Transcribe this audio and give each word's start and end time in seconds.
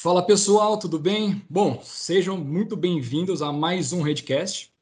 Fala 0.00 0.22
pessoal, 0.22 0.78
tudo 0.78 0.96
bem? 0.96 1.44
Bom, 1.50 1.80
sejam 1.82 2.36
muito 2.38 2.76
bem-vindos 2.76 3.42
a 3.42 3.52
mais 3.52 3.92
um 3.92 4.00
Redcast, 4.00 4.72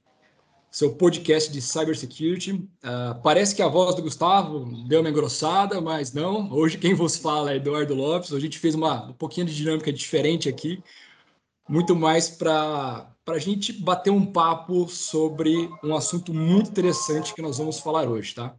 seu 0.70 0.94
podcast 0.94 1.50
de 1.50 1.62
cybersecurity. 1.62 2.52
Uh, 2.52 3.22
parece 3.22 3.56
que 3.56 3.62
a 3.62 3.66
voz 3.66 3.94
do 3.94 4.02
Gustavo 4.02 4.66
deu 4.86 5.00
uma 5.00 5.08
engrossada, 5.08 5.80
mas 5.80 6.12
não. 6.12 6.52
Hoje 6.52 6.76
quem 6.76 6.92
vos 6.92 7.16
fala 7.16 7.50
é 7.50 7.56
Eduardo 7.56 7.94
Lopes. 7.94 8.34
A 8.34 8.38
gente 8.38 8.58
fez 8.58 8.74
uma 8.74 9.06
um 9.06 9.14
pouquinho 9.14 9.46
de 9.46 9.56
dinâmica 9.56 9.90
diferente 9.90 10.50
aqui, 10.50 10.84
muito 11.66 11.96
mais 11.96 12.28
para 12.28 13.10
a 13.26 13.38
gente 13.38 13.72
bater 13.72 14.10
um 14.10 14.26
papo 14.26 14.86
sobre 14.86 15.70
um 15.82 15.96
assunto 15.96 16.34
muito 16.34 16.68
interessante 16.68 17.32
que 17.32 17.40
nós 17.40 17.56
vamos 17.56 17.80
falar 17.80 18.06
hoje, 18.06 18.34
tá? 18.34 18.54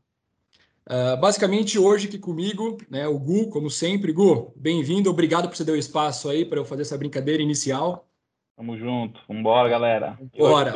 Uh, 0.87 1.19
basicamente, 1.19 1.77
hoje 1.77 2.07
aqui 2.07 2.17
comigo, 2.17 2.77
né, 2.89 3.05
o 3.09 3.19
Gu, 3.19 3.49
como 3.49 3.69
sempre. 3.69 4.13
Gu, 4.13 4.53
bem-vindo, 4.55 5.09
obrigado 5.09 5.49
por 5.49 5.57
você 5.57 5.65
dar 5.65 5.73
o 5.73 5.77
espaço 5.77 6.29
aí 6.29 6.45
para 6.45 6.59
eu 6.59 6.65
fazer 6.65 6.83
essa 6.83 6.97
brincadeira 6.97 7.43
inicial. 7.43 8.07
Tamo 8.55 8.77
junto, 8.77 9.19
vambora, 9.27 9.67
galera. 9.67 10.17
Bora. 10.37 10.71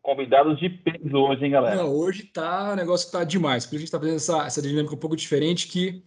Convidados 0.00 0.58
de 0.58 0.70
peso 0.70 1.16
hoje, 1.18 1.44
hein, 1.44 1.50
galera? 1.50 1.76
Não, 1.76 1.94
hoje 1.94 2.22
tá, 2.22 2.72
o 2.72 2.76
negócio 2.76 3.12
tá 3.12 3.24
demais, 3.24 3.66
por 3.66 3.74
isso 3.74 3.76
a 3.76 3.80
gente 3.80 3.90
tá 3.90 3.98
fazendo 3.98 4.16
essa, 4.16 4.46
essa 4.46 4.62
dinâmica 4.62 4.94
um 4.94 4.98
pouco 4.98 5.14
diferente, 5.14 5.68
que 5.68 6.02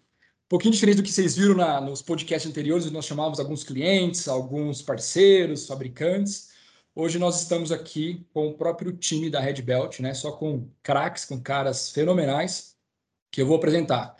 um 0.45 0.49
pouquinho 0.49 0.73
diferente 0.73 0.97
do 0.97 1.03
que 1.03 1.11
vocês 1.11 1.37
viram 1.37 1.53
na, 1.53 1.79
nos 1.79 2.01
podcasts 2.01 2.49
anteriores, 2.49 2.89
nós 2.89 3.05
chamávamos 3.05 3.39
alguns 3.39 3.63
clientes, 3.63 4.27
alguns 4.27 4.81
parceiros, 4.81 5.67
fabricantes. 5.67 6.49
Hoje 6.95 7.19
nós 7.19 7.43
estamos 7.43 7.71
aqui 7.71 8.25
com 8.33 8.47
o 8.47 8.53
próprio 8.53 8.91
time 8.91 9.29
da 9.29 9.39
Red 9.39 9.61
Belt, 9.61 9.99
né? 9.99 10.15
Só 10.15 10.31
com 10.31 10.67
craques, 10.81 11.25
com 11.25 11.39
caras 11.39 11.91
fenomenais 11.91 12.74
que 13.35 13.41
eu 13.41 13.45
vou 13.45 13.57
apresentar. 13.57 14.15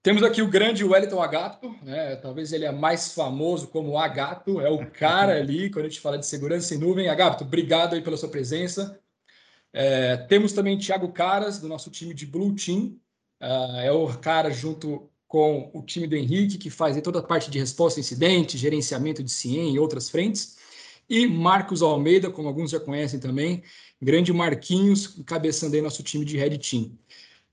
Temos 0.00 0.22
aqui 0.22 0.40
o 0.40 0.48
grande 0.48 0.84
Wellington 0.84 1.20
Agato, 1.20 1.74
né? 1.82 2.14
talvez 2.14 2.52
ele 2.52 2.64
é 2.64 2.70
mais 2.70 3.12
famoso 3.12 3.66
como 3.66 3.98
Agato, 3.98 4.60
é 4.60 4.70
o 4.70 4.88
cara 4.88 5.36
ali 5.36 5.68
quando 5.72 5.86
a 5.86 5.88
gente 5.88 6.00
fala 6.00 6.16
de 6.16 6.24
segurança 6.24 6.72
em 6.72 6.78
nuvem. 6.78 7.08
Agato, 7.08 7.42
obrigado 7.42 7.94
aí 7.94 8.00
pela 8.00 8.16
sua 8.16 8.28
presença. 8.28 8.96
É, 9.72 10.16
temos 10.28 10.52
também 10.52 10.78
Thiago 10.78 11.12
Caras, 11.12 11.58
do 11.58 11.66
nosso 11.66 11.90
time 11.90 12.14
de 12.14 12.24
Blue 12.24 12.54
Team, 12.54 12.96
uh, 13.42 13.80
é 13.82 13.90
o 13.90 14.06
cara 14.18 14.50
junto 14.50 15.10
com 15.26 15.68
o 15.74 15.82
time 15.82 16.06
do 16.06 16.14
Henrique, 16.14 16.58
que 16.58 16.70
faz 16.70 16.98
toda 17.02 17.18
a 17.18 17.22
parte 17.22 17.50
de 17.50 17.58
resposta 17.58 17.98
a 17.98 18.02
incidentes, 18.02 18.58
gerenciamento 18.58 19.22
de 19.22 19.32
CIEM 19.32 19.74
e 19.74 19.78
outras 19.80 20.08
frentes. 20.08 20.56
E 21.10 21.26
Marcos 21.26 21.82
Almeida, 21.82 22.30
como 22.30 22.46
alguns 22.46 22.70
já 22.70 22.78
conhecem 22.78 23.18
também, 23.18 23.64
grande 24.00 24.32
Marquinhos, 24.32 25.18
encabeçando 25.18 25.74
aí 25.74 25.82
nosso 25.82 26.04
time 26.04 26.24
de 26.24 26.36
Red 26.38 26.56
Team. 26.58 26.96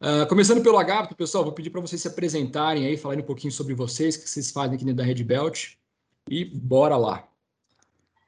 Uh, 0.01 0.27
começando 0.27 0.61
pelo 0.61 0.77
Agape, 0.77 1.15
pessoal, 1.15 1.43
vou 1.43 1.53
pedir 1.53 1.69
para 1.69 1.79
vocês 1.79 2.01
se 2.01 2.07
apresentarem 2.07 2.85
aí, 2.85 2.97
falarem 2.97 3.23
um 3.23 3.27
pouquinho 3.27 3.51
sobre 3.51 3.73
vocês, 3.73 4.15
o 4.15 4.21
que 4.21 4.29
vocês 4.29 4.51
fazem 4.51 4.75
aqui 4.75 4.83
dentro 4.83 4.97
da 4.97 5.03
Red 5.03 5.23
Belt, 5.23 5.75
e 6.29 6.43
bora 6.43 6.97
lá. 6.97 7.25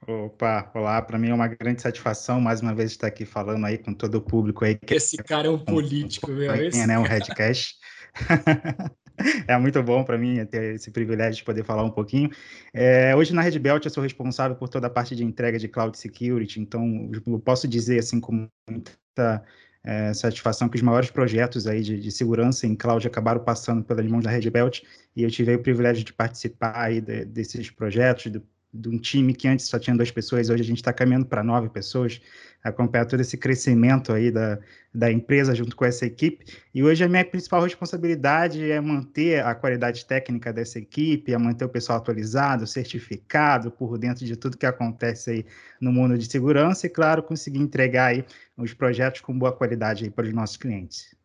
Opa, 0.08 0.72
olá, 0.74 1.02
para 1.02 1.20
mim 1.20 1.30
é 1.30 1.34
uma 1.34 1.50
grande 1.50 1.82
satisfação 1.82 2.40
mais 2.40 2.62
uma 2.62 2.74
vez 2.74 2.92
estar 2.92 3.08
aqui 3.08 3.26
falando 3.26 3.66
aí 3.66 3.78
com 3.78 3.94
todo 3.94 4.16
o 4.16 4.22
público 4.22 4.64
aí. 4.64 4.80
Esse 4.88 5.18
cara 5.18 5.48
é 5.48 5.50
um 5.50 5.60
político, 5.60 6.32
meu. 6.32 6.56
Esse 6.56 6.80
é, 6.80 6.88
né, 6.88 6.98
um 6.98 7.04
Redcast. 7.04 7.76
é 9.46 9.58
muito 9.58 9.84
bom 9.84 10.06
para 10.06 10.18
mim 10.18 10.46
ter 10.46 10.76
esse 10.76 10.90
privilégio 10.92 11.40
de 11.40 11.44
poder 11.44 11.66
falar 11.66 11.84
um 11.84 11.92
pouquinho. 11.92 12.30
É, 12.74 13.14
hoje 13.14 13.34
na 13.34 13.42
Red 13.42 13.60
Belt 13.60 13.84
eu 13.84 13.92
sou 13.92 14.02
responsável 14.02 14.56
por 14.56 14.70
toda 14.70 14.88
a 14.88 14.90
parte 14.90 15.14
de 15.14 15.26
entrega 15.26 15.60
de 15.60 15.68
cloud 15.68 15.98
security, 15.98 16.62
então 16.62 17.12
eu 17.26 17.40
posso 17.40 17.68
dizer 17.68 18.00
assim 18.00 18.22
com 18.22 18.48
muita 18.70 19.44
é, 19.84 20.14
satisfação 20.14 20.68
que 20.68 20.76
os 20.76 20.82
maiores 20.82 21.10
projetos 21.10 21.68
aí 21.68 21.82
de, 21.82 22.00
de, 22.00 22.12
segurança 22.12 22.68
em 22.68 22.76
cloud 22.76 23.06
acabaram 23.08 23.44
passando 23.44 23.84
pelas 23.84 24.06
mãos 24.08 24.24
da 24.24 24.30
Red 24.30 24.50
Belt 24.50 24.82
e 25.16 25.24
eu 25.24 25.32
tive 25.32 25.56
o 25.56 25.62
privilégio 25.62 26.04
de 26.04 26.14
participar 26.14 26.76
aí 26.76 27.00
de, 27.00 27.26
desses 27.26 27.70
projetos, 27.70 28.32
de, 28.32 28.42
de, 28.74 28.90
um 28.90 28.98
time 28.98 29.34
que 29.34 29.48
antes 29.48 29.68
só 29.68 29.80
tinha 29.80 29.96
duas 29.96 30.12
pessoas, 30.12 30.50
hoje 30.50 30.62
a 30.62 30.66
gente 30.66 30.78
está 30.78 30.94
caminhando 30.94 31.26
para 31.26 31.44
nove 31.44 31.70
pessoas, 31.70 32.22
acompanhar 32.64 33.06
todo 33.06 33.20
esse 33.20 33.38
crescimento 33.38 34.12
aí 34.12 34.32
da, 34.32 34.60
da 34.94 35.12
empresa 35.12 35.56
junto 35.56 35.76
com 35.76 35.86
essa 35.86 36.06
equipe. 36.06 36.46
E 36.74 36.84
hoje 36.84 37.04
a 37.04 37.08
minha 37.08 37.24
principal 37.24 37.62
responsabilidade 37.64 38.70
é 38.70 38.80
manter 38.82 39.44
a 39.44 39.56
qualidade 39.56 40.06
técnica 40.06 40.52
dessa 40.52 40.80
equipe, 40.80 41.34
é 41.34 41.38
manter 41.38 41.66
o 41.66 41.70
pessoal 41.70 42.00
atualizado, 42.00 42.68
certificado 42.68 43.72
por 43.72 43.98
dentro 43.98 44.26
de 44.26 44.36
tudo 44.36 44.58
que 44.58 44.66
acontece 44.66 45.30
aí 45.30 45.46
no 45.80 45.92
mundo 45.92 46.18
de 46.18 46.26
segurança 46.26 46.88
e, 46.88 46.90
claro, 46.90 47.24
conseguir 47.24 47.60
entregar 47.60 48.08
aí 48.08 48.26
os 48.58 48.74
projetos 48.74 49.22
com 49.22 49.38
boa 49.38 49.52
qualidade 49.52 50.04
aí 50.04 50.10
para 50.10 50.26
os 50.26 50.34
nossos 50.34 50.58
clientes. 50.58 51.16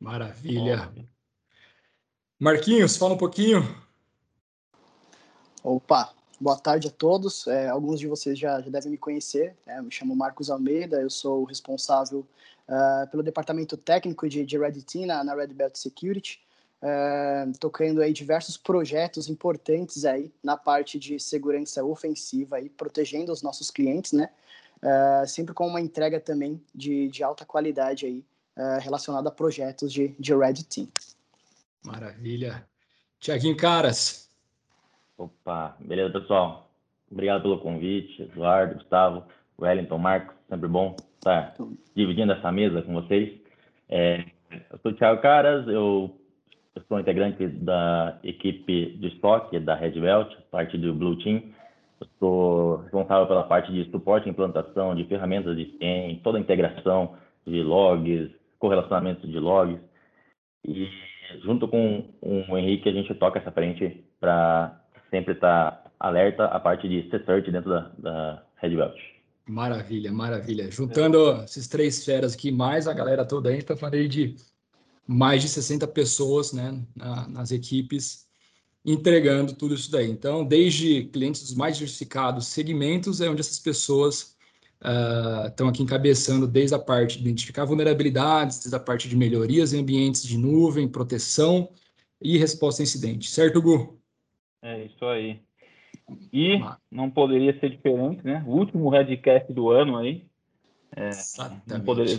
Maravilha. 0.00 0.90
Marquinhos, 2.38 2.96
fala 2.96 3.14
um 3.14 3.18
pouquinho. 3.18 3.62
Opa, 5.62 6.14
Boa 6.40 6.56
tarde 6.56 6.86
a 6.86 6.90
todos. 6.90 7.48
É, 7.48 7.68
alguns 7.68 7.98
de 7.98 8.06
vocês 8.06 8.38
já, 8.38 8.60
já 8.60 8.70
devem 8.70 8.92
me 8.92 8.98
conhecer. 8.98 9.56
Né? 9.66 9.82
Me 9.82 9.90
chamo 9.90 10.14
Marcos 10.14 10.48
Almeida, 10.48 11.00
eu 11.00 11.10
sou 11.10 11.42
responsável 11.42 12.24
uh, 12.68 13.10
pelo 13.10 13.24
departamento 13.24 13.76
técnico 13.76 14.28
de, 14.28 14.46
de 14.46 14.56
Red 14.56 14.80
Team 14.82 15.06
na, 15.06 15.24
na 15.24 15.34
Red 15.34 15.48
Belt 15.48 15.74
Security, 15.74 16.40
uh, 16.80 17.50
tocando 17.58 18.00
aí 18.00 18.12
diversos 18.12 18.56
projetos 18.56 19.28
importantes 19.28 20.04
aí 20.04 20.32
na 20.40 20.56
parte 20.56 20.96
de 20.96 21.18
segurança 21.18 21.82
ofensiva 21.82 22.60
e 22.60 22.68
protegendo 22.68 23.32
os 23.32 23.42
nossos 23.42 23.68
clientes, 23.68 24.12
né? 24.12 24.30
Uh, 24.80 25.26
sempre 25.26 25.52
com 25.52 25.66
uma 25.66 25.80
entrega 25.80 26.20
também 26.20 26.62
de, 26.72 27.08
de 27.08 27.24
alta 27.24 27.44
qualidade 27.44 28.06
aí 28.06 28.24
relacionada 28.80 29.28
a 29.28 29.30
projetos 29.30 29.92
de, 29.92 30.16
de 30.18 30.34
Red 30.34 30.64
Team. 30.64 30.88
Maravilha. 31.84 32.66
Tiaguinho 33.20 33.56
Caras, 33.56 34.27
Opa, 35.18 35.76
beleza, 35.80 36.20
pessoal? 36.20 36.70
Obrigado 37.10 37.42
pelo 37.42 37.58
convite, 37.58 38.22
Eduardo, 38.22 38.76
Gustavo, 38.76 39.24
Wellington, 39.60 39.98
Marcos, 39.98 40.36
sempre 40.48 40.68
bom 40.68 40.94
estar 41.16 41.56
dividindo 41.92 42.32
essa 42.32 42.52
mesa 42.52 42.82
com 42.82 42.94
vocês. 42.94 43.36
É, 43.88 44.24
eu 44.70 44.78
sou 44.78 44.92
o 44.92 44.94
Thiago 44.94 45.20
Caras, 45.20 45.66
eu, 45.66 46.16
sou 46.86 47.00
integrante 47.00 47.48
da 47.48 48.16
equipe 48.22 48.96
de 48.96 49.08
estoque 49.08 49.58
da 49.58 49.74
Red 49.74 50.00
Belt, 50.00 50.32
parte 50.52 50.78
do 50.78 50.94
Blue 50.94 51.16
Team. 51.16 51.42
Eu 52.00 52.06
sou 52.20 52.76
responsável 52.76 53.26
pela 53.26 53.42
parte 53.42 53.72
de 53.72 53.90
suporte 53.90 54.28
e 54.28 54.30
implantação 54.30 54.94
de 54.94 55.02
ferramentas 55.06 55.56
de 55.56 55.76
SIEM, 55.78 56.20
toda 56.22 56.38
a 56.38 56.40
integração 56.40 57.16
de 57.44 57.60
logs, 57.60 58.30
correlacionamento 58.60 59.26
de 59.26 59.40
logs. 59.40 59.80
E 60.64 60.88
junto 61.42 61.66
com 61.66 62.04
o 62.22 62.56
Henrique, 62.56 62.88
a 62.88 62.92
gente 62.92 63.12
toca 63.16 63.40
essa 63.40 63.50
frente 63.50 64.04
para 64.20 64.77
sempre 65.10 65.34
está 65.34 65.84
alerta 65.98 66.44
a 66.46 66.60
parte 66.60 66.88
de 66.88 67.08
C-Cert 67.10 67.50
dentro 67.50 67.70
da, 67.70 67.92
da 67.98 68.42
Red 68.56 68.76
Belt. 68.76 68.96
Maravilha, 69.46 70.12
maravilha. 70.12 70.70
Juntando 70.70 71.32
é. 71.32 71.44
esses 71.44 71.66
três 71.66 72.04
feras 72.04 72.34
aqui, 72.34 72.52
mais 72.52 72.86
a 72.86 72.92
galera 72.92 73.24
toda, 73.24 73.48
a 73.48 73.52
gente 73.52 73.62
está 73.62 73.76
falando 73.76 74.06
de 74.08 74.36
mais 75.06 75.42
de 75.42 75.48
60 75.48 75.86
pessoas 75.88 76.52
né, 76.52 76.82
na, 76.94 77.26
nas 77.28 77.50
equipes 77.50 78.28
entregando 78.84 79.54
tudo 79.54 79.74
isso 79.74 79.90
daí. 79.90 80.10
Então, 80.10 80.44
desde 80.44 81.04
clientes 81.04 81.42
dos 81.42 81.54
mais 81.54 81.76
diversificados 81.76 82.46
segmentos, 82.46 83.20
é 83.20 83.28
onde 83.28 83.40
essas 83.40 83.58
pessoas 83.58 84.36
uh, 84.82 85.48
estão 85.48 85.68
aqui 85.68 85.82
encabeçando 85.82 86.46
desde 86.46 86.74
a 86.74 86.78
parte 86.78 87.16
de 87.16 87.22
identificar 87.22 87.64
vulnerabilidades, 87.64 88.58
desde 88.58 88.74
a 88.74 88.80
parte 88.80 89.08
de 89.08 89.16
melhorias 89.16 89.72
em 89.72 89.80
ambientes 89.80 90.22
de 90.22 90.38
nuvem, 90.38 90.88
proteção 90.88 91.68
e 92.20 92.38
resposta 92.38 92.82
a 92.82 92.84
incidente. 92.84 93.30
Certo, 93.30 93.60
Gu? 93.60 93.98
É 94.62 94.84
isso 94.84 95.04
aí. 95.04 95.40
E 96.32 96.60
não 96.90 97.10
poderia 97.10 97.58
ser 97.60 97.70
diferente, 97.70 98.24
né? 98.24 98.42
O 98.46 98.52
último 98.52 98.88
Redcast 98.88 99.52
do 99.52 99.70
ano 99.70 99.98
aí. 99.98 100.24
É, 100.96 101.10
não 101.66 101.80
poderia 101.82 102.18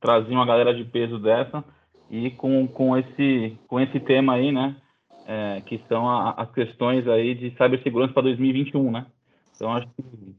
trazer 0.00 0.32
uma 0.32 0.46
galera 0.46 0.72
de 0.72 0.84
peso 0.84 1.18
dessa 1.18 1.64
e 2.10 2.30
com, 2.30 2.66
com, 2.68 2.96
esse, 2.96 3.58
com 3.66 3.80
esse 3.80 3.98
tema 3.98 4.34
aí, 4.34 4.52
né? 4.52 4.76
É, 5.26 5.62
que 5.62 5.82
são 5.88 6.08
a, 6.08 6.32
as 6.32 6.50
questões 6.52 7.08
aí 7.08 7.34
de 7.34 7.50
cibersegurança 7.56 8.12
para 8.12 8.24
2021, 8.24 8.90
né? 8.90 9.06
Então 9.56 9.72
acho 9.72 9.88
que 9.88 10.34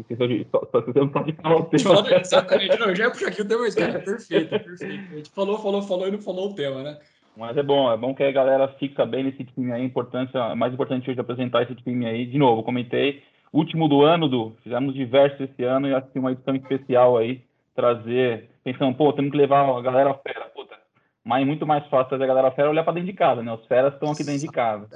esqueceu 0.00 0.26
de, 0.26 0.46
só, 0.50 0.60
só 0.70 0.80
pode 1.08 1.32
falar 1.34 1.56
o 1.56 1.64
tema. 1.64 2.20
Exatamente, 2.20 2.78
não, 2.78 2.94
já 2.94 3.10
puxou 3.10 3.28
aqui 3.28 3.42
o 3.42 3.48
tema, 3.48 3.62
mas, 3.62 3.74
cara, 3.74 4.00
perfeito, 4.00 4.48
perfeito. 4.50 5.12
A 5.12 5.16
gente 5.16 5.30
falou, 5.30 5.58
falou, 5.58 5.82
falou 5.82 6.08
e 6.08 6.10
não 6.10 6.18
falou 6.18 6.50
o 6.50 6.54
tema, 6.54 6.82
né? 6.82 6.98
Mas 7.36 7.56
é 7.56 7.62
bom, 7.62 7.90
é 7.90 7.96
bom 7.96 8.14
que 8.14 8.22
a 8.22 8.30
galera 8.30 8.68
fica 8.78 9.04
bem 9.04 9.24
nesse 9.24 9.44
time 9.44 9.72
aí. 9.72 9.82
A 9.82 9.84
importância, 9.84 10.38
é 10.38 10.54
mais 10.54 10.72
importante 10.72 11.10
hoje 11.10 11.18
apresentar 11.18 11.62
esse 11.62 11.74
time 11.74 12.06
aí. 12.06 12.26
De 12.26 12.38
novo, 12.38 12.62
comentei, 12.62 13.22
último 13.52 13.88
do 13.88 14.02
ano, 14.02 14.28
do 14.28 14.56
fizemos 14.62 14.94
diversos 14.94 15.40
esse 15.40 15.64
ano 15.64 15.88
e 15.88 15.94
acho 15.94 16.08
que 16.10 16.18
uma 16.18 16.32
edição 16.32 16.54
especial 16.54 17.16
aí, 17.16 17.42
trazer, 17.74 18.50
pensando, 18.62 18.96
pô, 18.96 19.12
temos 19.12 19.32
que 19.32 19.36
levar 19.36 19.68
a 19.68 19.80
galera 19.80 20.14
fera, 20.14 20.46
puta. 20.46 20.74
Mas 21.24 21.42
é 21.42 21.44
muito 21.44 21.66
mais 21.66 21.84
fácil 21.88 22.10
fazer 22.10 22.24
a 22.24 22.28
galera 22.28 22.50
fera 22.52 22.70
olhar 22.70 22.84
para 22.84 22.94
dentro 22.94 23.10
de 23.10 23.14
casa, 23.14 23.42
né? 23.42 23.52
Os 23.52 23.66
feras 23.66 23.94
estão 23.94 24.12
aqui 24.12 24.22
dentro 24.22 24.42
de 24.42 24.48
casa. 24.48 24.88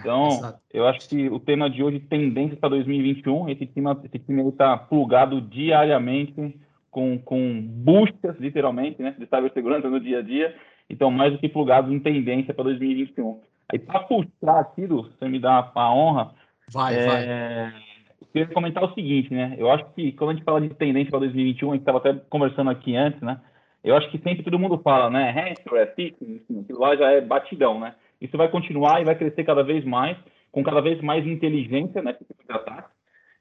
então, 0.00 0.28
exato. 0.28 0.58
eu 0.72 0.86
acho 0.86 1.08
que 1.08 1.28
o 1.30 1.40
tema 1.40 1.70
de 1.70 1.82
hoje, 1.82 1.98
tendências 1.98 2.58
para 2.58 2.70
2021, 2.70 3.48
esse 3.48 3.64
time, 3.66 3.90
esse 4.04 4.18
time 4.18 4.46
está 4.48 4.76
plugado 4.76 5.40
diariamente 5.40 6.60
com, 6.90 7.18
com 7.18 7.62
buscas, 7.62 8.38
literalmente, 8.38 9.00
né, 9.00 9.14
de 9.18 9.26
cibersegurança 9.26 9.88
no 9.88 9.98
dia 9.98 10.18
a 10.18 10.22
dia 10.22 10.54
então, 10.94 11.10
mais 11.10 11.32
do 11.32 11.38
que 11.38 11.48
plugados 11.48 11.92
em 11.92 11.98
tendência 12.00 12.54
para 12.54 12.64
2021. 12.64 13.40
Aí, 13.72 13.78
para 13.78 14.00
puxar 14.00 14.60
aqui, 14.60 14.86
você 14.86 15.28
me 15.28 15.38
dá 15.38 15.70
a 15.74 15.94
honra, 15.94 16.32
Vai, 16.72 16.96
é... 16.96 17.06
vai. 17.06 17.84
Eu 18.20 18.26
queria 18.32 18.54
comentar 18.54 18.82
o 18.82 18.94
seguinte, 18.94 19.32
né? 19.32 19.54
Eu 19.58 19.70
acho 19.70 19.84
que 19.94 20.12
quando 20.12 20.30
a 20.30 20.32
gente 20.34 20.44
fala 20.44 20.60
de 20.60 20.70
tendência 20.70 21.10
para 21.10 21.20
2021, 21.20 21.70
a 21.70 21.74
gente 21.74 21.82
estava 21.82 21.98
até 21.98 22.14
conversando 22.28 22.70
aqui 22.70 22.96
antes, 22.96 23.20
né? 23.20 23.40
Eu 23.82 23.96
acho 23.96 24.10
que 24.10 24.18
sempre 24.18 24.42
todo 24.42 24.58
mundo 24.58 24.78
fala, 24.78 25.10
né? 25.10 25.30
Hamster, 25.30 25.74
é 25.74 25.86
fixing, 25.86 26.36
enfim, 26.36 26.60
aquilo 26.62 26.80
lá 26.80 26.96
já 26.96 27.10
é 27.12 27.20
batidão, 27.20 27.78
né? 27.78 27.94
Isso 28.20 28.36
vai 28.36 28.48
continuar 28.48 29.00
e 29.00 29.04
vai 29.04 29.14
crescer 29.14 29.44
cada 29.44 29.62
vez 29.62 29.84
mais, 29.84 30.16
com 30.50 30.64
cada 30.64 30.80
vez 30.80 31.00
mais 31.00 31.24
inteligência, 31.26 32.02
né? 32.02 32.14
Tipo 32.14 32.34
de 32.34 32.52
ataque. 32.52 32.88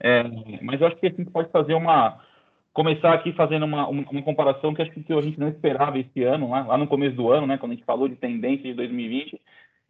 É, 0.02 0.24
mas 0.62 0.82
eu 0.82 0.88
acho 0.88 0.98
que 0.98 1.08
a 1.08 1.10
gente 1.10 1.32
pode 1.32 1.50
fazer 1.50 1.74
uma. 1.74 2.20
Começar 2.74 3.14
aqui 3.14 3.32
fazendo 3.34 3.66
uma, 3.66 3.88
uma, 3.88 4.04
uma, 4.10 4.22
comparação 4.24 4.74
que 4.74 4.82
acho 4.82 4.92
que 4.92 5.14
a 5.14 5.22
gente 5.22 5.40
não 5.40 5.48
esperava 5.48 6.00
esse 6.00 6.24
ano, 6.24 6.50
lá, 6.50 6.66
lá 6.66 6.78
no 6.78 6.88
começo 6.88 7.16
do 7.16 7.32
ano, 7.32 7.46
né? 7.46 7.58
Quando 7.58 7.74
a 7.74 7.76
gente 7.76 7.86
falou 7.86 8.08
de 8.08 8.16
tendência 8.16 8.64
de 8.64 8.74
2020, 8.74 9.40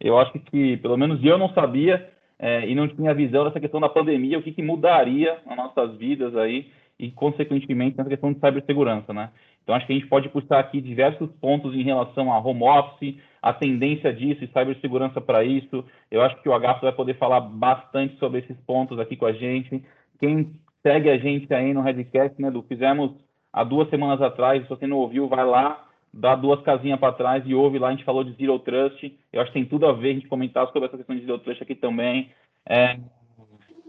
eu 0.00 0.18
acho 0.18 0.38
que, 0.40 0.76
pelo 0.76 0.96
menos 0.96 1.24
eu 1.24 1.38
não 1.38 1.48
sabia 1.54 2.10
é, 2.38 2.68
e 2.68 2.74
não 2.74 2.86
tinha 2.86 3.14
visão 3.14 3.44
dessa 3.44 3.58
questão 3.58 3.80
da 3.80 3.88
pandemia, 3.88 4.38
o 4.38 4.42
que, 4.42 4.52
que 4.52 4.62
mudaria 4.62 5.38
nas 5.46 5.56
nossas 5.56 5.96
vidas 5.96 6.36
aí 6.36 6.70
e, 6.98 7.10
consequentemente, 7.10 7.96
nessa 7.96 8.10
questão 8.10 8.32
de 8.32 8.38
cibersegurança, 8.38 9.12
né? 9.12 9.30
Então, 9.62 9.74
acho 9.74 9.86
que 9.86 9.92
a 9.92 9.96
gente 9.96 10.08
pode 10.08 10.28
puxar 10.28 10.58
aqui 10.58 10.78
diversos 10.80 11.30
pontos 11.40 11.74
em 11.74 11.82
relação 11.82 12.30
a 12.30 12.38
home 12.38 12.64
office, 12.64 13.16
a 13.40 13.52
tendência 13.52 14.12
disso 14.12 14.44
e 14.44 14.48
cibersegurança 14.48 15.22
para 15.22 15.42
isso. 15.42 15.82
Eu 16.10 16.20
acho 16.20 16.40
que 16.42 16.48
o 16.48 16.52
Agapo 16.52 16.82
vai 16.82 16.92
poder 16.92 17.14
falar 17.14 17.40
bastante 17.40 18.14
sobre 18.18 18.40
esses 18.40 18.56
pontos 18.66 18.98
aqui 18.98 19.16
com 19.16 19.24
a 19.24 19.32
gente. 19.32 19.82
Quem 20.20 20.52
segue 20.86 21.10
a 21.10 21.16
gente 21.16 21.52
aí 21.52 21.72
no 21.72 21.80
Redcast, 21.80 22.40
né, 22.40 22.50
Lu? 22.50 22.62
Fizemos 22.68 23.12
há 23.52 23.64
duas 23.64 23.88
semanas 23.88 24.20
atrás, 24.20 24.62
se 24.62 24.68
você 24.68 24.86
não 24.86 24.98
ouviu, 24.98 25.26
vai 25.26 25.44
lá, 25.44 25.86
dá 26.12 26.36
duas 26.36 26.60
casinhas 26.62 27.00
para 27.00 27.12
trás 27.12 27.42
e 27.46 27.54
ouve 27.54 27.78
lá, 27.78 27.88
a 27.88 27.90
gente 27.90 28.04
falou 28.04 28.22
de 28.22 28.32
Zero 28.32 28.58
Trust. 28.58 29.18
Eu 29.32 29.40
acho 29.40 29.50
que 29.50 29.58
tem 29.58 29.68
tudo 29.68 29.86
a 29.86 29.92
ver 29.92 30.10
a 30.10 30.14
gente 30.14 30.28
comentar 30.28 30.66
sobre 30.66 30.86
essa 30.86 30.96
questão 30.96 31.16
de 31.16 31.24
Zero 31.24 31.38
Trust 31.38 31.62
aqui 31.62 31.74
também. 31.74 32.30
É, 32.68 32.98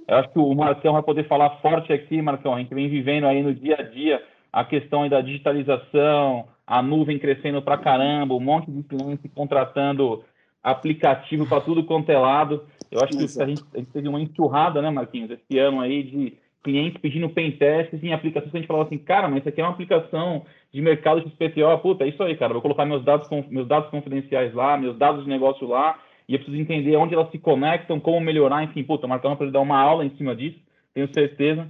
eu 0.08 0.18
acho 0.18 0.30
que 0.30 0.40
o 0.40 0.56
Marcão 0.56 0.94
vai 0.94 1.04
poder 1.04 1.28
falar 1.28 1.50
forte 1.62 1.92
aqui, 1.92 2.22
Marcão. 2.22 2.56
A 2.56 2.60
gente 2.60 2.74
vem 2.74 2.90
vivendo 2.90 3.26
aí 3.26 3.44
no 3.44 3.54
dia 3.54 3.76
a 3.80 3.84
dia 3.84 4.24
a 4.52 4.64
questão 4.64 5.08
da 5.10 5.20
digitalização, 5.20 6.48
a 6.66 6.82
nuvem 6.82 7.20
crescendo 7.20 7.62
para 7.62 7.78
caramba, 7.78 8.34
um 8.34 8.40
monte 8.40 8.72
de 8.72 8.84
clientes 8.84 9.30
contratando 9.36 10.24
aplicativo 10.64 11.46
para 11.46 11.62
tudo 11.62 11.84
quanto 11.84 12.10
é 12.10 12.18
lado. 12.18 12.66
Eu 12.90 13.02
acho 13.02 13.18
que 13.18 13.42
a 13.42 13.46
gente, 13.46 13.64
a 13.74 13.78
gente 13.78 13.92
teve 13.92 14.08
uma 14.08 14.22
enxurrada, 14.22 14.82
né, 14.82 14.90
Marquinhos, 14.90 15.30
esse 15.30 15.60
ano 15.60 15.82
aí 15.82 16.04
de 16.04 16.38
clientes 16.66 17.00
pedindo 17.00 17.30
pentests 17.30 18.04
em 18.04 18.12
aplicações 18.12 18.50
que 18.52 18.58
a 18.58 18.60
gente 18.60 18.68
falava 18.68 18.88
assim, 18.88 18.98
cara, 18.98 19.28
mas 19.28 19.40
isso 19.40 19.50
aqui 19.50 19.62
é 19.62 19.64
uma 19.64 19.72
aplicação 19.72 20.44
de 20.74 20.82
mercado 20.82 21.22
XPTO, 21.22 21.78
puta, 21.82 22.04
é 22.04 22.08
isso 22.10 22.22
aí, 22.24 22.36
cara, 22.36 22.54
vou 22.54 22.62
colocar 22.62 22.86
meus 22.86 23.06
dados, 23.06 23.30
meus 23.50 23.68
dados 23.68 23.90
confidenciais 23.92 24.54
lá, 24.54 24.76
meus 24.76 24.98
dados 24.98 25.24
de 25.24 25.30
negócio 25.30 25.68
lá, 25.68 26.00
e 26.28 26.34
eu 26.34 26.40
preciso 26.40 26.60
entender 26.60 26.98
onde 26.98 27.14
elas 27.14 27.30
se 27.30 27.38
conectam, 27.38 28.00
como 28.00 28.20
melhorar, 28.20 28.64
enfim, 28.64 28.84
puta, 28.84 29.08
Marcão 29.08 29.36
vai 29.36 29.52
dar 29.52 29.62
uma 29.62 29.80
aula 29.80 30.04
em 30.04 30.10
cima 30.18 30.36
disso, 30.36 30.60
tenho 30.94 31.08
certeza. 31.14 31.70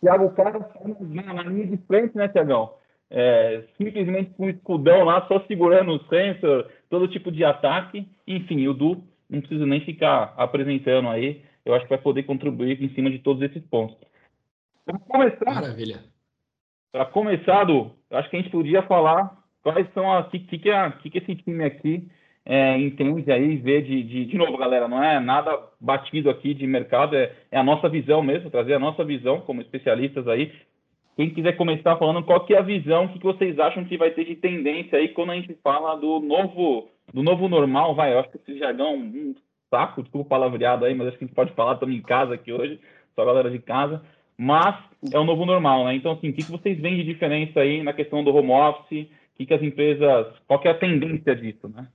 Tiago 0.00 0.30
Carlos 0.30 0.62
na, 1.00 1.34
na 1.34 1.42
linha 1.42 1.66
de 1.66 1.76
frente, 1.78 2.16
né, 2.16 2.28
Tiagão? 2.28 2.70
É, 3.10 3.64
simplesmente 3.76 4.30
com 4.36 4.46
um 4.46 4.50
escudão 4.50 5.04
lá, 5.04 5.26
só 5.26 5.40
segurando 5.46 5.92
o 5.92 6.04
sensor, 6.04 6.68
todo 6.88 7.08
tipo 7.08 7.32
de 7.32 7.44
ataque. 7.44 8.06
Enfim, 8.26 8.68
o 8.68 8.74
Du 8.74 9.02
não 9.28 9.40
precisa 9.40 9.66
nem 9.66 9.80
ficar 9.80 10.34
apresentando 10.36 11.08
aí. 11.08 11.42
Eu 11.64 11.74
acho 11.74 11.84
que 11.84 11.90
vai 11.90 11.98
poder 11.98 12.22
contribuir 12.22 12.82
em 12.82 12.88
cima 12.94 13.10
de 13.10 13.18
todos 13.18 13.42
esses 13.42 13.62
pontos. 13.64 13.96
Para 14.88 14.98
começar, 15.00 15.54
Maravilha. 15.54 16.00
Para 16.90 17.04
começar, 17.04 17.64
Du, 17.64 17.90
acho 18.10 18.30
que 18.30 18.36
a 18.36 18.40
gente 18.40 18.50
podia 18.50 18.82
falar 18.82 19.36
quais 19.62 19.86
são 19.92 20.10
as. 20.10 20.26
O 20.26 20.30
que, 20.30 20.38
que, 20.38 20.58
que, 20.58 21.10
que 21.10 21.18
esse 21.18 21.36
time 21.36 21.62
aqui 21.62 22.08
é, 22.46 22.78
entende 22.78 23.30
aí, 23.30 23.56
vê 23.56 23.82
de, 23.82 24.02
de, 24.02 24.24
de 24.24 24.38
novo, 24.38 24.56
galera, 24.56 24.88
não 24.88 25.04
é 25.04 25.20
nada 25.20 25.60
batido 25.78 26.30
aqui 26.30 26.54
de 26.54 26.66
mercado, 26.66 27.14
é, 27.14 27.34
é, 27.50 27.58
a 27.58 27.62
nossa 27.62 27.86
visão 27.90 28.22
mesmo, 28.22 28.50
trazer 28.50 28.72
a 28.72 28.78
nossa 28.78 29.04
visão 29.04 29.42
como 29.42 29.60
especialistas 29.60 30.26
aí. 30.26 30.50
Quem 31.14 31.28
quiser 31.28 31.54
começar 31.58 31.96
falando 31.96 32.24
qual 32.24 32.46
que 32.46 32.54
é 32.54 32.58
a 32.58 32.62
visão, 32.62 33.04
o 33.04 33.08
que, 33.10 33.18
que 33.18 33.26
vocês 33.26 33.58
acham 33.58 33.84
que 33.84 33.98
vai 33.98 34.12
ter 34.12 34.24
de 34.24 34.36
tendência 34.36 34.98
aí 34.98 35.08
quando 35.08 35.32
a 35.32 35.34
gente 35.34 35.52
fala 35.62 35.96
do 35.96 36.20
novo, 36.20 36.88
do 37.12 37.22
novo 37.22 37.46
normal, 37.46 37.94
vai, 37.94 38.14
eu 38.14 38.20
acho 38.20 38.30
que 38.30 38.38
esse 38.38 38.58
jargão 38.58 38.94
um 38.94 39.34
saco, 39.68 40.02
desculpa 40.02 40.26
o 40.26 40.30
palavreado 40.30 40.86
aí, 40.86 40.94
mas 40.94 41.08
acho 41.08 41.18
que 41.18 41.24
a 41.24 41.26
gente 41.26 41.36
pode 41.36 41.52
falar, 41.52 41.74
estamos 41.74 41.94
em 41.94 42.00
casa 42.00 42.32
aqui 42.32 42.50
hoje, 42.50 42.80
só 43.14 43.22
a 43.22 43.26
galera 43.26 43.50
de 43.50 43.58
casa, 43.58 44.02
mas 44.38 44.76
é 45.12 45.18
o 45.18 45.24
novo 45.24 45.44
normal, 45.44 45.84
né? 45.84 45.96
Então, 45.96 46.12
assim, 46.12 46.28
o 46.28 46.32
que, 46.32 46.44
que 46.44 46.50
vocês 46.50 46.80
veem 46.80 46.96
de 46.96 47.04
diferença 47.04 47.58
aí 47.58 47.82
na 47.82 47.92
questão 47.92 48.22
do 48.22 48.34
home 48.34 48.52
office, 48.52 49.06
o 49.06 49.36
que, 49.36 49.46
que 49.46 49.54
as 49.54 49.62
empresas, 49.62 50.32
qual 50.46 50.60
que 50.60 50.68
é 50.68 50.70
a 50.70 50.78
tendência 50.78 51.34
disso, 51.34 51.68
né? 51.68 51.88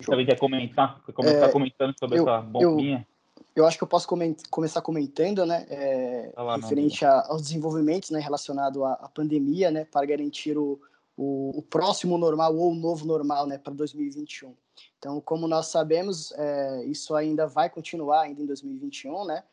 Você 0.00 0.24
quer 0.24 0.38
comentar? 0.38 1.00
Quer 1.04 1.12
começar 1.12 1.46
é, 1.46 1.52
comentando 1.52 1.94
sobre 1.98 2.18
eu, 2.18 2.22
essa 2.22 2.40
bombinha? 2.40 3.06
Eu, 3.54 3.62
eu 3.62 3.66
acho 3.66 3.76
que 3.76 3.84
eu 3.84 3.88
posso 3.88 4.08
começar 4.50 4.80
comentando, 4.80 5.44
né, 5.44 5.66
é, 5.68 6.32
lá, 6.34 6.56
referente 6.56 7.04
a, 7.04 7.26
aos 7.28 7.42
desenvolvimentos, 7.42 8.10
né, 8.10 8.18
relacionado 8.18 8.84
à, 8.84 8.94
à, 8.94 9.08
pandemia, 9.08 9.70
né, 9.70 9.84
para 9.84 10.06
garantir 10.06 10.56
o, 10.56 10.80
o, 11.16 11.58
o, 11.58 11.62
próximo 11.62 12.16
normal 12.16 12.56
ou 12.56 12.72
o 12.72 12.74
novo 12.74 13.04
normal, 13.04 13.46
né, 13.46 13.58
para 13.58 13.74
2021. 13.74 14.54
Então, 14.98 15.20
como 15.20 15.46
nós 15.46 15.66
sabemos, 15.66 16.32
é, 16.32 16.84
isso 16.86 17.14
ainda 17.14 17.46
vai 17.46 17.68
continuar 17.68 18.22
ainda 18.22 18.40
em 18.40 18.46
2021, 18.46 19.26
né, 19.26 19.44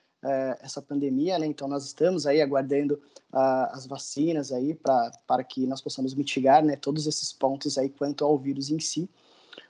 essa 0.59 0.81
pandemia, 0.81 1.39
né, 1.39 1.45
então 1.45 1.67
nós 1.67 1.85
estamos 1.85 2.25
aí 2.25 2.41
aguardando 2.41 3.01
uh, 3.33 3.71
as 3.71 3.87
vacinas 3.87 4.51
aí 4.51 4.73
para 4.73 5.43
que 5.43 5.65
nós 5.65 5.81
possamos 5.81 6.13
mitigar, 6.13 6.63
né, 6.63 6.75
todos 6.75 7.07
esses 7.07 7.31
pontos 7.31 7.77
aí 7.77 7.89
quanto 7.89 8.25
ao 8.25 8.37
vírus 8.37 8.69
em 8.69 8.79
si. 8.79 9.09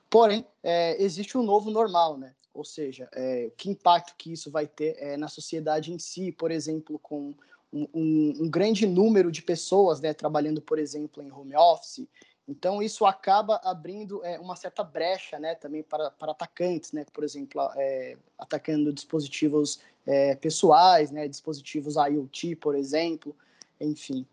Porém, 0.10 0.46
é, 0.64 1.02
existe 1.02 1.38
um 1.38 1.44
novo 1.44 1.70
normal, 1.70 2.18
né? 2.18 2.34
Ou 2.54 2.66
seja, 2.66 3.08
é, 3.14 3.52
que 3.56 3.70
impacto 3.70 4.16
que 4.18 4.34
isso 4.34 4.50
vai 4.50 4.66
ter 4.66 4.96
é, 4.98 5.16
na 5.16 5.28
sociedade 5.28 5.94
em 5.94 6.00
si, 6.00 6.32
por 6.32 6.50
exemplo, 6.50 6.98
com 6.98 7.34
um, 7.72 7.88
um, 7.94 8.34
um, 8.42 8.50
grande 8.50 8.88
número 8.88 9.32
de 9.32 9.44
pessoas 9.44 10.02
né, 10.02 10.14
trabalhando, 10.14 10.62
por 10.62 10.80
exemplo, 10.80 11.22
em 11.22 11.32
home 11.32 11.56
office. 11.56 12.08
Então, 12.48 12.82
isso 12.82 13.06
acaba 13.06 13.62
abrindo 13.64 14.26
é, 14.26 14.40
uma 14.40 14.56
certa 14.56 14.84
brecha 14.84 15.38
né, 15.38 15.54
também 15.54 15.84
para, 15.84 16.10
para 16.10 16.32
atacantes, 16.32 16.92
né? 16.92 17.06
por 17.14 17.24
exemplo, 17.24 17.62
é, 17.76 18.18
atacando 18.40 18.92
dispositivos 18.92 19.80
é, 20.10 20.36
pessoais, 20.36 21.12
né, 21.12 21.28
dispositivos 21.28 21.96
IoT, 21.96 22.56
por 22.56 22.76
exemplo, 22.76 23.36
enfim. 23.80 24.26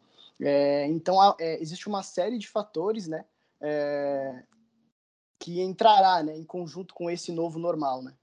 então, 0.89 1.17
existe 1.39 1.87
uma 1.87 2.03
série 2.03 2.39
de 2.39 2.49
fatores 2.49 3.07
né, 3.07 3.25
é, 3.61 4.43
que 5.39 5.61
entrará, 5.61 6.23
né, 6.23 6.37
em 6.37 6.45
conjunto 6.45 6.95
com 6.95 7.11
esse 7.11 7.31
novo 7.31 7.59
normal, 7.59 8.03
né? 8.03 8.15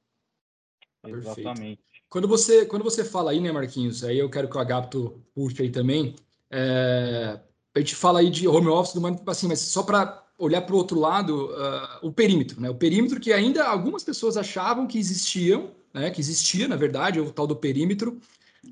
Exatamente. 1.05 1.81
Quando 2.10 2.27
você, 2.27 2.65
quando 2.65 2.83
você 2.83 3.03
fala 3.03 3.31
aí, 3.31 3.39
né, 3.39 3.51
Marquinhos, 3.51 4.03
aí 4.03 4.17
eu 4.17 4.29
quero 4.29 4.50
que 4.50 4.57
o 4.57 4.60
Agapto 4.60 5.22
puxe 5.33 5.62
aí 5.62 5.69
também, 5.69 6.15
é, 6.50 7.39
a 7.75 7.79
gente 7.79 7.95
fala 7.95 8.19
aí 8.19 8.29
de 8.29 8.48
home 8.48 8.67
office, 8.67 8.95
assim, 9.27 9.48
mas 9.48 9.60
só 9.60 9.83
para 9.83 10.24
olhar 10.38 10.62
para 10.62 10.74
o 10.74 10.77
outro 10.77 11.00
lado, 11.00 11.51
uh, 11.51 12.07
o 12.07 12.12
perímetro, 12.12 12.60
né? 12.60 12.69
O 12.69 12.75
perímetro 12.75 13.19
que 13.19 13.31
ainda 13.31 13.65
algumas 13.65 14.03
pessoas 14.03 14.38
achavam 14.38 14.88
que 14.88 14.98
existiam, 14.98 15.72
né? 15.93 16.09
Que 16.09 16.19
existia, 16.19 16.67
na 16.67 16.75
verdade, 16.75 17.19
o 17.19 17.31
tal 17.31 17.45
do 17.45 17.55
perímetro, 17.55 18.19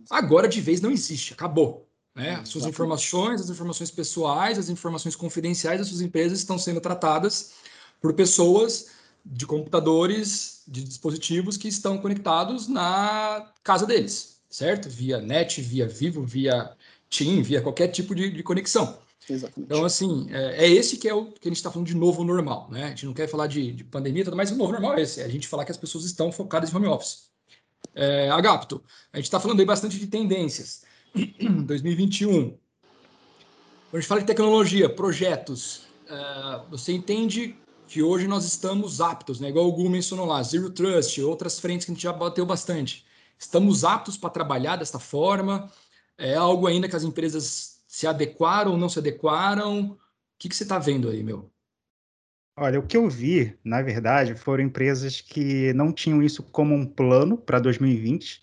agora 0.10 0.48
de 0.48 0.60
vez 0.60 0.82
não 0.82 0.92
existe, 0.92 1.34
acabou. 1.34 1.88
Né? 2.16 2.36
As 2.36 2.50
suas 2.50 2.66
informações, 2.66 3.40
as 3.40 3.50
informações 3.50 3.92
pessoais, 3.92 4.58
as 4.58 4.70
informações 4.70 5.16
confidenciais 5.16 5.80
das 5.80 5.88
suas 5.88 6.02
empresas 6.02 6.40
estão 6.40 6.58
sendo 6.58 6.82
tratadas 6.82 7.54
por 8.02 8.14
pessoas 8.14 8.88
de 9.24 9.46
computadores, 9.46 10.64
de 10.68 10.84
dispositivos 10.84 11.56
que 11.56 11.68
estão 11.68 11.98
conectados 12.00 12.68
na 12.68 13.52
casa 13.64 13.86
deles, 13.86 14.42
certo? 14.50 14.90
Via 14.90 15.22
net, 15.22 15.62
via 15.62 15.88
Vivo, 15.88 16.24
via 16.24 16.76
Team, 17.10 17.44
via 17.44 17.62
qualquer 17.62 17.90
tipo 17.90 18.16
de, 18.16 18.32
de 18.32 18.42
conexão. 18.42 19.00
Exatamente. 19.30 19.72
Então, 19.72 19.86
assim, 19.86 20.28
é, 20.32 20.66
é, 20.66 20.70
esse 20.70 20.98
que 20.98 21.08
é 21.08 21.14
o 21.14 21.26
que 21.26 21.48
a 21.48 21.52
gente 21.52 21.58
está 21.58 21.72
falando 21.72 21.88
de 21.88 21.96
novo 21.96 22.24
normal, 22.24 22.68
né? 22.72 22.86
A 22.86 22.90
gente 22.90 23.06
não 23.06 23.14
quer 23.14 23.28
falar 23.28 23.48
de, 23.48 23.72
de 23.72 23.84
pandemia, 23.84 24.26
mais, 24.32 24.52
o 24.52 24.56
novo 24.56 24.72
normal 24.72 24.98
é 24.98 25.02
esse, 25.02 25.22
é 25.22 25.26
a 25.26 25.30
gente 25.30 25.48
falar 25.48 25.66
que 25.66 25.72
as 25.72 25.78
pessoas 25.78 26.06
estão 26.06 26.32
focadas 26.32 26.72
em 26.72 26.76
home 26.76 26.88
office. 26.88 27.30
É, 27.94 28.30
Agapto, 28.30 28.84
a 29.12 29.18
gente 29.18 29.26
está 29.26 29.40
falando 29.40 29.60
aí 29.60 29.66
bastante 29.66 30.00
de 30.00 30.08
tendências. 30.08 30.84
2021. 31.66 32.52
Quando 32.52 32.58
a 33.94 34.00
gente 34.00 34.08
fala 34.08 34.22
de 34.22 34.28
tecnologia, 34.28 34.90
projetos, 34.90 35.84
é, 36.08 36.62
você 36.70 36.94
entende 36.94 37.56
que 37.88 38.02
hoje 38.02 38.26
nós 38.28 38.46
estamos 38.46 39.02
aptos, 39.02 39.42
né? 39.42 39.50
igual 39.50 39.68
o 39.68 39.72
Gu 39.74 39.90
mencionou 39.90 40.26
lá, 40.26 40.42
Zero 40.42 40.70
Trust, 40.70 41.22
outras 41.22 41.60
frentes 41.60 41.86
que 41.86 41.92
a 41.92 41.94
gente 41.94 42.04
já 42.04 42.14
bateu 42.14 42.46
bastante. 42.46 43.06
Estamos 43.38 43.84
aptos 43.84 44.16
para 44.16 44.30
trabalhar 44.30 44.78
desta 44.78 44.98
forma? 44.98 45.70
É 46.18 46.36
algo 46.36 46.68
ainda 46.68 46.88
que 46.88 46.96
as 46.96 47.04
empresas 47.04 47.81
se 47.92 48.08
adequaram 48.08 48.72
ou 48.72 48.78
não 48.78 48.88
se 48.88 49.00
adequaram? 49.00 49.92
O 49.92 50.00
que, 50.40 50.48
que 50.48 50.56
você 50.56 50.64
está 50.64 50.80
vendo 50.80 51.10
aí, 51.10 51.22
meu? 51.22 51.52
Olha, 52.58 52.80
o 52.80 52.88
que 52.88 52.96
eu 52.96 53.10
vi, 53.10 53.60
na 53.66 53.82
verdade, 53.82 54.34
foram 54.34 54.64
empresas 54.64 55.20
que 55.20 55.74
não 55.74 55.92
tinham 55.92 56.24
isso 56.24 56.42
como 56.42 56.74
um 56.74 56.86
plano 56.86 57.38
para 57.38 57.60
2020 57.60 58.42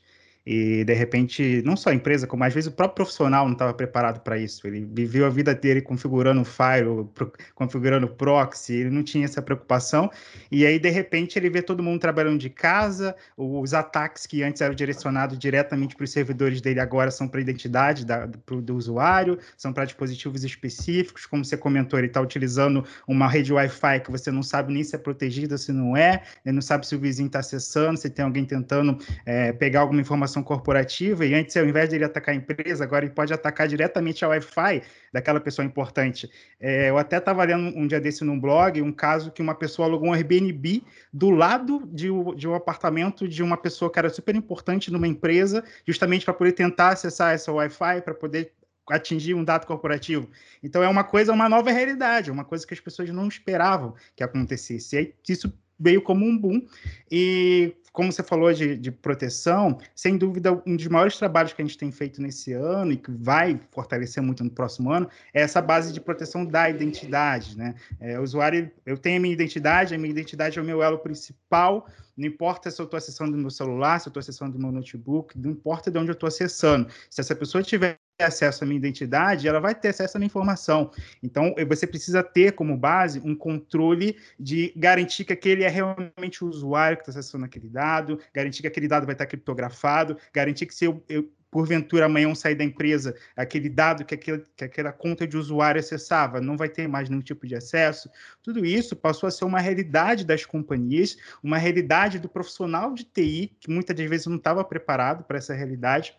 E, 0.50 0.82
de 0.82 0.94
repente, 0.94 1.60
não 1.62 1.76
só 1.76 1.90
a 1.90 1.94
empresa, 1.94 2.26
como 2.26 2.42
às 2.42 2.54
vezes 2.54 2.68
o 2.68 2.72
próprio 2.72 3.04
profissional 3.04 3.44
não 3.44 3.52
estava 3.52 3.74
preparado 3.74 4.20
para 4.20 4.38
isso. 4.38 4.66
Ele 4.66 4.88
viveu 4.90 5.26
a 5.26 5.28
vida 5.28 5.54
dele 5.54 5.82
configurando 5.82 6.42
firewall, 6.42 7.12
configurando 7.54 8.08
proxy, 8.08 8.72
ele 8.72 8.88
não 8.88 9.02
tinha 9.02 9.26
essa 9.26 9.42
preocupação. 9.42 10.10
E 10.50 10.64
aí, 10.64 10.78
de 10.78 10.88
repente, 10.88 11.38
ele 11.38 11.50
vê 11.50 11.60
todo 11.60 11.82
mundo 11.82 12.00
trabalhando 12.00 12.38
de 12.38 12.48
casa, 12.48 13.14
os 13.36 13.74
ataques 13.74 14.24
que 14.24 14.42
antes 14.42 14.62
eram 14.62 14.74
direcionados 14.74 15.38
diretamente 15.38 15.94
para 15.94 16.04
os 16.04 16.10
servidores 16.10 16.62
dele 16.62 16.80
agora 16.80 17.10
são 17.10 17.28
para 17.28 17.40
a 17.40 17.42
identidade 17.42 18.06
da, 18.06 18.24
do, 18.24 18.62
do 18.62 18.74
usuário, 18.74 19.38
são 19.54 19.70
para 19.70 19.84
dispositivos 19.84 20.44
específicos. 20.44 21.26
Como 21.26 21.44
você 21.44 21.58
comentou, 21.58 21.98
ele 21.98 22.08
está 22.08 22.22
utilizando 22.22 22.82
uma 23.06 23.28
rede 23.28 23.52
Wi-Fi 23.52 24.00
que 24.00 24.10
você 24.10 24.30
não 24.30 24.42
sabe 24.42 24.72
nem 24.72 24.82
se 24.82 24.96
é 24.96 24.98
protegida, 24.98 25.58
se 25.58 25.72
não 25.72 25.94
é, 25.94 26.22
ele 26.42 26.54
não 26.54 26.62
sabe 26.62 26.86
se 26.86 26.96
o 26.96 26.98
vizinho 26.98 27.26
está 27.26 27.40
acessando, 27.40 27.98
se 27.98 28.08
tem 28.08 28.24
alguém 28.24 28.46
tentando 28.46 28.98
é, 29.26 29.52
pegar 29.52 29.80
alguma 29.80 30.00
informação 30.00 30.37
corporativa, 30.42 31.24
e 31.24 31.34
antes, 31.34 31.56
ao 31.56 31.64
invés 31.64 31.88
de 31.88 31.96
ele 31.96 32.04
atacar 32.04 32.34
a 32.34 32.38
empresa, 32.38 32.84
agora 32.84 33.04
ele 33.04 33.14
pode 33.14 33.32
atacar 33.32 33.68
diretamente 33.68 34.24
a 34.24 34.28
Wi-Fi 34.28 34.82
daquela 35.12 35.40
pessoa 35.40 35.64
importante. 35.64 36.30
É, 36.60 36.90
eu 36.90 36.98
até 36.98 37.18
estava 37.18 37.44
lendo 37.44 37.76
um 37.76 37.86
dia 37.86 38.00
desse 38.00 38.24
num 38.24 38.38
blog, 38.38 38.80
um 38.82 38.92
caso 38.92 39.30
que 39.30 39.42
uma 39.42 39.54
pessoa 39.54 39.88
alugou 39.88 40.08
um 40.08 40.12
Airbnb 40.12 40.82
do 41.12 41.30
lado 41.30 41.82
de, 41.86 42.08
de 42.36 42.48
um 42.48 42.54
apartamento 42.54 43.28
de 43.28 43.42
uma 43.42 43.56
pessoa 43.56 43.90
que 43.90 43.98
era 43.98 44.10
super 44.10 44.34
importante 44.34 44.90
numa 44.90 45.06
empresa, 45.06 45.64
justamente 45.86 46.24
para 46.24 46.34
poder 46.34 46.52
tentar 46.52 46.90
acessar 46.90 47.34
essa 47.34 47.52
Wi-Fi, 47.52 48.02
para 48.02 48.14
poder 48.14 48.52
atingir 48.90 49.34
um 49.34 49.44
dado 49.44 49.66
corporativo. 49.66 50.28
Então 50.62 50.82
é 50.82 50.88
uma 50.88 51.04
coisa, 51.04 51.32
uma 51.32 51.48
nova 51.48 51.70
realidade, 51.70 52.30
uma 52.30 52.44
coisa 52.44 52.66
que 52.66 52.74
as 52.74 52.80
pessoas 52.80 53.10
não 53.10 53.28
esperavam 53.28 53.94
que 54.16 54.22
acontecesse. 54.22 54.96
E 54.96 55.32
isso 55.32 55.52
veio 55.78 56.02
como 56.02 56.24
um 56.24 56.36
boom. 56.36 56.66
E 57.10 57.74
como 57.92 58.12
você 58.12 58.22
falou 58.22 58.52
de, 58.52 58.76
de, 58.76 58.92
proteção, 58.92 59.78
sem 59.94 60.16
dúvida, 60.16 60.62
um 60.64 60.76
dos 60.76 60.86
maiores 60.86 61.16
trabalhos 61.16 61.52
que 61.52 61.60
a 61.60 61.64
gente 61.64 61.76
tem 61.76 61.90
feito 61.90 62.22
nesse 62.22 62.52
ano 62.52 62.92
e 62.92 62.96
que 62.96 63.10
vai 63.10 63.60
fortalecer 63.72 64.22
muito 64.22 64.44
no 64.44 64.50
próximo 64.50 64.92
ano 64.92 65.08
é 65.34 65.42
essa 65.42 65.60
base 65.60 65.92
de 65.92 66.00
proteção 66.00 66.44
da 66.44 66.70
identidade. 66.70 67.58
Né? 67.58 67.74
É, 67.98 68.18
o 68.18 68.22
usuário, 68.22 68.70
eu 68.86 68.96
tenho 68.96 69.16
a 69.16 69.20
minha 69.20 69.34
identidade, 69.34 69.94
a 69.94 69.98
minha 69.98 70.12
identidade 70.12 70.58
é 70.58 70.62
o 70.62 70.64
meu 70.64 70.80
elo 70.80 70.98
principal, 70.98 71.88
não 72.16 72.26
importa 72.26 72.70
se 72.70 72.80
eu 72.80 72.84
estou 72.84 72.98
acessando 72.98 73.32
do 73.32 73.38
meu 73.38 73.50
celular, 73.50 74.00
se 74.00 74.08
eu 74.08 74.10
estou 74.10 74.20
acessando 74.20 74.52
do 74.52 74.58
meu 74.58 74.70
notebook, 74.72 75.38
não 75.38 75.50
importa 75.50 75.90
de 75.90 75.98
onde 75.98 76.10
eu 76.10 76.14
estou 76.14 76.26
acessando. 76.26 76.88
Se 77.10 77.20
essa 77.20 77.34
pessoa 77.34 77.62
tiver 77.62 77.98
acesso 78.24 78.64
à 78.64 78.66
minha 78.66 78.78
identidade, 78.78 79.46
ela 79.46 79.60
vai 79.60 79.74
ter 79.74 79.88
acesso 79.88 80.16
à 80.16 80.18
minha 80.18 80.26
informação. 80.26 80.90
Então, 81.22 81.54
você 81.68 81.86
precisa 81.86 82.22
ter 82.22 82.52
como 82.52 82.76
base 82.76 83.20
um 83.24 83.34
controle 83.34 84.16
de 84.38 84.72
garantir 84.76 85.24
que 85.24 85.32
aquele 85.32 85.62
é 85.62 85.68
realmente 85.68 86.44
o 86.44 86.48
usuário 86.48 86.96
que 86.96 87.02
está 87.02 87.18
acessando 87.18 87.44
aquele 87.44 87.68
dado, 87.68 88.18
garantir 88.34 88.62
que 88.62 88.66
aquele 88.66 88.88
dado 88.88 89.06
vai 89.06 89.14
estar 89.14 89.26
criptografado, 89.26 90.16
garantir 90.32 90.66
que 90.66 90.74
se 90.74 90.84
eu, 90.84 91.02
eu 91.08 91.30
porventura 91.50 92.06
amanhã 92.06 92.34
sair 92.34 92.54
da 92.54 92.64
empresa, 92.64 93.14
aquele 93.36 93.68
dado 93.68 94.04
que, 94.04 94.14
aquele, 94.14 94.44
que 94.54 94.64
aquela 94.64 94.92
conta 94.92 95.26
de 95.26 95.36
usuário 95.36 95.78
acessava 95.78 96.40
não 96.40 96.56
vai 96.56 96.68
ter 96.68 96.86
mais 96.86 97.08
nenhum 97.08 97.22
tipo 97.22 97.46
de 97.46 97.54
acesso. 97.54 98.10
Tudo 98.42 98.66
isso 98.66 98.94
passou 98.94 99.26
a 99.28 99.30
ser 99.30 99.44
uma 99.44 99.60
realidade 99.60 100.26
das 100.26 100.44
companhias, 100.44 101.16
uma 101.42 101.56
realidade 101.56 102.18
do 102.18 102.28
profissional 102.28 102.92
de 102.92 103.04
TI, 103.04 103.56
que 103.60 103.70
muitas 103.70 103.96
das 103.96 104.08
vezes 104.10 104.26
não 104.26 104.36
estava 104.36 104.62
preparado 104.62 105.24
para 105.24 105.38
essa 105.38 105.54
realidade 105.54 106.14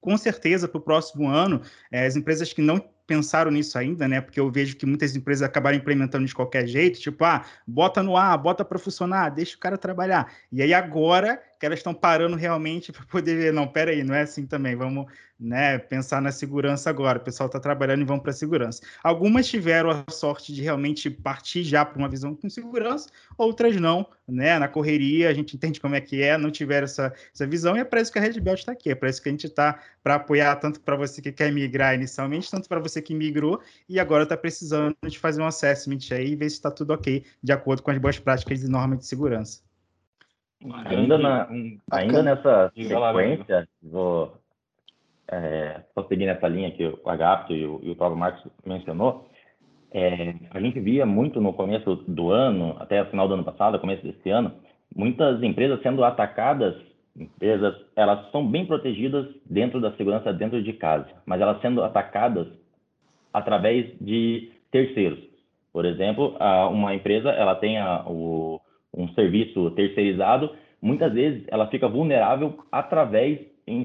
com 0.00 0.16
certeza, 0.16 0.66
para 0.66 0.78
o 0.78 0.82
próximo 0.82 1.28
ano, 1.28 1.62
é, 1.92 2.06
as 2.06 2.16
empresas 2.16 2.52
que 2.52 2.62
não 2.62 2.78
pensaram 3.10 3.50
nisso 3.50 3.76
ainda, 3.76 4.06
né? 4.06 4.20
Porque 4.20 4.38
eu 4.38 4.48
vejo 4.48 4.76
que 4.76 4.86
muitas 4.86 5.16
empresas 5.16 5.42
acabaram 5.42 5.76
implementando 5.76 6.24
de 6.24 6.32
qualquer 6.32 6.64
jeito, 6.68 7.00
tipo, 7.00 7.24
ah, 7.24 7.44
bota 7.66 8.04
no 8.04 8.16
ar, 8.16 8.38
bota 8.38 8.64
para 8.64 8.78
funcionar, 8.78 9.30
deixa 9.30 9.56
o 9.56 9.58
cara 9.58 9.76
trabalhar. 9.76 10.32
E 10.52 10.62
aí 10.62 10.72
agora 10.72 11.42
que 11.58 11.66
elas 11.66 11.80
estão 11.80 11.92
parando 11.92 12.36
realmente 12.36 12.90
para 12.92 13.04
poder 13.04 13.36
ver, 13.36 13.52
não, 13.52 13.66
peraí, 13.68 14.02
não 14.02 14.14
é 14.14 14.22
assim 14.22 14.46
também, 14.46 14.74
vamos 14.74 15.06
né, 15.38 15.78
pensar 15.78 16.20
na 16.20 16.30
segurança 16.30 16.90
agora, 16.90 17.18
o 17.18 17.22
pessoal 17.22 17.46
está 17.46 17.58
trabalhando 17.58 18.02
e 18.02 18.04
vão 18.04 18.18
para 18.18 18.32
segurança. 18.32 18.82
Algumas 19.02 19.48
tiveram 19.48 19.90
a 19.90 20.10
sorte 20.10 20.52
de 20.52 20.62
realmente 20.62 21.08
partir 21.08 21.62
já 21.62 21.84
para 21.84 21.98
uma 21.98 22.08
visão 22.08 22.34
com 22.34 22.48
segurança, 22.48 23.08
outras 23.38 23.76
não, 23.76 24.06
né, 24.28 24.58
na 24.58 24.68
correria, 24.68 25.28
a 25.30 25.34
gente 25.34 25.56
entende 25.56 25.80
como 25.80 25.94
é 25.94 26.00
que 26.00 26.22
é, 26.22 26.36
não 26.36 26.50
tiveram 26.50 26.84
essa, 26.84 27.12
essa 27.34 27.46
visão, 27.46 27.76
e 27.76 27.80
é 27.80 27.84
para 27.84 28.00
isso 28.00 28.12
que 28.12 28.18
a 28.18 28.22
Red 28.22 28.38
Belt 28.40 28.60
está 28.60 28.72
aqui, 28.72 28.90
é 28.90 28.94
para 28.94 29.08
isso 29.08 29.22
que 29.22 29.28
a 29.28 29.32
gente 29.32 29.46
está 29.46 29.80
para 30.02 30.16
apoiar 30.16 30.56
tanto 30.56 30.80
para 30.80 30.96
você 30.96 31.20
que 31.20 31.32
quer 31.32 31.52
migrar 31.52 31.94
inicialmente, 31.94 32.50
tanto 32.50 32.68
para 32.68 32.80
você 32.80 32.99
que 33.02 33.14
migrou 33.14 33.60
e 33.88 33.98
agora 33.98 34.24
está 34.24 34.36
precisando 34.36 34.96
de 35.06 35.18
fazer 35.18 35.42
um 35.42 35.46
assessment 35.46 35.98
aí 36.12 36.32
e 36.32 36.36
ver 36.36 36.48
se 36.50 36.56
está 36.56 36.70
tudo 36.70 36.92
ok, 36.92 37.24
de 37.42 37.52
acordo 37.52 37.82
com 37.82 37.90
as 37.90 37.98
boas 37.98 38.18
práticas 38.18 38.62
e 38.62 38.70
normas 38.70 38.98
de 38.98 39.06
segurança. 39.06 39.62
Ainda, 40.84 41.16
na, 41.16 41.48
ainda 41.90 42.22
nessa 42.22 42.70
sequência, 42.76 43.66
vou, 43.82 44.36
é, 45.28 45.80
seguir 46.08 46.26
nessa 46.26 46.48
linha 46.48 46.70
que 46.70 46.86
o 46.86 47.08
Agapto 47.08 47.52
e 47.54 47.64
o, 47.64 47.80
e 47.82 47.90
o 47.90 47.96
próprio 47.96 48.18
Marcos 48.18 48.50
mencionou, 48.66 49.30
é, 49.92 50.34
a 50.50 50.60
gente 50.60 50.78
via 50.78 51.06
muito 51.06 51.40
no 51.40 51.52
começo 51.52 51.96
do 52.06 52.30
ano, 52.30 52.76
até 52.78 53.02
o 53.02 53.06
final 53.06 53.26
do 53.26 53.34
ano 53.34 53.44
passado, 53.44 53.78
começo 53.78 54.02
desse 54.02 54.28
ano, 54.30 54.52
muitas 54.94 55.42
empresas 55.42 55.80
sendo 55.82 56.04
atacadas, 56.04 56.74
empresas, 57.16 57.74
elas 57.96 58.30
são 58.30 58.46
bem 58.46 58.66
protegidas 58.66 59.26
dentro 59.46 59.80
da 59.80 59.92
segurança 59.96 60.32
dentro 60.32 60.62
de 60.62 60.72
casa, 60.72 61.08
mas 61.24 61.40
elas 61.40 61.60
sendo 61.60 61.82
atacadas 61.82 62.46
através 63.32 63.86
de 64.00 64.50
terceiros. 64.70 65.18
Por 65.72 65.84
exemplo, 65.84 66.36
uma 66.70 66.94
empresa, 66.94 67.30
ela 67.30 67.54
tem 67.54 67.76
um 68.94 69.08
serviço 69.14 69.70
terceirizado, 69.72 70.50
muitas 70.82 71.12
vezes 71.12 71.44
ela 71.48 71.68
fica 71.68 71.88
vulnerável 71.88 72.58
através, 72.72 73.38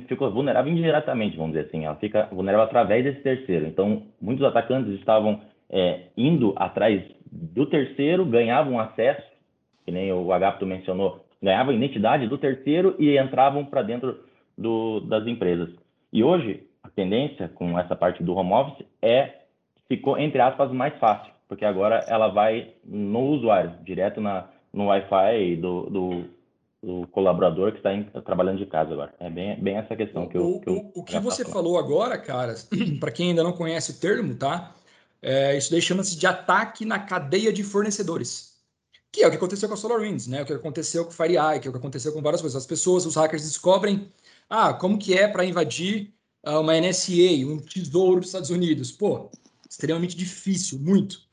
fica 0.08 0.28
vulnerável 0.30 0.72
indiretamente, 0.72 1.38
vamos 1.38 1.54
dizer 1.54 1.68
assim, 1.68 1.86
ela 1.86 1.96
fica 1.96 2.28
vulnerável 2.32 2.66
através 2.66 3.04
desse 3.04 3.22
terceiro. 3.22 3.68
Então, 3.68 4.04
muitos 4.20 4.44
atacantes 4.44 4.94
estavam 5.00 5.42
é, 5.70 6.06
indo 6.18 6.54
atrás 6.56 7.04
do 7.32 7.66
terceiro, 7.68 8.26
ganhavam 8.26 8.80
acesso, 8.80 9.24
que 9.86 9.92
nem 9.92 10.12
o 10.12 10.32
Agapto 10.32 10.66
mencionou, 10.66 11.24
ganhavam 11.42 11.74
identidade 11.74 12.28
do 12.28 12.38
terceiro 12.38 12.96
e 12.98 13.18
entravam 13.20 13.64
para 13.66 13.84
dentro 13.84 14.18
do, 14.58 15.02
das 15.02 15.28
empresas. 15.28 15.70
E 16.12 16.24
hoje, 16.24 16.64
tendência 16.96 17.50
com 17.50 17.78
essa 17.78 17.96
parte 17.96 18.24
do 18.24 18.34
home 18.34 18.54
office 18.54 18.86
é, 19.02 19.42
ficou, 19.88 20.18
entre 20.18 20.40
aspas, 20.42 20.72
mais 20.72 20.98
fácil, 20.98 21.32
porque 21.48 21.66
agora 21.66 22.04
ela 22.08 22.28
vai 22.30 22.74
no 22.84 23.20
usuário, 23.32 23.74
direto 23.84 24.22
na, 24.22 24.48
no 24.74 24.88
Wi-Fi 24.88 25.56
do, 25.58 25.90
do, 25.90 26.26
do 26.82 27.08
colaborador 27.08 27.72
que 27.72 27.78
está 27.78 28.22
trabalhando 28.22 28.60
de 28.60 28.66
casa 28.66 28.94
agora. 28.94 29.14
É 29.20 29.30
bem, 29.30 29.60
bem 29.60 29.78
essa 29.78 29.96
questão 29.96 30.28
que 30.28 30.38
eu. 30.38 30.60
Que 30.60 30.70
eu 30.70 30.92
o, 30.96 31.02
o 31.02 31.04
que 31.04 31.20
você 31.20 31.46
falou 31.46 31.78
agora, 31.78 32.18
cara, 32.18 32.56
para 33.00 33.12
quem 33.12 33.30
ainda 33.30 33.44
não 33.44 33.54
conhece 33.54 33.92
o 33.92 34.00
termo, 34.00 34.36
tá? 34.36 34.76
É, 35.22 35.58
isso 35.58 35.72
daí 35.72 35.82
chama-se 35.82 36.18
de 36.18 36.28
ataque 36.28 36.86
na 36.86 37.00
cadeia 37.00 37.52
de 37.52 37.64
fornecedores. 37.64 38.56
Que 39.12 39.24
é 39.24 39.28
o 39.28 39.32
que 39.32 39.38
aconteceu 39.38 39.70
com 39.70 39.74
a 39.74 39.78
SolarWinds, 39.78 40.28
né? 40.28 40.42
O 40.42 40.46
que 40.46 40.54
aconteceu 40.54 41.06
com 41.06 41.12
o 41.12 41.14
FireEye, 41.14 41.60
que 41.60 41.68
é 41.68 41.70
o 41.70 41.72
que 41.72 41.80
aconteceu 41.80 42.12
com 42.12 42.22
várias 42.22 42.42
coisas. 42.42 42.62
As 42.62 42.68
pessoas, 42.68 43.06
os 43.06 43.16
hackers 43.16 43.44
descobrem, 43.44 44.12
ah, 44.50 44.74
como 44.74 45.00
que 45.00 45.18
é 45.18 45.28
para 45.28 45.46
invadir 45.46 46.14
uma 46.52 46.80
NSA, 46.80 47.46
um 47.46 47.60
tesouro 47.60 48.20
dos 48.20 48.30
Estados 48.30 48.50
Unidos. 48.50 48.92
Pô, 48.92 49.32
extremamente 49.70 50.16
difícil, 50.16 50.80
muito. 50.80 51.26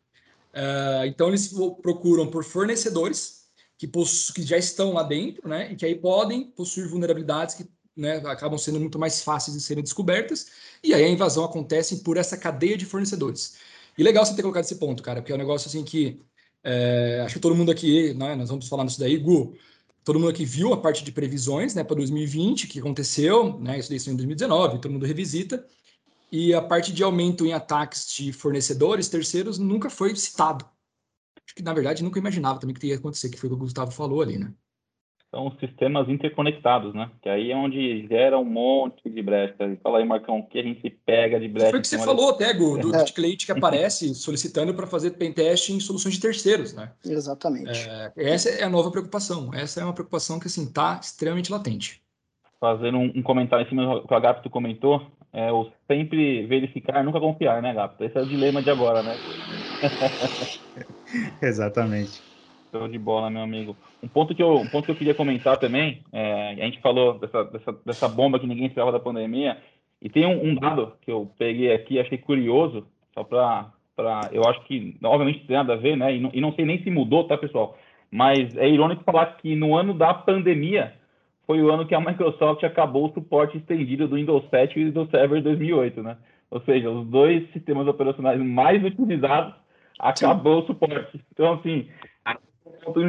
Uh, 0.53 1.07
então, 1.07 1.29
eles 1.29 1.53
procuram 1.81 2.27
por 2.27 2.45
fornecedores 2.45 3.43
que, 3.79 3.87
que, 3.87 4.43
já 4.43 4.57
estão 4.57 4.93
lá 4.93 5.03
dentro, 5.03 5.49
né, 5.49 5.73
e 5.73 5.77
que 5.77 5.85
aí 5.85 5.95
podem 5.95 6.45
possuir 6.45 6.89
vulnerabilidades 6.89 7.55
que 7.55 7.67
né, 7.97 8.17
acabam 8.27 8.59
sendo 8.59 8.79
muito 8.79 8.99
mais 8.99 9.23
fáceis 9.23 9.57
de 9.57 9.63
serem 9.63 9.83
descobertas, 9.83 10.49
e 10.83 10.95
aí 10.95 11.05
a 11.05 11.09
invasão 11.09 11.45
acontece 11.45 11.99
por 11.99 12.17
essa 12.17 12.37
cadeia 12.37 12.77
de 12.77 12.85
fornecedores. 12.85 13.57
E 13.97 14.03
legal 14.03 14.25
você 14.25 14.35
ter 14.35 14.43
colocado 14.43 14.65
esse 14.65 14.77
ponto, 14.77 15.03
cara, 15.03 15.21
porque 15.21 15.33
é 15.33 15.35
um 15.35 15.39
negócio 15.39 15.69
assim 15.69 15.85
que 15.85 16.21
é, 16.65 17.23
acho 17.25 17.35
que 17.35 17.41
todo 17.41 17.57
mundo 17.57 17.73
aqui, 17.73 18.15
né, 18.15 18.35
nós 18.37 18.49
vamos 18.49 18.69
falar 18.69 18.85
nisso 18.85 19.01
daí, 19.01 19.17
Gu, 19.17 19.57
todo 20.05 20.19
mundo 20.19 20.31
aqui 20.31 20.45
viu 20.45 20.73
a 20.73 20.81
parte 20.81 21.05
de 21.05 21.13
previsões 21.13 21.75
né, 21.75 21.85
para 21.85 21.97
2020, 21.97 22.67
que 22.67 22.79
aconteceu, 22.79 23.59
né, 23.59 23.79
isso 23.79 23.89
daí 23.89 23.99
em 23.99 24.17
2019, 24.17 24.81
todo 24.81 24.93
mundo 24.93 25.07
revisita, 25.07 25.65
e 26.31 26.55
a 26.55 26.63
parte 26.63 26.93
de 26.93 27.03
aumento 27.03 27.45
em 27.45 27.53
ataques 27.53 28.07
de 28.15 28.33
fornecedores 28.33 29.09
terceiros 29.09 29.59
nunca 29.59 29.91
foi 29.91 30.15
citado. 30.17 30.65
Acho 31.45 31.55
que, 31.55 31.63
na 31.63 31.75
verdade, 31.75 32.03
nunca 32.03 32.19
imaginava 32.19 32.59
também 32.59 32.75
que 32.75 32.87
ia 32.87 32.97
acontecer, 32.97 33.29
que 33.29 33.39
foi 33.39 33.49
o 33.49 33.53
que 33.53 33.57
o 33.57 33.59
Gustavo 33.59 33.91
falou 33.91 34.23
ali, 34.23 34.39
né? 34.39 34.53
São 35.35 35.51
sistemas 35.59 36.11
interconectados, 36.11 36.95
né? 36.95 37.11
Que 37.23 37.29
aí 37.31 37.51
é 37.51 37.57
onde 37.57 38.07
gera 38.07 38.39
um 38.39 38.45
monte 38.45 39.09
de 39.09 39.23
brecha. 39.23 39.57
Fala 39.83 39.99
aí, 39.99 40.05
Marcão, 40.05 40.41
o 40.41 40.47
que 40.47 40.59
a 40.59 40.63
gente 40.63 40.91
pega 41.07 41.41
de 41.41 41.49
brecha. 41.49 41.71
Foi 41.71 41.79
o 41.79 41.83
que 41.83 41.89
você 41.89 41.99
falou 41.99 42.29
até, 42.29 42.53
Gu, 42.53 42.77
do 42.77 42.93
é. 42.95 43.03
cliente 43.07 43.47
que 43.47 43.53
aparece 43.53 44.15
solicitando 44.15 44.75
para 44.75 44.87
fazer 44.87 45.13
pentest 45.13 45.71
em 45.71 45.81
soluções 45.81 46.17
de 46.17 46.21
terceiros, 46.21 46.75
né? 46.75 46.93
Exatamente. 47.03 47.89
É, 47.89 48.13
essa 48.15 48.51
é 48.51 48.63
a 48.63 48.69
nova 48.69 48.91
preocupação. 48.91 49.55
Essa 49.55 49.81
é 49.81 49.85
uma 49.85 49.95
preocupação 49.95 50.39
que, 50.39 50.49
assim, 50.49 50.65
está 50.65 51.01
extremamente 51.03 51.51
latente. 51.51 52.03
Fazendo 52.61 52.99
um, 52.99 53.11
um 53.17 53.23
comentário 53.23 53.65
em 53.65 53.69
cima 53.71 53.87
do 53.87 54.07
que 54.07 54.13
o 54.13 54.17
Agapto 54.17 54.51
comentou, 54.51 55.01
é 55.33 55.51
o 55.51 55.67
sempre 55.87 56.45
verificar, 56.47 57.03
nunca 57.03 57.19
confiar, 57.19 57.63
né, 57.63 57.73
Gato? 57.73 58.05
Esse 58.05 58.19
é 58.19 58.21
o 58.21 58.27
dilema 58.27 58.61
de 58.61 58.69
agora, 58.69 59.03
né? 59.03 59.17
Exatamente. 61.41 62.32
Show 62.73 62.89
de 62.89 62.99
bola, 62.99 63.29
meu 63.29 63.43
amigo. 63.43 63.77
Um 64.03 64.09
ponto 64.09 64.35
que 64.35 64.43
eu, 64.43 64.55
um 64.55 64.67
ponto 64.67 64.87
que 64.87 64.91
eu 64.91 64.97
queria 64.97 65.15
comentar 65.15 65.59
também, 65.59 66.03
é, 66.11 66.53
a 66.53 66.65
gente 66.65 66.81
falou 66.81 67.19
dessa, 67.19 67.45
dessa, 67.45 67.73
dessa 67.85 68.09
bomba 68.09 68.41
que 68.41 68.47
ninguém 68.47 68.67
esperava 68.67 68.91
da 68.91 68.99
pandemia, 68.99 69.59
e 70.01 70.09
tem 70.09 70.25
um, 70.25 70.43
um 70.43 70.55
dado 70.55 70.95
que 71.03 71.13
eu 71.13 71.31
peguei 71.39 71.71
aqui, 71.71 72.01
achei 72.01 72.17
curioso, 72.17 72.87
só 73.13 73.23
para, 73.23 73.71
eu 74.33 74.43
acho 74.45 74.65
que, 74.65 74.97
obviamente, 75.05 75.47
tem 75.47 75.55
nada 75.55 75.75
a 75.75 75.77
ver, 75.77 75.99
né? 75.99 76.17
E 76.17 76.21
não, 76.21 76.31
e 76.33 76.41
não 76.41 76.55
sei 76.55 76.65
nem 76.65 76.83
se 76.83 76.91
mudou, 76.91 77.25
tá, 77.25 77.37
pessoal? 77.37 77.77
Mas 78.11 78.57
é 78.57 78.67
irônico 78.67 79.05
falar 79.05 79.37
que 79.37 79.55
no 79.55 79.77
ano 79.77 79.93
da 79.93 80.15
pandemia 80.15 80.95
foi 81.47 81.61
o 81.61 81.71
ano 81.71 81.87
que 81.87 81.95
a 81.95 82.01
Microsoft 82.01 82.65
acabou 82.65 83.11
o 83.11 83.13
suporte 83.13 83.59
estendido 83.59 84.09
do 84.09 84.17
Windows 84.17 84.49
7 84.49 84.81
e 84.81 84.91
do 84.91 85.07
Server 85.11 85.43
2008, 85.43 86.03
né? 86.03 86.17
Ou 86.51 86.61
seja, 86.63 86.91
os 86.91 87.07
dois 87.07 87.51
sistemas 87.53 87.87
operacionais 87.87 88.41
mais 88.41 88.83
utilizados 88.83 89.55
acabou 89.99 90.63
o 90.63 90.67
suporte. 90.67 91.21
Então, 91.33 91.55
assim, 91.55 91.89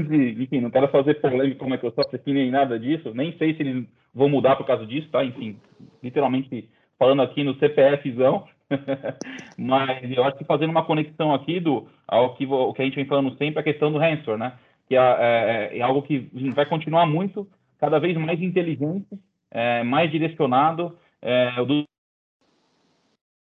de, 0.07 0.43
enfim, 0.43 0.61
não 0.61 0.69
quero 0.69 0.87
fazer 0.89 1.15
polêmica 1.15 1.59
com 1.59 1.65
a 1.65 1.69
Microsoft 1.69 2.13
aqui 2.13 2.33
nem 2.33 2.51
nada 2.51 2.79
disso, 2.79 3.13
nem 3.13 3.35
sei 3.37 3.55
se 3.55 3.61
eles 3.61 3.85
vão 4.13 4.29
mudar 4.29 4.55
por 4.55 4.65
causa 4.65 4.85
disso, 4.85 5.09
tá? 5.09 5.23
Enfim, 5.23 5.57
literalmente 6.01 6.69
falando 6.97 7.21
aqui 7.21 7.43
no 7.43 7.55
CPFzão, 7.55 8.45
mas 9.57 10.09
eu 10.11 10.23
acho 10.23 10.37
que 10.37 10.45
fazendo 10.45 10.69
uma 10.69 10.85
conexão 10.85 11.33
aqui 11.33 11.59
do 11.59 11.87
ao 12.07 12.35
que, 12.35 12.45
o 12.45 12.73
que 12.73 12.81
a 12.81 12.85
gente 12.85 12.95
vem 12.95 13.05
falando 13.05 13.35
sempre, 13.37 13.59
a 13.59 13.63
questão 13.63 13.91
do 13.91 14.01
Hansor, 14.01 14.37
né? 14.37 14.53
Que 14.87 14.95
é, 14.95 14.99
é, 14.99 15.77
é 15.77 15.81
algo 15.81 16.01
que 16.01 16.29
vai 16.53 16.65
continuar 16.65 17.05
muito, 17.05 17.47
cada 17.79 17.99
vez 17.99 18.15
mais 18.17 18.41
inteligente, 18.41 19.07
é, 19.51 19.83
mais 19.83 20.11
direcionado, 20.11 20.97
é, 21.21 21.51
do 21.65 21.83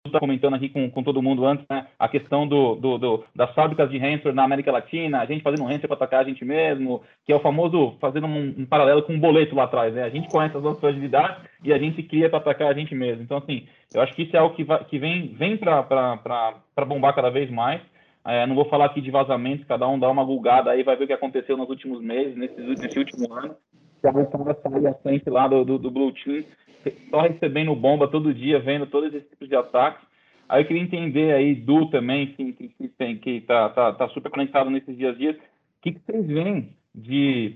está 0.07 0.19
comentando 0.19 0.55
aqui 0.55 0.69
com, 0.69 0.89
com 0.89 1.03
todo 1.03 1.21
mundo 1.21 1.45
antes, 1.45 1.65
né? 1.69 1.87
A 1.97 2.07
questão 2.07 2.47
do, 2.47 2.75
do, 2.75 2.97
do, 2.97 3.23
das 3.35 3.53
fábricas 3.53 3.89
de 3.89 3.97
Hansor 3.97 4.33
na 4.33 4.43
América 4.43 4.71
Latina, 4.71 5.19
a 5.19 5.25
gente 5.25 5.43
fazendo 5.43 5.63
um 5.63 5.79
para 5.79 5.93
atacar 5.93 6.21
a 6.21 6.23
gente 6.23 6.43
mesmo, 6.43 7.01
que 7.25 7.31
é 7.31 7.35
o 7.35 7.39
famoso 7.39 7.95
fazendo 7.99 8.27
um, 8.27 8.55
um, 8.59 8.65
paralelo 8.65 9.03
com 9.03 9.13
um 9.13 9.19
boleto 9.19 9.55
lá 9.55 9.63
atrás, 9.63 9.93
né? 9.93 10.03
A 10.03 10.09
gente 10.09 10.29
conhece 10.29 10.57
as 10.57 10.63
nossas 10.63 10.79
fragilidades 10.79 11.43
e 11.63 11.71
a 11.71 11.77
gente 11.77 12.01
cria 12.03 12.29
para 12.29 12.39
atacar 12.39 12.69
a 12.69 12.73
gente 12.73 12.93
mesmo. 12.95 13.23
Então, 13.23 13.37
assim, 13.37 13.67
eu 13.93 14.01
acho 14.01 14.13
que 14.13 14.23
isso 14.23 14.35
é 14.35 14.39
algo 14.39 14.55
que, 14.55 14.63
vai, 14.63 14.83
que 14.85 14.97
vem, 14.97 15.27
vem 15.27 15.57
para 15.57 16.85
bombar 16.85 17.13
cada 17.13 17.29
vez 17.29 17.49
mais. 17.49 17.81
É, 18.25 18.45
não 18.45 18.55
vou 18.55 18.65
falar 18.65 18.85
aqui 18.85 18.99
de 18.99 19.09
vazamentos, 19.09 19.65
cada 19.65 19.87
um 19.87 19.97
dá 19.97 20.09
uma 20.09 20.23
gulgada 20.23 20.71
aí, 20.71 20.83
vai 20.83 20.97
ver 20.97 21.05
o 21.05 21.07
que 21.07 21.13
aconteceu 21.13 21.55
nos 21.55 21.69
últimos 21.69 22.01
meses, 22.01 22.35
nesse, 22.35 22.59
nesse 22.59 22.99
último 22.99 23.33
ano. 23.33 23.55
Que 24.01 24.07
a 24.07 24.11
sair 24.69 24.87
à 24.87 24.93
frente 24.95 25.29
lá 25.29 25.47
do, 25.47 25.63
do, 25.63 25.79
do 25.79 25.89
Blue 25.89 26.11
Team 26.11 26.43
só 27.09 27.21
recebendo 27.21 27.75
bomba 27.75 28.07
todo 28.07 28.33
dia, 28.33 28.59
vendo 28.59 28.85
todos 28.87 29.13
esses 29.13 29.29
tipos 29.29 29.47
de 29.47 29.55
ataques. 29.55 30.05
Aí 30.49 30.61
eu 30.61 30.67
queria 30.67 30.83
entender 30.83 31.33
aí, 31.33 31.55
Du 31.55 31.89
também, 31.89 32.27
que, 32.27 32.53
que, 32.53 32.87
tem, 32.89 33.17
que 33.17 33.41
tá, 33.41 33.69
tá, 33.69 33.93
tá 33.93 34.07
super 34.09 34.31
conectado 34.31 34.69
nesses 34.69 34.95
dias 34.95 35.13
a 35.13 35.17
dias, 35.17 35.35
o 35.35 35.39
que, 35.81 35.91
que 35.91 36.01
vocês 36.05 36.25
veem 36.25 36.69
de, 36.95 37.55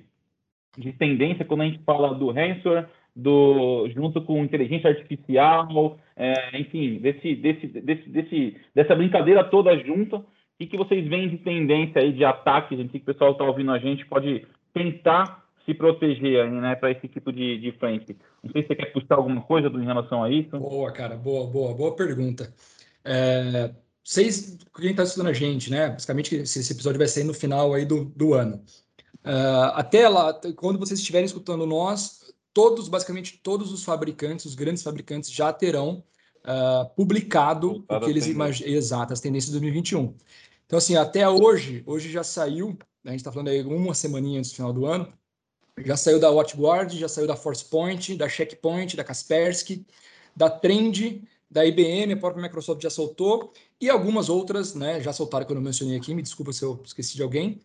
de 0.77 0.91
tendência 0.93 1.45
quando 1.45 1.61
a 1.61 1.65
gente 1.65 1.79
fala 1.83 2.13
do 2.13 2.29
Hansor, 2.29 2.85
do, 3.15 3.89
junto 3.89 4.21
com 4.21 4.43
inteligência 4.43 4.89
artificial, 4.89 5.97
é, 6.15 6.59
enfim, 6.59 6.99
desse, 6.99 7.35
desse, 7.35 7.67
desse, 7.67 8.09
desse, 8.09 8.57
dessa 8.73 8.95
brincadeira 8.95 9.43
toda 9.43 9.77
junta, 9.79 10.17
o 10.17 10.25
que, 10.59 10.67
que 10.67 10.77
vocês 10.77 11.07
veem 11.07 11.29
de 11.29 11.37
tendência 11.37 12.01
aí 12.01 12.11
de 12.11 12.23
ataques, 12.23 12.77
gente, 12.77 12.91
que 12.91 12.97
o 12.97 13.13
pessoal 13.13 13.31
está 13.31 13.43
ouvindo 13.43 13.71
a 13.71 13.79
gente 13.79 14.05
pode 14.05 14.45
tentar 14.73 15.43
se 15.65 15.73
proteger 15.73 16.43
aí, 16.43 16.51
né, 16.51 16.75
para 16.75 16.91
esse 16.91 17.07
tipo 17.07 17.31
de, 17.31 17.57
de 17.59 17.71
frente. 17.73 18.17
Não 18.43 18.51
sei 18.51 18.61
se 18.61 18.69
você 18.69 18.75
quer 18.75 18.93
puxar 18.93 19.15
alguma 19.15 19.41
coisa 19.41 19.67
em 19.67 19.85
relação 19.85 20.23
a 20.23 20.29
isso. 20.29 20.57
Boa, 20.57 20.91
cara, 20.91 21.15
boa, 21.15 21.47
boa, 21.47 21.73
boa 21.73 21.95
pergunta. 21.95 22.53
É, 23.03 23.73
vocês, 24.03 24.57
quem 24.75 24.91
está 24.91 25.03
estudando 25.03 25.29
a 25.29 25.33
gente, 25.33 25.69
né? 25.69 25.89
Basicamente, 25.89 26.35
esse, 26.35 26.59
esse, 26.59 26.73
episódio 26.73 26.97
vai 26.97 27.07
sair 27.07 27.23
no 27.23 27.33
final 27.33 27.73
aí 27.73 27.85
do, 27.85 28.05
do 28.05 28.33
ano. 28.33 28.63
Uh, 29.23 29.71
até 29.73 30.09
lá, 30.09 30.33
quando 30.55 30.79
vocês 30.79 30.99
estiverem 30.99 31.25
escutando 31.25 31.65
nós, 31.65 32.33
todos, 32.53 32.89
basicamente 32.89 33.39
todos 33.43 33.71
os 33.71 33.83
fabricantes, 33.83 34.45
os 34.45 34.55
grandes 34.55 34.81
fabricantes, 34.81 35.31
já 35.31 35.53
terão 35.53 36.03
uh, 36.43 36.89
publicado 36.95 37.85
o 37.87 37.99
que 37.99 38.09
eles 38.09 38.25
imaginam. 38.27 38.73
Exato, 38.73 39.13
as 39.13 39.21
tendências 39.21 39.53
de 39.53 39.59
2021. 39.59 40.15
Então, 40.65 40.77
assim, 40.77 40.95
até 40.95 41.27
hoje, 41.29 41.83
hoje 41.85 42.09
já 42.11 42.23
saiu, 42.23 42.69
né, 43.03 43.07
a 43.07 43.11
gente 43.11 43.19
está 43.19 43.31
falando 43.31 43.49
aí 43.49 43.61
uma 43.61 43.93
semaninha 43.93 44.39
antes 44.39 44.51
do 44.51 44.55
final 44.55 44.73
do 44.73 44.85
ano, 44.85 45.11
já 45.79 45.97
saiu 45.97 46.19
da 46.19 46.29
WatchGuard, 46.29 46.97
já 46.97 47.07
saiu 47.07 47.27
da 47.27 47.35
ForcePoint, 47.35 48.15
da 48.15 48.27
Checkpoint, 48.27 48.95
da 48.95 49.03
Kaspersky, 49.03 49.85
da 50.35 50.49
Trend, 50.49 51.23
da 51.49 51.65
IBM, 51.65 52.13
a 52.13 52.17
própria 52.17 52.41
Microsoft 52.41 52.81
já 52.81 52.89
soltou, 52.89 53.53
e 53.79 53.89
algumas 53.89 54.29
outras 54.29 54.73
né, 54.73 55.01
já 55.01 55.11
soltaram 55.11 55.45
que 55.45 55.51
eu 55.51 55.55
não 55.55 55.61
mencionei 55.61 55.97
aqui, 55.97 56.13
me 56.13 56.21
desculpa 56.21 56.53
se 56.53 56.63
eu 56.63 56.81
esqueci 56.85 57.15
de 57.15 57.23
alguém. 57.23 57.59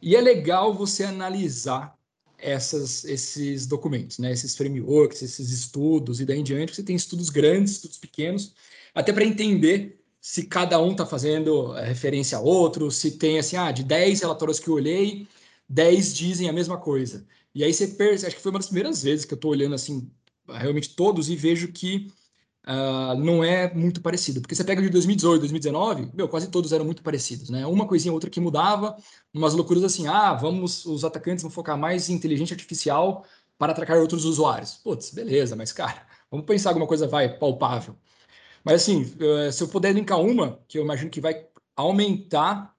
E 0.00 0.16
é 0.16 0.20
legal 0.20 0.74
você 0.74 1.04
analisar 1.04 1.96
essas, 2.36 3.04
esses 3.04 3.66
documentos, 3.66 4.18
né, 4.18 4.32
esses 4.32 4.56
frameworks, 4.56 5.22
esses 5.22 5.50
estudos 5.50 6.20
e 6.20 6.26
daí 6.26 6.40
em 6.40 6.42
diante. 6.42 6.74
Você 6.74 6.82
tem 6.82 6.96
estudos 6.96 7.30
grandes, 7.30 7.72
estudos 7.72 7.98
pequenos, 7.98 8.52
até 8.94 9.12
para 9.12 9.24
entender 9.24 10.00
se 10.20 10.44
cada 10.44 10.80
um 10.80 10.92
está 10.92 11.06
fazendo 11.06 11.76
eh, 11.76 11.84
referência 11.84 12.38
a 12.38 12.40
outro, 12.40 12.90
se 12.90 13.12
tem 13.12 13.38
assim, 13.38 13.56
ah, 13.56 13.72
de 13.72 13.82
10 13.82 14.20
relatórios 14.20 14.60
que 14.60 14.68
eu 14.68 14.74
olhei, 14.74 15.26
10 15.68 16.14
dizem 16.14 16.48
a 16.48 16.52
mesma 16.52 16.78
coisa. 16.78 17.26
E 17.54 17.62
aí 17.62 17.72
você 17.72 17.88
percebe, 17.88 18.28
acho 18.28 18.36
que 18.36 18.42
foi 18.42 18.50
uma 18.50 18.58
das 18.58 18.66
primeiras 18.66 19.02
vezes 19.02 19.24
que 19.24 19.34
eu 19.34 19.36
estou 19.36 19.50
olhando 19.50 19.74
assim, 19.74 20.10
realmente 20.48 20.94
todos 20.94 21.28
e 21.28 21.36
vejo 21.36 21.68
que 21.72 22.10
uh, 22.66 23.18
não 23.18 23.44
é 23.44 23.72
muito 23.74 24.00
parecido. 24.00 24.40
Porque 24.40 24.54
você 24.54 24.64
pega 24.64 24.80
de 24.80 24.88
2018, 24.88 25.40
2019, 25.40 26.10
meu, 26.14 26.28
quase 26.28 26.48
todos 26.48 26.72
eram 26.72 26.84
muito 26.84 27.02
parecidos, 27.02 27.50
né? 27.50 27.66
Uma 27.66 27.86
coisinha 27.86 28.12
outra 28.12 28.30
que 28.30 28.40
mudava, 28.40 28.96
umas 29.32 29.54
loucuras 29.54 29.84
assim, 29.84 30.06
ah, 30.06 30.32
vamos, 30.34 30.84
os 30.86 31.04
atacantes 31.04 31.42
vão 31.42 31.50
focar 31.50 31.76
mais 31.76 32.08
em 32.08 32.14
inteligência 32.14 32.54
artificial 32.54 33.24
para 33.58 33.72
atacar 33.72 33.98
outros 33.98 34.24
usuários. 34.24 34.74
Putz, 34.74 35.10
beleza, 35.10 35.54
mas 35.56 35.72
cara, 35.72 36.06
vamos 36.30 36.46
pensar 36.46 36.70
alguma 36.70 36.86
coisa 36.86 37.06
vai 37.06 37.28
palpável. 37.38 37.96
Mas 38.64 38.82
assim, 38.82 39.12
eh, 39.20 39.52
se 39.52 39.62
eu 39.62 39.68
puder 39.68 39.92
linkar 39.92 40.20
uma, 40.20 40.60
que 40.68 40.78
eu 40.78 40.84
imagino 40.84 41.10
que 41.10 41.20
vai 41.20 41.46
aumentar 41.76 42.74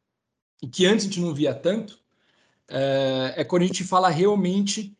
e 0.62 0.68
que 0.68 0.86
antes 0.86 1.06
a 1.06 1.10
gente 1.10 1.20
não 1.20 1.34
via 1.34 1.54
tanto, 1.54 2.00
é, 2.74 3.34
é 3.38 3.44
quando 3.44 3.62
a 3.62 3.68
gente 3.68 3.84
fala 3.84 4.10
realmente 4.10 4.98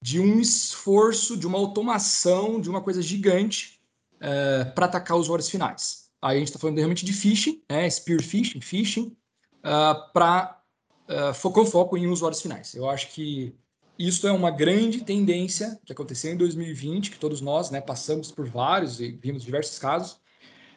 de 0.00 0.20
um 0.20 0.40
esforço, 0.40 1.36
de 1.36 1.46
uma 1.46 1.58
automação, 1.58 2.60
de 2.60 2.70
uma 2.70 2.80
coisa 2.80 3.02
gigante 3.02 3.80
uh, 4.16 4.72
para 4.74 4.86
atacar 4.86 5.16
usuários 5.16 5.48
finais. 5.48 6.10
Aí 6.20 6.36
a 6.36 6.38
gente 6.38 6.48
está 6.48 6.58
falando 6.58 6.78
realmente 6.78 7.04
de 7.04 7.12
phishing, 7.12 7.62
né, 7.70 7.88
spear 7.90 8.22
phishing, 8.22 8.60
phishing, 8.60 9.16
uh, 9.58 10.12
para 10.12 10.60
uh, 11.08 11.34
foco, 11.34 11.64
foco 11.64 11.96
em 11.96 12.06
usuários 12.06 12.40
finais. 12.40 12.74
Eu 12.74 12.88
acho 12.88 13.08
que 13.10 13.54
isso 13.98 14.26
é 14.26 14.32
uma 14.32 14.50
grande 14.50 15.04
tendência 15.04 15.78
que 15.84 15.92
aconteceu 15.92 16.32
em 16.32 16.36
2020, 16.36 17.10
que 17.10 17.18
todos 17.18 17.40
nós 17.40 17.70
né, 17.70 17.80
passamos 17.80 18.32
por 18.32 18.48
vários 18.48 19.00
e 19.00 19.12
vimos 19.12 19.42
diversos 19.42 19.78
casos. 19.78 20.18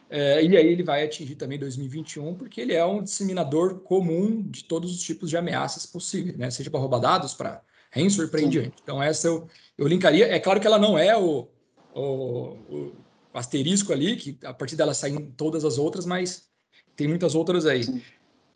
Uh, 0.09 0.39
e 0.41 0.55
aí 0.55 0.67
ele 0.67 0.83
vai 0.83 1.03
atingir 1.03 1.35
também 1.35 1.57
2021, 1.57 2.35
porque 2.35 2.61
ele 2.61 2.73
é 2.73 2.85
um 2.85 3.01
disseminador 3.01 3.79
comum 3.79 4.43
de 4.43 4.63
todos 4.63 4.93
os 4.93 5.01
tipos 5.01 5.29
de 5.29 5.37
ameaças 5.37 5.85
possíveis, 5.85 6.37
né? 6.37 6.49
seja 6.51 6.69
para 6.69 6.79
roubar 6.79 6.99
dados, 6.99 7.33
para 7.33 7.61
ransomware, 7.91 8.29
para 8.29 8.41
em 8.41 8.49
diante. 8.49 8.75
Então 8.83 9.01
essa 9.01 9.27
eu, 9.27 9.47
eu 9.77 9.87
linkaria. 9.87 10.27
É 10.27 10.39
claro 10.39 10.59
que 10.59 10.67
ela 10.67 10.77
não 10.77 10.97
é 10.97 11.17
o, 11.17 11.47
o, 11.95 12.91
asterisco 13.33 13.91
ali, 13.91 14.15
que 14.15 14.37
a 14.45 14.53
partir 14.53 14.75
dela 14.75 14.93
saem 14.93 15.31
todas 15.31 15.65
as 15.65 15.77
outras, 15.77 16.05
mas 16.05 16.49
tem 16.95 17.07
muitas 17.07 17.33
outras 17.33 17.65
aí. 17.65 17.81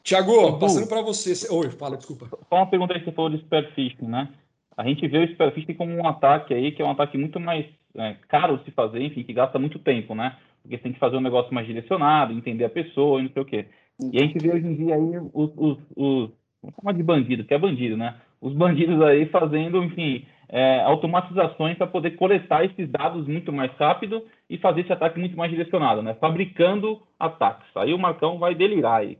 Tiago, 0.03 0.57
passando 0.59 0.87
para 0.87 1.01
você. 1.01 1.33
Oi, 1.51 1.71
fala, 1.71 1.97
desculpa. 1.97 2.27
Só 2.47 2.55
uma 2.55 2.69
pergunta 2.69 2.93
aí 2.93 2.99
que 2.99 3.05
você 3.05 3.11
falou 3.11 3.29
de 3.29 3.39
Spearfishing, 3.39 4.07
né? 4.07 4.29
A 4.77 4.83
gente 4.85 5.05
vê 5.07 5.25
o 5.25 5.33
Spearfishing 5.33 5.73
como 5.73 5.93
um 5.93 6.07
ataque 6.07 6.53
aí, 6.53 6.71
que 6.71 6.81
é 6.81 6.85
um 6.85 6.91
ataque 6.91 7.17
muito 7.17 7.39
mais 7.39 7.65
é, 7.95 8.15
caro 8.27 8.57
de 8.57 8.65
se 8.65 8.71
fazer, 8.71 9.01
enfim, 9.01 9.23
que 9.23 9.33
gasta 9.33 9.59
muito 9.59 9.77
tempo, 9.77 10.15
né? 10.15 10.37
Porque 10.61 10.77
você 10.77 10.83
tem 10.83 10.93
que 10.93 10.99
fazer 10.99 11.17
um 11.17 11.21
negócio 11.21 11.53
mais 11.53 11.65
direcionado, 11.65 12.33
entender 12.33 12.65
a 12.65 12.69
pessoa 12.69 13.19
e 13.19 13.23
não 13.23 13.31
sei 13.31 13.41
o 13.41 13.45
quê. 13.45 13.65
E 14.11 14.17
a 14.17 14.25
gente 14.25 14.39
vê 14.39 14.51
hoje 14.51 14.65
em 14.65 14.75
dia 14.75 14.95
aí 14.95 15.17
os, 15.33 15.51
os, 15.57 15.77
os 15.95 16.29
vamos 16.61 16.75
chamar 16.75 16.93
de 16.93 17.03
bandido, 17.03 17.43
que 17.43 17.53
é 17.53 17.57
bandido, 17.57 17.97
né? 17.97 18.15
Os 18.41 18.53
bandidos 18.53 19.01
aí 19.01 19.25
fazendo, 19.27 19.83
enfim, 19.83 20.25
é, 20.47 20.81
automatizações 20.81 21.77
para 21.77 21.87
poder 21.87 22.11
coletar 22.11 22.63
esses 22.65 22.89
dados 22.89 23.27
muito 23.27 23.51
mais 23.51 23.71
rápido 23.73 24.23
e 24.49 24.57
fazer 24.57 24.81
esse 24.81 24.93
ataque 24.93 25.19
muito 25.19 25.37
mais 25.37 25.51
direcionado, 25.51 26.01
né? 26.01 26.15
Fabricando 26.15 27.01
ataques. 27.19 27.69
Aí 27.75 27.93
o 27.93 27.99
Marcão 27.99 28.39
vai 28.39 28.55
delirar 28.55 29.01
aí. 29.01 29.17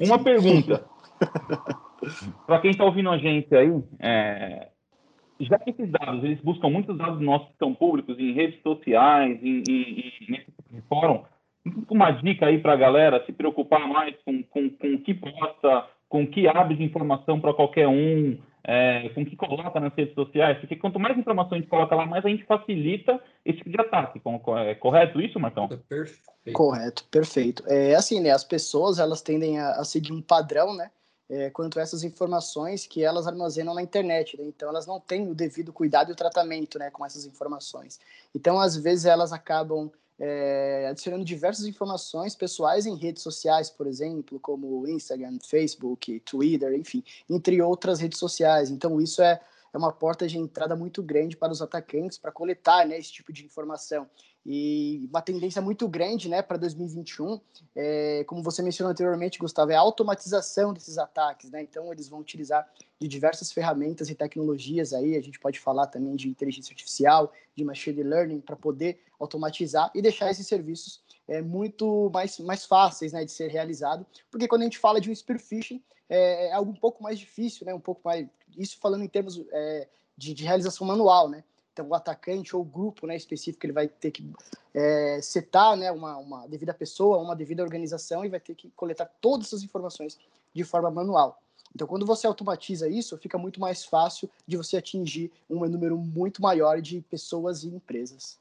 Uma 0.00 0.22
pergunta. 0.22 0.84
para 2.46 2.60
quem 2.60 2.70
está 2.70 2.84
ouvindo 2.84 3.10
a 3.10 3.18
gente 3.18 3.54
aí, 3.54 3.70
é, 4.00 4.68
já 5.40 5.58
que 5.58 5.70
esses 5.70 5.90
dados, 5.90 6.24
eles 6.24 6.40
buscam 6.40 6.68
muitos 6.68 6.96
dados 6.96 7.20
nossos 7.20 7.48
que 7.48 7.58
são 7.58 7.74
públicos 7.74 8.18
em 8.18 8.32
redes 8.32 8.60
sociais, 8.62 9.38
em, 9.42 9.62
em, 9.68 9.72
em 9.72 10.12
nesse 10.28 10.46
tipo 10.46 10.74
de 10.74 10.80
fórum, 10.82 11.24
uma 11.90 12.10
dica 12.12 12.46
aí 12.46 12.58
para 12.58 12.72
a 12.72 12.76
galera 12.76 13.24
se 13.26 13.32
preocupar 13.32 13.86
mais 13.88 14.14
com, 14.24 14.42
com, 14.44 14.70
com 14.70 14.94
o 14.94 15.00
que 15.00 15.14
posta, 15.14 15.86
com 16.08 16.22
o 16.22 16.26
que 16.26 16.46
abre 16.46 16.76
de 16.76 16.84
informação 16.84 17.40
para 17.40 17.52
qualquer 17.52 17.88
um, 17.88 18.38
é, 18.62 19.08
com 19.10 19.22
o 19.22 19.26
que 19.26 19.36
coloca 19.36 19.78
nas 19.78 19.94
redes 19.94 20.14
sociais, 20.14 20.58
porque 20.58 20.76
quanto 20.76 20.98
mais 20.98 21.16
informação 21.16 21.56
a 21.56 21.60
gente 21.60 21.68
coloca 21.68 21.94
lá, 21.94 22.06
mais 22.06 22.24
a 22.24 22.28
gente 22.28 22.44
facilita 22.44 23.20
esse 23.44 23.58
tipo 23.58 23.70
de 23.70 23.80
ataque. 23.80 24.20
É 24.66 24.74
correto 24.74 25.20
isso, 25.20 25.38
Marcão? 25.38 25.68
Perfeito. 25.68 26.52
Correto, 26.52 27.04
perfeito. 27.10 27.62
É 27.66 27.94
assim, 27.94 28.20
né? 28.20 28.30
As 28.30 28.44
pessoas 28.44 28.98
elas 28.98 29.22
tendem 29.22 29.58
a, 29.58 29.70
a 29.72 29.84
seguir 29.84 30.12
um 30.12 30.22
padrão, 30.22 30.74
né? 30.76 30.90
É, 31.28 31.50
quanto 31.50 31.78
a 31.78 31.82
essas 31.82 32.04
informações 32.04 32.86
que 32.86 33.02
elas 33.02 33.26
armazenam 33.26 33.74
na 33.74 33.82
internet. 33.82 34.36
Né? 34.36 34.44
Então, 34.46 34.68
elas 34.68 34.86
não 34.86 35.00
têm 35.00 35.28
o 35.28 35.34
devido 35.34 35.72
cuidado 35.72 36.10
e 36.10 36.12
o 36.12 36.16
tratamento 36.16 36.78
né, 36.78 36.90
com 36.90 37.04
essas 37.04 37.24
informações. 37.24 37.98
Então, 38.34 38.60
às 38.60 38.76
vezes, 38.76 39.04
elas 39.04 39.32
acabam 39.32 39.90
é, 40.18 40.86
adicionando 40.90 41.24
diversas 41.24 41.66
informações 41.66 42.34
pessoais 42.34 42.86
em 42.86 42.96
redes 42.96 43.22
sociais, 43.22 43.68
por 43.68 43.86
exemplo, 43.86 44.40
como 44.40 44.86
Instagram, 44.86 45.38
Facebook, 45.44 46.20
Twitter, 46.20 46.72
enfim, 46.74 47.02
entre 47.28 47.60
outras 47.60 48.00
redes 48.00 48.18
sociais. 48.18 48.70
Então, 48.70 49.00
isso 49.00 49.20
é, 49.22 49.40
é 49.72 49.78
uma 49.78 49.92
porta 49.92 50.26
de 50.26 50.38
entrada 50.38 50.74
muito 50.74 51.02
grande 51.02 51.36
para 51.36 51.52
os 51.52 51.60
atacantes 51.62 52.18
para 52.18 52.32
coletar 52.32 52.86
né, 52.86 52.98
esse 52.98 53.12
tipo 53.12 53.32
de 53.32 53.44
informação. 53.44 54.08
E 54.44 55.08
uma 55.10 55.20
tendência 55.20 55.60
muito 55.60 55.88
grande 55.88 56.28
né, 56.28 56.40
para 56.40 56.56
2021, 56.56 57.40
é, 57.74 58.24
como 58.28 58.42
você 58.42 58.62
mencionou 58.62 58.92
anteriormente, 58.92 59.38
Gustavo, 59.38 59.72
é 59.72 59.74
a 59.74 59.80
automatização 59.80 60.72
desses 60.72 60.98
ataques. 60.98 61.50
Né? 61.50 61.62
Então, 61.62 61.92
eles 61.92 62.08
vão 62.08 62.20
utilizar 62.20 62.68
de 63.00 63.08
diversas 63.08 63.50
ferramentas 63.50 64.08
e 64.08 64.14
tecnologias 64.14 64.92
aí, 64.92 65.16
a 65.16 65.22
gente 65.22 65.40
pode 65.40 65.58
falar 65.58 65.88
também 65.88 66.14
de 66.14 66.28
inteligência 66.28 66.72
artificial, 66.72 67.32
de 67.54 67.64
machine 67.64 68.02
learning, 68.02 68.40
para 68.40 68.54
poder 68.54 69.00
automatizar 69.18 69.90
e 69.94 70.00
deixar 70.00 70.30
esses 70.30 70.46
serviços 70.46 71.02
é, 71.28 71.42
muito 71.42 72.10
mais, 72.12 72.38
mais 72.38 72.64
fáceis 72.64 73.12
né, 73.12 73.24
de 73.24 73.32
ser 73.32 73.48
realizado, 73.48 74.06
porque 74.30 74.46
quando 74.46 74.62
a 74.62 74.64
gente 74.64 74.78
fala 74.78 75.00
de 75.00 75.10
um 75.10 75.14
spear 75.14 75.40
phishing, 75.40 75.82
é, 76.08 76.48
é 76.48 76.52
algo 76.52 76.70
um 76.70 76.76
pouco 76.76 77.02
mais 77.02 77.18
difícil, 77.18 77.66
né, 77.66 77.74
um 77.74 77.80
pouco 77.80 78.00
mais, 78.04 78.26
isso 78.56 78.78
falando 78.78 79.04
em 79.04 79.08
termos 79.08 79.42
é, 79.52 79.88
de, 80.16 80.34
de 80.34 80.44
realização 80.44 80.86
manual, 80.86 81.28
né, 81.28 81.44
então, 81.76 81.88
o 81.88 81.94
atacante 81.94 82.56
ou 82.56 82.62
o 82.62 82.64
grupo 82.64 83.06
né, 83.06 83.14
específico, 83.14 83.66
ele 83.66 83.72
vai 83.74 83.86
ter 83.86 84.10
que 84.10 84.26
é, 84.72 85.20
setar 85.20 85.76
né, 85.76 85.92
uma, 85.92 86.16
uma 86.16 86.46
devida 86.46 86.72
pessoa, 86.72 87.18
uma 87.18 87.36
devida 87.36 87.62
organização 87.62 88.24
e 88.24 88.30
vai 88.30 88.40
ter 88.40 88.54
que 88.54 88.70
coletar 88.70 89.04
todas 89.20 89.48
essas 89.48 89.62
informações 89.62 90.18
de 90.54 90.64
forma 90.64 90.90
manual. 90.90 91.38
Então, 91.74 91.86
quando 91.86 92.06
você 92.06 92.26
automatiza 92.26 92.88
isso, 92.88 93.18
fica 93.18 93.36
muito 93.36 93.60
mais 93.60 93.84
fácil 93.84 94.30
de 94.46 94.56
você 94.56 94.78
atingir 94.78 95.30
um 95.50 95.66
número 95.68 95.98
muito 95.98 96.40
maior 96.40 96.80
de 96.80 97.02
pessoas 97.02 97.62
e 97.62 97.68
empresas. 97.68 98.38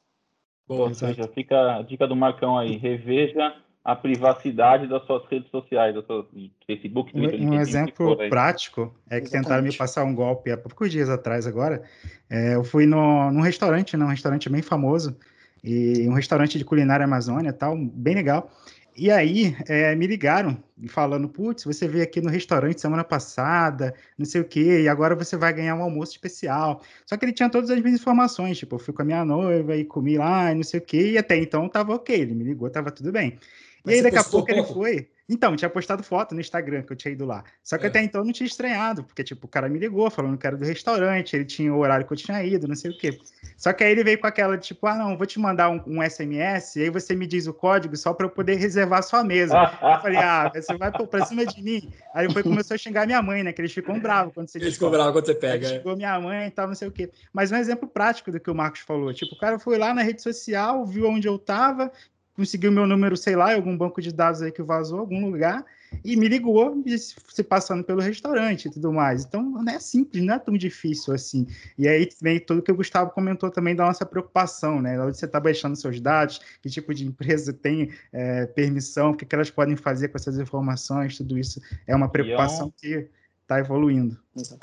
Boa, 0.65 0.88
ou 0.88 0.93
seja, 0.93 1.28
fica 1.28 1.80
a 1.80 1.82
dica 1.82 2.08
do 2.08 2.15
Marcão 2.15 2.58
aí, 2.58 2.78
reveja 2.78 3.54
a 3.85 3.95
privacidade 3.95 4.87
das 4.87 5.05
suas 5.05 5.23
redes 5.29 5.49
sociais, 5.51 5.93
do 5.93 6.03
seu 6.03 6.27
Facebook, 6.65 7.13
Twitter, 7.13 7.39
Um, 7.39 7.51
um 7.51 7.59
exemplo 7.59 8.17
prático 8.29 8.91
é 9.07 9.21
que 9.21 9.27
Exatamente. 9.27 9.31
tentaram 9.31 9.63
me 9.63 9.71
passar 9.71 10.03
um 10.03 10.15
golpe 10.15 10.51
há 10.51 10.57
poucos 10.57 10.91
dias 10.91 11.07
atrás 11.07 11.45
agora. 11.45 11.83
É, 12.27 12.55
eu 12.55 12.63
fui 12.63 12.87
no, 12.87 13.29
num 13.31 13.41
restaurante, 13.41 13.95
né, 13.95 14.03
um 14.03 14.09
restaurante 14.09 14.49
bem 14.49 14.63
famoso, 14.63 15.15
e 15.63 16.09
um 16.09 16.13
restaurante 16.13 16.57
de 16.57 16.65
culinária 16.65 17.03
amazônia 17.03 17.53
tal, 17.53 17.77
bem 17.77 18.15
legal. 18.15 18.51
E 18.97 19.11
aí 19.11 19.55
é, 19.67 19.93
me 19.93 20.07
ligaram 20.07 20.57
falando, 20.87 21.29
putz, 21.29 21.63
você 21.65 21.87
veio 21.87 22.03
aqui 22.03 22.21
no 22.21 22.29
restaurante 22.29 22.81
semana 22.81 23.03
passada, 23.03 23.93
não 24.17 24.25
sei 24.25 24.41
o 24.41 24.45
quê, 24.45 24.81
e 24.81 24.87
agora 24.87 25.13
você 25.15 25.37
vai 25.37 25.53
ganhar 25.53 25.75
um 25.75 25.83
almoço 25.83 26.13
especial. 26.13 26.81
Só 27.05 27.17
que 27.17 27.25
ele 27.25 27.33
tinha 27.33 27.49
todas 27.49 27.69
as 27.69 27.79
minhas 27.79 27.99
informações, 27.99 28.57
tipo, 28.57 28.75
eu 28.75 28.79
fui 28.79 28.93
com 28.95 29.03
a 29.03 29.05
minha 29.05 29.23
noiva 29.23 29.75
e 29.75 29.85
comi 29.85 30.17
lá, 30.17 30.51
e 30.51 30.55
não 30.55 30.63
sei 30.63 30.79
o 30.79 30.83
quê, 30.83 31.11
e 31.11 31.17
até 31.19 31.35
então 31.37 31.69
tava 31.69 31.93
ok, 31.93 32.15
ele 32.15 32.33
me 32.33 32.43
ligou, 32.43 32.67
tava 32.69 32.89
tudo 32.89 33.11
bem. 33.11 33.37
Mas 33.85 33.95
e 33.95 33.97
aí, 33.97 34.03
daqui 34.03 34.17
a 34.17 34.23
pouco 34.23 34.51
ele 34.51 34.63
foi. 34.63 35.07
Então, 35.27 35.55
tinha 35.55 35.69
postado 35.69 36.03
foto 36.03 36.35
no 36.35 36.41
Instagram 36.41 36.83
que 36.83 36.93
eu 36.93 36.95
tinha 36.95 37.11
ido 37.11 37.25
lá. 37.25 37.43
Só 37.63 37.77
que 37.77 37.85
é. 37.85 37.89
até 37.89 38.03
então 38.03 38.21
eu 38.21 38.25
não 38.25 38.31
tinha 38.31 38.45
estranhado, 38.45 39.03
porque, 39.03 39.23
tipo, 39.23 39.47
o 39.47 39.49
cara 39.49 39.67
me 39.67 39.79
ligou 39.79 40.09
falando 40.11 40.37
que 40.37 40.45
era 40.45 40.55
do 40.55 40.63
restaurante, 40.63 41.35
ele 41.35 41.45
tinha 41.45 41.73
o 41.73 41.79
horário 41.79 42.05
que 42.05 42.13
eu 42.13 42.17
tinha 42.17 42.43
ido, 42.43 42.67
não 42.67 42.75
sei 42.75 42.91
o 42.91 42.97
quê. 42.97 43.17
Só 43.57 43.73
que 43.73 43.83
aí 43.83 43.91
ele 43.91 44.03
veio 44.03 44.19
com 44.19 44.27
aquela, 44.27 44.55
tipo, 44.55 44.85
ah, 44.85 44.95
não, 44.95 45.17
vou 45.17 45.25
te 45.25 45.39
mandar 45.39 45.69
um, 45.69 45.81
um 45.87 46.07
SMS, 46.07 46.75
e 46.75 46.83
aí 46.83 46.89
você 46.91 47.15
me 47.15 47.25
diz 47.25 47.47
o 47.47 47.53
código 47.53 47.95
só 47.97 48.13
para 48.13 48.27
eu 48.27 48.29
poder 48.29 48.55
reservar 48.55 48.99
a 48.99 49.01
sua 49.01 49.23
mesa. 49.23 49.55
eu 49.55 50.01
falei, 50.01 50.17
ah, 50.17 50.51
você 50.53 50.77
vai 50.77 50.91
pra 50.91 51.25
cima 51.25 51.43
de 51.43 51.61
mim. 51.61 51.91
Aí 52.13 52.27
depois 52.27 52.43
começou 52.43 52.75
a 52.75 52.77
xingar 52.77 53.07
minha 53.07 53.21
mãe, 53.21 53.41
né? 53.41 53.51
Que 53.51 53.61
eles 53.61 53.73
ficam 53.73 53.99
bravos 53.99 54.33
quando 54.33 54.47
você 54.47 54.59
Eles 54.59 54.75
ficam 54.75 54.91
bravos 54.91 55.13
quando 55.13 55.25
você 55.25 55.35
pega. 55.35 55.67
Aí 55.69 55.81
é. 55.83 55.95
minha 55.95 56.19
mãe 56.19 56.47
e 56.47 56.51
tal, 56.51 56.67
não 56.67 56.75
sei 56.75 56.87
o 56.87 56.91
quê. 56.91 57.09
Mas 57.33 57.51
um 57.51 57.55
exemplo 57.55 57.87
prático 57.87 58.31
do 58.31 58.39
que 58.39 58.51
o 58.51 58.55
Marcos 58.55 58.81
falou. 58.81 59.11
Tipo, 59.11 59.33
o 59.33 59.37
cara 59.39 59.57
foi 59.57 59.79
lá 59.79 59.91
na 59.91 60.03
rede 60.03 60.21
social, 60.21 60.85
viu 60.85 61.07
onde 61.07 61.27
eu 61.27 61.39
tava, 61.39 61.91
conseguiu 62.35 62.71
meu 62.71 62.85
número, 62.85 63.15
sei 63.15 63.35
lá, 63.35 63.53
em 63.53 63.55
algum 63.55 63.77
banco 63.77 64.01
de 64.01 64.11
dados 64.11 64.41
aí 64.41 64.51
que 64.51 64.61
vazou, 64.61 64.99
algum 64.99 65.25
lugar, 65.25 65.65
e 66.03 66.15
me 66.17 66.27
ligou, 66.27 66.83
se 66.85 67.43
passando 67.43 67.83
pelo 67.83 68.01
restaurante 68.01 68.65
e 68.65 68.71
tudo 68.71 68.91
mais. 68.91 69.23
Então, 69.23 69.41
não 69.41 69.71
é 69.71 69.79
simples, 69.79 70.23
não 70.23 70.33
é 70.33 70.39
tão 70.39 70.57
difícil 70.57 71.13
assim. 71.13 71.47
E 71.77 71.87
aí 71.87 72.09
vem 72.21 72.39
tudo 72.39 72.61
que 72.61 72.71
o 72.71 72.75
Gustavo 72.75 73.11
comentou 73.11 73.49
também 73.49 73.75
da 73.75 73.85
nossa 73.85 74.05
preocupação, 74.05 74.81
né? 74.81 74.99
Onde 74.99 75.17
você 75.17 75.25
está 75.25 75.39
baixando 75.39 75.75
seus 75.75 75.99
dados, 76.01 76.39
que 76.61 76.69
tipo 76.69 76.93
de 76.93 77.05
empresa 77.05 77.53
tem 77.53 77.89
é, 78.11 78.45
permissão, 78.47 79.11
o 79.11 79.15
que, 79.15 79.25
que 79.25 79.33
elas 79.33 79.49
podem 79.49 79.77
fazer 79.77 80.09
com 80.09 80.17
essas 80.17 80.37
informações, 80.37 81.17
tudo 81.17 81.37
isso 81.37 81.61
é 81.87 81.95
uma 81.95 82.09
preocupação 82.09 82.65
é 82.65 82.67
um... 82.67 82.71
que 82.71 83.09
está 83.41 83.59
evoluindo. 83.59 84.17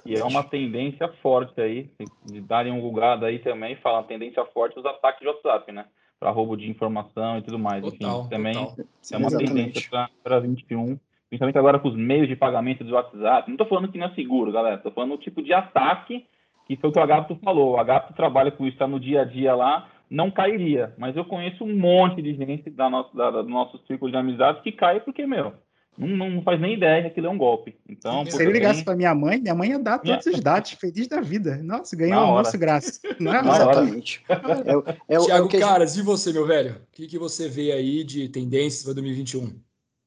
E 0.05 0.17
é 0.17 0.25
uma 0.25 0.43
tendência 0.43 1.09
forte 1.23 1.61
aí, 1.61 1.91
de 2.27 2.41
darem 2.41 2.73
um 2.73 2.81
Google 2.81 3.25
aí 3.25 3.39
também, 3.39 3.77
fala 3.77 4.03
tendência 4.03 4.45
forte 4.47 4.79
os 4.79 4.85
ataques 4.85 5.21
de 5.21 5.29
WhatsApp, 5.29 5.73
né? 5.73 5.87
Para 6.23 6.31
roubo 6.31 6.57
de 6.57 6.71
informação 6.71 7.39
e 7.39 7.43
tudo 7.43 7.59
mais. 7.59 7.83
Total, 7.83 8.21
Enfim, 8.21 8.29
também 8.31 8.55
total. 8.55 8.77
é 8.79 9.17
uma 9.17 9.27
Exatamente. 9.27 9.55
tendência 9.55 10.11
para 10.23 10.39
21, 10.39 10.97
principalmente 11.29 11.59
agora 11.59 11.81
com 11.81 11.89
os 11.89 11.97
meios 11.97 12.29
de 12.29 12.37
pagamento 12.37 12.85
do 12.85 12.95
WhatsApp. 12.95 13.49
Não 13.49 13.55
estou 13.55 13.67
falando 13.67 13.91
que 13.91 13.99
não 13.99 14.07
é 14.07 14.15
seguro, 14.15 14.53
galera, 14.53 14.77
estou 14.77 14.93
falando 14.93 15.15
o 15.15 15.19
tipo 15.19 15.43
de 15.43 15.53
ataque 15.53 16.25
que 16.65 16.77
foi 16.77 16.91
o 16.91 16.93
que 16.93 16.99
o 17.01 17.03
Agapo 17.03 17.35
falou. 17.43 17.73
O 17.73 17.81
Agapo 17.81 18.15
trabalha 18.15 18.53
com 18.53 18.65
isso, 18.65 18.75
está 18.75 18.87
no 18.87 19.01
dia 19.01 19.23
a 19.23 19.25
dia 19.25 19.53
lá, 19.53 19.89
não 20.09 20.31
cairia. 20.31 20.95
Mas 20.97 21.17
eu 21.17 21.25
conheço 21.25 21.65
um 21.65 21.77
monte 21.77 22.23
de 22.23 22.35
gente 22.35 22.71
da 22.71 22.89
nossa, 22.89 23.15
da, 23.17 23.31
do 23.43 23.49
nosso 23.49 23.79
círculo 23.89 24.13
de 24.13 24.17
amizades 24.17 24.63
que 24.63 24.71
cai 24.71 25.01
porque, 25.01 25.27
meu, 25.27 25.55
não, 25.97 26.31
não, 26.31 26.43
faz 26.43 26.61
nem 26.61 26.75
ideia 26.75 27.03
que 27.03 27.09
aquilo 27.09 27.27
é 27.27 27.31
um 27.31 27.37
golpe. 27.39 27.77
Então, 27.89 28.25
se 28.25 28.43
ele 28.43 28.53
ligasse 28.53 28.85
para 28.85 28.97
minha 28.97 29.15
mãe, 29.15 29.39
minha 29.39 29.55
mãe 29.55 29.71
ia 29.71 29.79
dar 29.79 29.99
todos 29.99 30.25
os 30.27 30.41
dados, 30.41 30.73
feliz 30.73 31.07
da 31.07 31.21
vida. 31.21 31.61
Nossa, 31.63 31.95
ganhou 31.95 32.19
um 32.19 32.27
almoço 32.27 32.59
graça. 32.59 32.99
Não 33.21 33.35
é? 33.35 33.41
Exatamente. 33.41 34.25
é, 34.29 35.15
é, 35.15 35.19
Tiago 35.19 35.49
é 35.55 35.61
Caras, 35.61 35.97
e 35.97 36.03
você, 36.03 36.33
meu 36.33 36.47
velho? 36.47 36.73
O 36.73 36.93
que, 36.93 37.07
que 37.07 37.19
você 37.19 37.49
vê 37.49 37.73
aí 37.73 38.05
de 38.05 38.29
tendências 38.29 38.85
para 38.85 38.95
2021? 38.95 39.53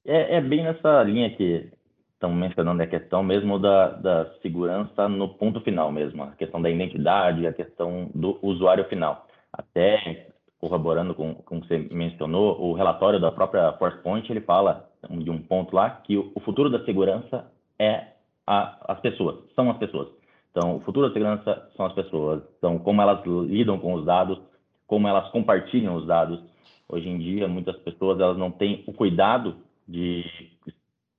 É, 0.05 0.37
é 0.37 0.41
bem 0.41 0.63
nessa 0.63 1.03
linha 1.03 1.29
que 1.35 1.69
estão 2.13 2.33
mencionando 2.33 2.81
a 2.81 2.87
questão 2.87 3.21
mesmo 3.21 3.59
da, 3.59 3.89
da 3.89 4.33
segurança 4.41 5.07
no 5.07 5.29
ponto 5.29 5.61
final 5.61 5.91
mesmo, 5.91 6.23
a 6.23 6.31
questão 6.31 6.61
da 6.61 6.69
identidade, 6.69 7.45
a 7.45 7.53
questão 7.53 8.09
do 8.13 8.39
usuário 8.41 8.85
final. 8.85 9.27
Até 9.53 10.27
corroborando 10.59 11.13
com, 11.13 11.35
com 11.35 11.57
o 11.57 11.61
que 11.61 11.67
você 11.67 11.77
mencionou, 11.91 12.59
o 12.59 12.73
relatório 12.73 13.19
da 13.19 13.31
própria 13.31 13.73
ForcePoint, 13.73 14.27
ele 14.31 14.41
fala 14.41 14.89
de 15.09 15.29
um 15.29 15.39
ponto 15.39 15.75
lá 15.75 15.89
que 15.89 16.17
o, 16.17 16.39
futuro 16.41 16.69
da 16.69 16.83
segurança 16.85 17.51
é 17.79 18.07
a, 18.45 18.93
as 18.93 18.99
pessoas, 18.99 19.37
são 19.55 19.69
as 19.69 19.77
pessoas. 19.77 20.09
Então, 20.51 20.77
o 20.77 20.79
futuro 20.81 21.07
da 21.07 21.13
segurança 21.13 21.69
são 21.75 21.85
as 21.85 21.93
pessoas, 21.93 22.41
então 22.57 22.79
como 22.79 23.01
elas 23.01 23.25
lidam 23.25 23.77
com 23.77 23.93
os 23.93 24.05
dados, 24.05 24.39
como 24.87 25.07
elas 25.07 25.29
compartilham 25.29 25.95
os 25.95 26.05
dados. 26.05 26.39
Hoje 26.87 27.09
em 27.09 27.17
dia, 27.17 27.47
muitas 27.47 27.75
pessoas 27.77 28.19
elas 28.19 28.37
não 28.37 28.51
têm 28.51 28.83
o 28.85 28.93
cuidado 28.93 29.57
de 29.87 30.23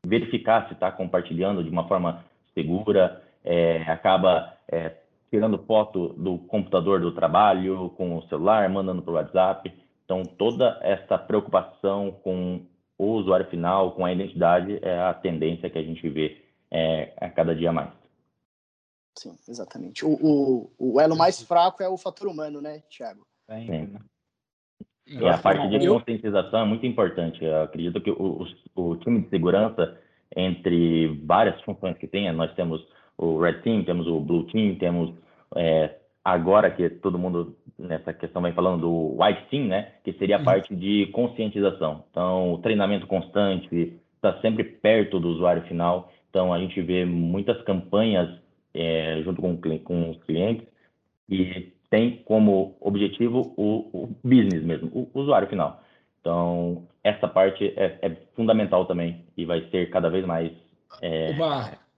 verificar 0.06 0.68
se 0.68 0.74
está 0.74 0.90
compartilhando 0.92 1.62
de 1.64 1.70
uma 1.70 1.88
forma 1.88 2.24
segura, 2.54 3.22
é, 3.44 3.82
acaba 3.82 4.54
é, 4.68 4.92
tirando 5.30 5.58
foto 5.58 6.14
do 6.14 6.38
computador 6.38 7.00
do 7.00 7.12
trabalho 7.12 7.90
com 7.96 8.16
o 8.16 8.22
celular, 8.28 8.68
mandando 8.68 9.02
para 9.02 9.10
o 9.10 9.14
WhatsApp. 9.14 9.72
Então, 10.04 10.22
toda 10.22 10.78
essa 10.82 11.18
preocupação 11.18 12.12
com 12.22 12.62
o 12.98 13.12
usuário 13.12 13.46
final, 13.46 13.92
com 13.92 14.04
a 14.04 14.12
identidade, 14.12 14.78
é 14.82 14.98
a 14.98 15.14
tendência 15.14 15.68
que 15.70 15.78
a 15.78 15.82
gente 15.82 16.08
vê 16.08 16.42
é, 16.70 17.12
a 17.20 17.28
cada 17.28 17.54
dia 17.54 17.72
mais. 17.72 17.90
Sim, 19.18 19.36
exatamente. 19.48 20.04
O, 20.04 20.12
o, 20.20 20.70
o 20.78 21.00
elo 21.00 21.16
mais 21.16 21.42
fraco 21.42 21.82
é 21.82 21.88
o 21.88 21.96
fator 21.96 22.28
humano, 22.28 22.60
né, 22.60 22.82
Thiago? 22.90 23.26
Sim. 23.50 23.96
E 25.06 25.26
a 25.26 25.38
parte 25.38 25.68
de 25.68 25.86
conscientização 25.86 26.60
é 26.60 26.64
muito 26.64 26.84
importante. 26.84 27.44
Eu 27.44 27.62
acredito 27.62 28.00
que 28.00 28.10
o, 28.10 28.44
o, 28.74 28.90
o 28.90 28.96
time 28.96 29.22
de 29.22 29.30
segurança, 29.30 29.98
entre 30.34 31.08
várias 31.24 31.60
funções 31.62 31.96
que 31.96 32.08
tem, 32.08 32.30
nós 32.32 32.52
temos 32.54 32.84
o 33.16 33.40
Red 33.40 33.62
Team, 33.62 33.84
temos 33.84 34.06
o 34.06 34.20
Blue 34.20 34.44
Team, 34.50 34.76
temos 34.76 35.14
é, 35.54 35.94
agora 36.26 36.72
que 36.72 36.90
todo 36.90 37.18
mundo 37.18 37.56
nessa 37.78 38.12
questão 38.12 38.42
vem 38.42 38.52
falando 38.52 38.80
do 38.80 39.22
White 39.22 39.46
Team, 39.48 39.66
né, 39.66 39.92
que 40.02 40.12
seria 40.14 40.36
a 40.36 40.38
uhum. 40.40 40.44
parte 40.44 40.74
de 40.74 41.06
conscientização. 41.12 42.04
Então, 42.10 42.54
o 42.54 42.58
treinamento 42.58 43.06
constante, 43.06 43.96
está 44.16 44.40
sempre 44.40 44.64
perto 44.64 45.20
do 45.20 45.28
usuário 45.28 45.62
final. 45.68 46.12
Então, 46.28 46.52
a 46.52 46.58
gente 46.58 46.82
vê 46.82 47.04
muitas 47.04 47.62
campanhas 47.62 48.28
é, 48.74 49.22
junto 49.22 49.40
com, 49.40 49.56
com, 49.56 50.10
os 50.10 50.22
clientes 50.24 50.66
e 51.28 51.72
tem 51.88 52.16
como 52.24 52.76
objetivo 52.80 53.54
o, 53.56 53.88
o 53.92 54.08
business 54.24 54.64
mesmo, 54.64 54.90
o, 54.92 55.08
o, 55.14 55.20
usuário 55.20 55.48
final. 55.48 55.80
Então, 56.20 56.88
essa 57.04 57.28
parte 57.28 57.72
é, 57.76 57.98
é, 58.02 58.10
fundamental 58.34 58.84
também 58.86 59.24
e 59.36 59.44
vai 59.44 59.60
ser 59.70 59.90
cada 59.90 60.10
vez 60.10 60.26
mais 60.26 60.50
é, 61.00 61.30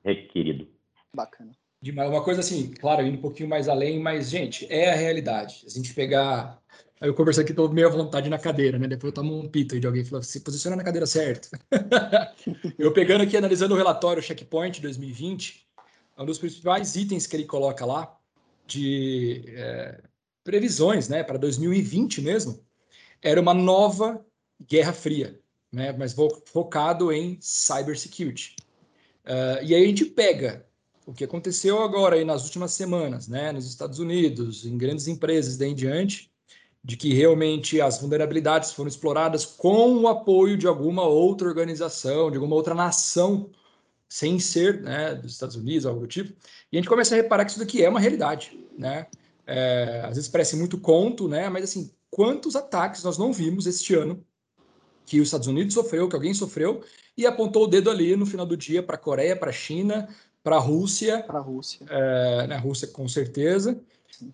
requerido. 0.05 0.69
Bacana. 1.15 1.53
Uma 1.81 2.25
coisa 2.25 2.41
assim, 2.41 2.73
claro, 2.73 3.07
indo 3.07 3.19
um 3.19 3.21
pouquinho 3.21 3.49
mais 3.49 3.69
além, 3.69 4.01
mas, 4.01 4.29
gente, 4.31 4.67
é 4.69 4.91
a 4.91 4.97
realidade. 4.97 5.65
A 5.67 5.71
gente 5.71 5.95
pegar 5.95 6.61
Aí 7.01 7.09
eu 7.09 7.15
conversei 7.15 7.45
aqui, 7.45 7.53
estou 7.53 7.73
meio 7.73 7.87
à 7.87 7.91
vontade 7.91 8.29
na 8.29 8.39
cadeira, 8.39 8.77
né? 8.77 8.89
Depois 8.89 9.11
eu 9.11 9.15
tomo 9.15 9.39
um 9.39 9.49
pito 9.49 9.79
de 9.79 9.87
alguém 9.87 10.05
falou, 10.05 10.23
se 10.23 10.41
posiciona 10.41 10.75
na 10.75 10.83
cadeira 10.83 11.07
certo. 11.07 11.49
eu 12.77 12.93
pegando 12.93 13.23
aqui, 13.23 13.37
analisando 13.37 13.75
o 13.75 13.77
relatório 13.77 14.23
Checkpoint 14.23 14.81
2020, 14.81 15.65
um 16.19 16.27
dos 16.27 16.39
principais 16.39 16.97
itens 16.97 17.27
que 17.27 17.37
ele 17.37 17.45
coloca 17.45 17.87
lá, 17.87 18.19
de 18.67 19.45
é, 19.47 20.03
previsões, 20.43 21.09
né, 21.09 21.23
para 21.23 21.39
2020 21.39 22.21
mesmo, 22.21 22.61
era 23.23 23.41
uma 23.41 23.55
nova 23.55 24.25
Guerra 24.61 24.93
Fria, 24.93 25.41
né, 25.73 25.93
mas 25.93 26.17
focado 26.47 27.13
em 27.13 27.39
cybersecurity. 27.41 28.57
Uh, 29.25 29.63
e 29.63 29.75
aí 29.75 29.85
a 29.85 29.87
gente 29.87 30.07
pega 30.07 30.67
o 31.09 31.15
que 31.15 31.25
aconteceu 31.25 31.83
agora 31.83 32.17
aí 32.17 32.25
nas 32.25 32.45
últimas 32.45 32.73
semanas, 32.73 33.29
né, 33.29 33.51
nos 33.51 33.67
Estados 33.67 33.99
Unidos, 33.99 34.67
em 34.67 34.77
grandes 34.77 35.09
empresas 35.09 35.57
daí 35.57 35.71
em 35.71 35.75
diante, 35.75 36.31
de 36.85 36.99
que 36.99 37.15
realmente 37.15 37.81
as 37.81 37.99
vulnerabilidades 37.99 38.73
foram 38.73 38.89
exploradas 38.89 39.47
com 39.47 40.03
o 40.03 40.07
apoio 40.07 40.59
de 40.59 40.67
alguma 40.67 41.05
outra 41.05 41.49
organização, 41.49 42.31
de 42.31 42.37
alguma 42.37 42.55
outra 42.55 42.75
nação, 42.75 43.51
sem 44.07 44.39
ser 44.39 44.83
né, 44.83 45.15
dos 45.15 45.33
Estados 45.33 45.57
Unidos, 45.57 45.87
algo 45.87 46.01
do 46.01 46.07
tipo, 46.07 46.31
e 46.71 46.77
a 46.77 46.81
gente 46.81 46.91
começa 46.91 47.15
a 47.15 47.17
reparar 47.17 47.47
que 47.47 47.53
isso 47.53 47.61
daqui 47.61 47.83
é 47.83 47.89
uma 47.89 48.01
realidade, 48.01 48.63
né? 48.77 49.07
É, 49.47 50.03
às 50.05 50.17
vezes 50.17 50.29
parece 50.29 50.57
muito 50.57 50.79
conto, 50.79 51.27
né? 51.27 51.49
Mas 51.49 51.65
assim, 51.65 51.91
quantos 52.11 52.55
ataques 52.55 53.03
nós 53.03 53.17
não 53.17 53.33
vimos 53.33 53.67
este 53.67 53.95
ano 53.95 54.23
que 55.07 55.21
os 55.21 55.29
Estados 55.29 55.47
Unidos 55.47 55.73
sofreu, 55.73 56.07
que 56.07 56.15
alguém 56.15 56.35
sofreu, 56.35 56.83
e 57.17 57.27
apontou 57.27 57.65
o 57.65 57.67
dedo 57.67 57.91
ali 57.91 58.15
no 58.15 58.27
final 58.27 58.45
do 58.45 58.57
dia 58.57 58.83
para 58.83 58.97
a 58.97 58.99
Coreia, 58.99 59.35
para 59.35 59.49
a 59.49 59.53
China, 59.53 60.07
para 60.49 60.57
a 60.57 60.61
Rússia. 60.61 61.23
Para 61.23 61.39
a 61.39 61.43
Rússia. 61.43 61.87
É, 61.91 62.47
né, 62.47 62.57
Rússia, 62.57 62.89
com 62.89 63.07
certeza. 63.07 63.79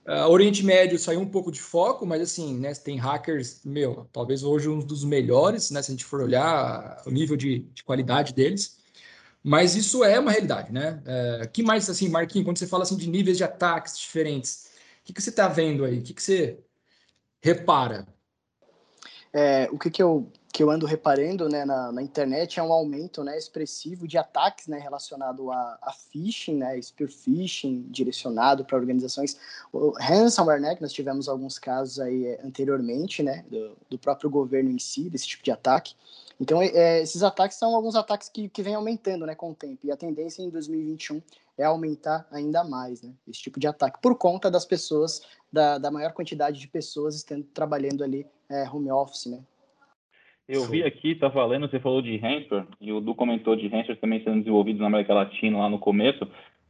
Uh, 0.07 0.29
Oriente 0.31 0.64
Médio 0.64 0.96
saiu 0.96 1.20
um 1.20 1.29
pouco 1.29 1.50
de 1.50 1.61
foco, 1.61 2.07
mas 2.07 2.22
assim, 2.22 2.57
né, 2.57 2.72
tem 2.72 2.96
hackers, 2.96 3.61
meu, 3.64 4.09
talvez 4.12 4.44
hoje 4.44 4.68
um 4.68 4.79
dos 4.79 5.05
melhores, 5.05 5.70
né, 5.72 5.83
se 5.83 5.90
a 5.90 5.94
gente 5.94 6.05
for 6.05 6.22
olhar 6.22 7.03
o 7.05 7.11
nível 7.11 7.37
de, 7.37 7.59
de 7.74 7.83
qualidade 7.83 8.33
deles. 8.33 8.79
Mas 9.42 9.74
isso 9.74 10.05
é 10.05 10.18
uma 10.18 10.31
realidade, 10.31 10.72
né? 10.72 11.03
É, 11.05 11.46
que 11.53 11.62
mais, 11.62 11.90
assim, 11.90 12.09
Marquinhos, 12.09 12.46
quando 12.46 12.59
você 12.59 12.66
fala 12.66 12.85
assim 12.85 12.96
de 12.96 13.11
níveis 13.11 13.37
de 13.37 13.44
ataques 13.44 13.98
diferentes, 13.98 14.70
o 15.03 15.05
que, 15.05 15.12
que 15.12 15.20
você 15.20 15.31
está 15.31 15.48
vendo 15.48 15.85
aí? 15.85 15.98
O 15.98 16.03
que, 16.03 16.14
que 16.14 16.22
você 16.22 16.59
repara? 17.42 18.07
É, 19.33 19.68
o 19.70 19.79
que, 19.79 19.90
que 19.90 20.03
eu 20.03 20.33
que 20.55 20.62
eu 20.62 20.71
ando 20.71 20.87
reparando 20.87 21.49
né, 21.49 21.64
na, 21.64 21.90
na, 21.90 22.01
internet 22.01 22.61
é 22.61 22.62
um 22.62 22.73
aumento 22.73 23.25
né, 23.25 23.37
expressivo 23.37 24.07
de 24.07 24.17
ataques 24.17 24.69
né, 24.69 24.79
relacionado 24.79 25.51
a, 25.51 25.77
a 25.83 25.93
phishing, 25.93 26.55
né, 26.59 26.81
spear 26.81 27.11
phishing, 27.11 27.85
direcionado 27.90 28.64
para 28.64 28.79
organizações. 28.79 29.37
O 29.73 29.90
ransomware, 29.99 30.61
né, 30.61 30.77
que 30.77 30.81
nós 30.81 30.93
tivemos 30.93 31.29
alguns 31.29 31.59
casos 31.59 31.99
aí 31.99 32.27
é, 32.27 32.40
anteriormente, 32.45 33.21
né, 33.21 33.45
do, 33.51 33.77
do, 33.90 33.99
próprio 33.99 34.31
governo 34.31 34.71
em 34.71 34.79
si, 34.79 35.11
desse 35.11 35.27
tipo 35.27 35.43
de 35.43 35.51
ataque. 35.51 35.97
Então, 36.40 36.62
é, 36.62 37.03
esses 37.03 37.25
ataques 37.25 37.59
são 37.59 37.75
alguns 37.75 37.97
ataques 37.97 38.29
que, 38.29 38.49
que 38.49 38.62
vêm 38.62 38.77
aumentando 38.77 39.27
né, 39.27 39.35
com 39.35 39.51
o 39.51 39.55
tempo, 39.57 39.85
e 39.85 39.90
a 39.90 39.97
tendência 39.97 40.40
em 40.40 40.51
2021 40.51 41.21
é 41.59 41.64
aumentar 41.64 42.29
ainda 42.31 42.62
mais 42.62 43.03
né, 43.03 43.11
esse 43.27 43.40
tipo 43.40 43.59
de 43.59 43.67
ataque, 43.67 43.99
por 44.01 44.17
conta 44.17 44.49
das 44.49 44.64
pessoas, 44.64 45.21
da, 45.53 45.79
da 45.79 45.90
maior 45.90 46.12
quantidade 46.12 46.61
de 46.61 46.69
pessoas 46.69 47.17
estando 47.17 47.43
trabalhando 47.43 48.05
ali 48.05 48.25
é, 48.49 48.62
home 48.71 48.93
office, 48.93 49.27
né, 49.27 49.40
eu 50.49 50.67
vi 50.67 50.83
aqui, 50.83 51.15
tá 51.15 51.29
valendo, 51.29 51.69
você 51.69 51.81
falou 51.81 52.03
de 52.03 52.15
Hansper, 52.17 52.65
e 52.81 52.93
o 52.93 53.01
Du 53.01 53.15
comentou 53.15 53.57
de 53.57 53.67
Hansper 53.67 53.97
também 53.97 54.23
sendo 54.23 54.39
desenvolvido 54.39 54.81
na 54.81 54.87
América 54.87 55.15
Latina 55.15 55.59
lá 55.59 55.71
no 55.71 55.79
começo. 55.79 56.27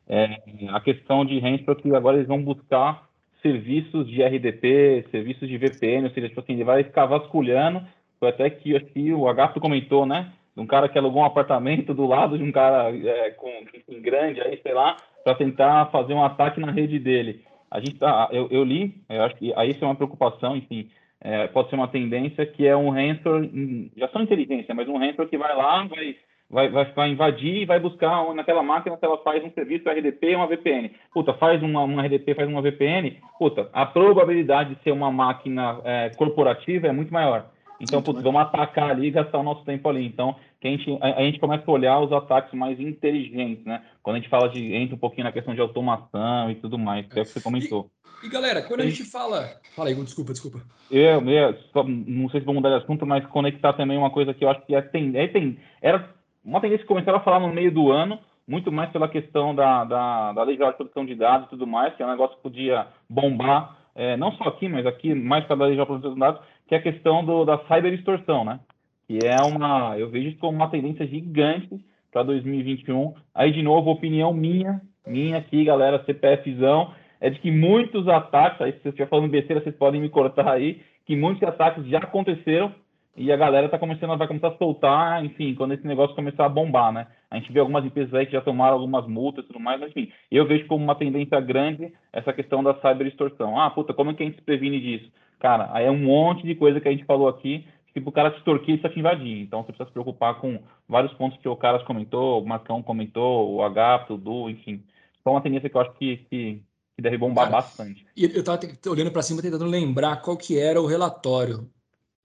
É, 0.08 0.42
a 0.68 0.80
questão 0.80 1.24
de 1.24 1.38
Hansper 1.44 1.76
é 1.76 1.82
que 1.82 1.94
agora 1.94 2.16
eles 2.16 2.28
vão 2.28 2.40
buscar 2.40 3.08
serviços 3.42 4.06
de 4.08 4.22
RDP, 4.22 5.06
serviços 5.10 5.48
de 5.48 5.58
VPN, 5.58 6.04
ou 6.04 6.10
seja, 6.10 6.28
tipo 6.28 6.40
assim, 6.40 6.52
ele 6.52 6.64
vai 6.64 6.84
ficar 6.84 7.06
vasculhando. 7.06 7.82
Foi 8.20 8.28
até 8.28 8.48
que 8.48 8.76
aqui 8.76 9.12
o 9.12 9.28
Agato 9.28 9.60
comentou, 9.60 10.06
né? 10.06 10.32
De 10.54 10.62
um 10.62 10.66
cara 10.66 10.88
que 10.88 10.96
alugou 10.96 11.22
um 11.22 11.26
apartamento 11.26 11.92
do 11.92 12.06
lado 12.06 12.38
de 12.38 12.44
um 12.44 12.52
cara 12.52 12.94
é, 12.96 13.30
com, 13.30 13.50
com 13.86 14.00
grande 14.00 14.40
aí, 14.40 14.58
sei 14.62 14.72
lá, 14.72 14.96
para 15.24 15.34
tentar 15.34 15.86
fazer 15.86 16.14
um 16.14 16.22
ataque 16.22 16.60
na 16.60 16.70
rede 16.70 16.98
dele. 16.98 17.42
A 17.70 17.80
gente 17.80 17.96
tá, 17.96 18.28
eu, 18.30 18.46
eu 18.52 18.62
li, 18.62 18.94
eu 19.08 19.22
acho 19.24 19.34
que 19.34 19.52
aí 19.56 19.70
isso 19.70 19.84
é 19.84 19.88
uma 19.88 19.96
preocupação, 19.96 20.56
enfim 20.56 20.88
é, 21.20 21.46
pode 21.48 21.70
ser 21.70 21.76
uma 21.76 21.88
tendência 21.88 22.44
que 22.46 22.66
é 22.66 22.76
um 22.76 22.90
ransomware, 22.90 23.90
já 23.96 24.08
são 24.08 24.22
inteligência, 24.22 24.74
mas 24.74 24.88
um 24.88 24.98
ransomware 24.98 25.28
que 25.28 25.38
vai 25.38 25.56
lá, 25.56 25.84
vai, 25.84 26.16
vai, 26.50 26.68
vai, 26.68 26.84
vai 26.92 27.10
invadir 27.10 27.62
e 27.62 27.66
vai 27.66 27.80
buscar 27.80 28.34
naquela 28.34 28.62
máquina 28.62 28.96
que 28.96 29.04
ela 29.04 29.18
faz 29.18 29.42
um 29.42 29.50
serviço 29.52 29.88
RDP 29.88 30.36
uma 30.36 30.46
VPN. 30.46 30.90
Puta, 31.12 31.34
faz 31.34 31.62
uma, 31.62 31.82
uma 31.82 32.02
RDP, 32.02 32.34
faz 32.34 32.48
uma 32.48 32.62
VPN, 32.62 33.18
puta, 33.38 33.68
a 33.72 33.86
probabilidade 33.86 34.74
de 34.74 34.82
ser 34.82 34.92
uma 34.92 35.10
máquina 35.10 35.80
é, 35.84 36.10
corporativa 36.10 36.86
é 36.86 36.92
muito 36.92 37.12
maior. 37.12 37.46
Então, 37.80 38.02
putz, 38.02 38.22
vamos 38.22 38.40
atacar 38.40 38.90
ali 38.90 39.08
e 39.08 39.10
gastar 39.10 39.38
o 39.38 39.42
nosso 39.42 39.64
tempo 39.64 39.88
ali. 39.88 40.06
Então, 40.06 40.36
que 40.60 40.68
a, 40.68 40.70
gente, 40.70 40.98
a, 41.00 41.18
a, 41.18 41.22
gente 41.22 41.38
começa 41.38 41.64
a 41.66 41.72
olhar 41.72 42.00
os 42.00 42.12
ataques 42.12 42.52
mais 42.54 42.78
inteligentes, 42.80 43.64
né? 43.64 43.82
Quando 44.02 44.16
a 44.16 44.18
gente 44.20 44.28
fala 44.28 44.48
de, 44.48 44.74
entra 44.74 44.94
um 44.94 44.98
pouquinho 44.98 45.24
na 45.24 45.32
questão 45.32 45.54
de 45.54 45.60
automação 45.60 46.50
e 46.50 46.54
tudo 46.54 46.78
mais, 46.78 47.06
que 47.06 47.18
é 47.18 47.22
o 47.22 47.24
que 47.24 47.30
você 47.30 47.42
comentou. 47.42 47.86
E 47.86 48.03
galera, 48.28 48.62
quando 48.62 48.80
a 48.80 48.86
gente 48.86 49.04
fala. 49.04 49.50
Fala 49.74 49.88
aí, 49.88 49.94
desculpa, 49.94 50.32
desculpa. 50.32 50.60
Eu, 50.90 51.20
eu 51.28 51.54
só, 51.72 51.84
não 51.84 52.28
sei 52.30 52.40
se 52.40 52.46
vou 52.46 52.54
mudar 52.54 52.70
de 52.70 52.84
assunto, 52.84 53.06
mas 53.06 53.26
conectar 53.26 53.72
também 53.72 53.96
uma 53.96 54.10
coisa 54.10 54.34
que 54.34 54.44
eu 54.44 54.50
acho 54.50 54.64
que 54.66 54.74
é, 54.74 54.82
tem, 54.82 55.16
é, 55.16 55.26
tem, 55.28 55.58
era 55.80 56.08
uma 56.44 56.60
tendência 56.60 56.82
que 56.82 56.88
começaram 56.88 57.18
a 57.18 57.22
falar 57.22 57.40
no 57.40 57.52
meio 57.52 57.72
do 57.72 57.90
ano, 57.90 58.18
muito 58.46 58.70
mais 58.70 58.90
pela 58.90 59.08
questão 59.08 59.54
da, 59.54 59.84
da, 59.84 60.32
da 60.32 60.42
lei 60.42 60.56
de 60.56 60.64
proteção 60.74 61.04
de 61.04 61.14
dados 61.14 61.46
e 61.46 61.50
tudo 61.50 61.66
mais, 61.66 61.94
que 61.94 62.02
é 62.02 62.06
um 62.06 62.10
negócio 62.10 62.36
que 62.36 62.42
podia 62.42 62.86
bombar, 63.08 63.76
é, 63.94 64.16
não 64.16 64.32
só 64.32 64.44
aqui, 64.44 64.68
mas 64.68 64.86
aqui 64.86 65.14
mais 65.14 65.44
pela 65.46 65.66
lei 65.66 65.76
de 65.76 65.84
proteção 65.84 66.14
de 66.14 66.20
dados, 66.20 66.40
que 66.66 66.74
é 66.74 66.78
a 66.78 66.82
questão 66.82 67.24
do, 67.24 67.44
da 67.44 67.58
cyberextorsão, 67.58 68.44
né? 68.44 68.60
Que 69.06 69.18
é 69.24 69.40
uma, 69.42 69.98
eu 69.98 70.08
vejo 70.08 70.28
isso 70.28 70.38
como 70.38 70.56
uma 70.56 70.70
tendência 70.70 71.06
gigante 71.06 71.78
para 72.10 72.22
2021. 72.22 73.14
Aí, 73.34 73.52
de 73.52 73.62
novo, 73.62 73.90
opinião 73.90 74.32
minha, 74.32 74.80
minha 75.06 75.38
aqui, 75.38 75.64
galera, 75.64 76.02
CPFzão 76.04 76.92
é 77.20 77.30
de 77.30 77.38
que 77.40 77.50
muitos 77.50 78.08
ataques, 78.08 78.60
aí 78.60 78.72
se 78.72 78.80
você 78.80 78.88
estiver 78.90 79.08
falando 79.08 79.30
besteira, 79.30 79.62
vocês 79.62 79.76
podem 79.76 80.00
me 80.00 80.08
cortar 80.08 80.48
aí, 80.48 80.80
que 81.06 81.16
muitos 81.16 81.42
ataques 81.42 81.86
já 81.86 81.98
aconteceram 81.98 82.72
e 83.16 83.30
a 83.30 83.36
galera 83.36 83.68
tá 83.68 83.78
começando, 83.78 84.16
vai 84.16 84.26
começar 84.26 84.48
a 84.48 84.56
soltar, 84.56 85.24
enfim, 85.24 85.54
quando 85.54 85.74
esse 85.74 85.86
negócio 85.86 86.16
começar 86.16 86.46
a 86.46 86.48
bombar, 86.48 86.92
né? 86.92 87.06
A 87.30 87.36
gente 87.36 87.52
vê 87.52 87.60
algumas 87.60 87.84
empresas 87.84 88.12
aí 88.12 88.26
que 88.26 88.32
já 88.32 88.40
tomaram 88.40 88.74
algumas 88.74 89.06
multas 89.06 89.44
e 89.44 89.46
tudo 89.46 89.60
mais, 89.60 89.78
mas 89.78 89.90
enfim, 89.90 90.10
eu 90.30 90.46
vejo 90.46 90.66
como 90.66 90.82
uma 90.82 90.96
tendência 90.96 91.40
grande 91.40 91.92
essa 92.12 92.32
questão 92.32 92.62
da 92.62 92.74
cyberextorsão. 92.74 93.58
Ah, 93.58 93.70
puta, 93.70 93.94
como 93.94 94.10
é 94.10 94.14
que 94.14 94.22
a 94.22 94.26
gente 94.26 94.36
se 94.36 94.42
previne 94.42 94.80
disso? 94.80 95.12
Cara, 95.38 95.68
aí 95.72 95.86
é 95.86 95.90
um 95.90 95.98
monte 95.98 96.44
de 96.44 96.56
coisa 96.56 96.80
que 96.80 96.88
a 96.88 96.90
gente 96.90 97.04
falou 97.04 97.28
aqui, 97.28 97.64
tipo, 97.92 98.10
o 98.10 98.12
cara 98.12 98.32
te 98.32 98.38
extorquir 98.38 98.74
e 98.74 98.78
precisa 98.78 98.92
te 98.92 98.98
invadir. 98.98 99.42
Então 99.42 99.60
você 99.60 99.66
precisa 99.68 99.86
se 99.86 99.92
preocupar 99.92 100.40
com 100.40 100.58
vários 100.88 101.12
pontos 101.14 101.38
que 101.38 101.48
o 101.48 101.56
Caras 101.56 101.84
comentou, 101.84 102.42
o 102.42 102.46
Marcão 102.46 102.82
comentou, 102.82 103.54
o 103.54 103.62
H, 103.62 104.06
o 104.10 104.16
Du, 104.16 104.50
enfim. 104.50 104.82
Então 105.20 105.34
uma 105.34 105.40
tendência 105.40 105.70
que 105.70 105.76
eu 105.76 105.80
acho 105.80 105.92
que, 105.92 106.16
que 106.28 106.62
que 106.96 107.02
deve 107.02 107.18
bombar 107.18 107.50
Cara, 107.50 107.62
bastante. 107.62 108.06
E 108.16 108.24
eu 108.24 108.42
tava 108.42 108.60
olhando 108.86 109.10
para 109.10 109.22
cima 109.22 109.42
tentando 109.42 109.64
lembrar 109.64 110.22
qual 110.22 110.36
que 110.36 110.58
era 110.58 110.80
o 110.80 110.86
relatório. 110.86 111.68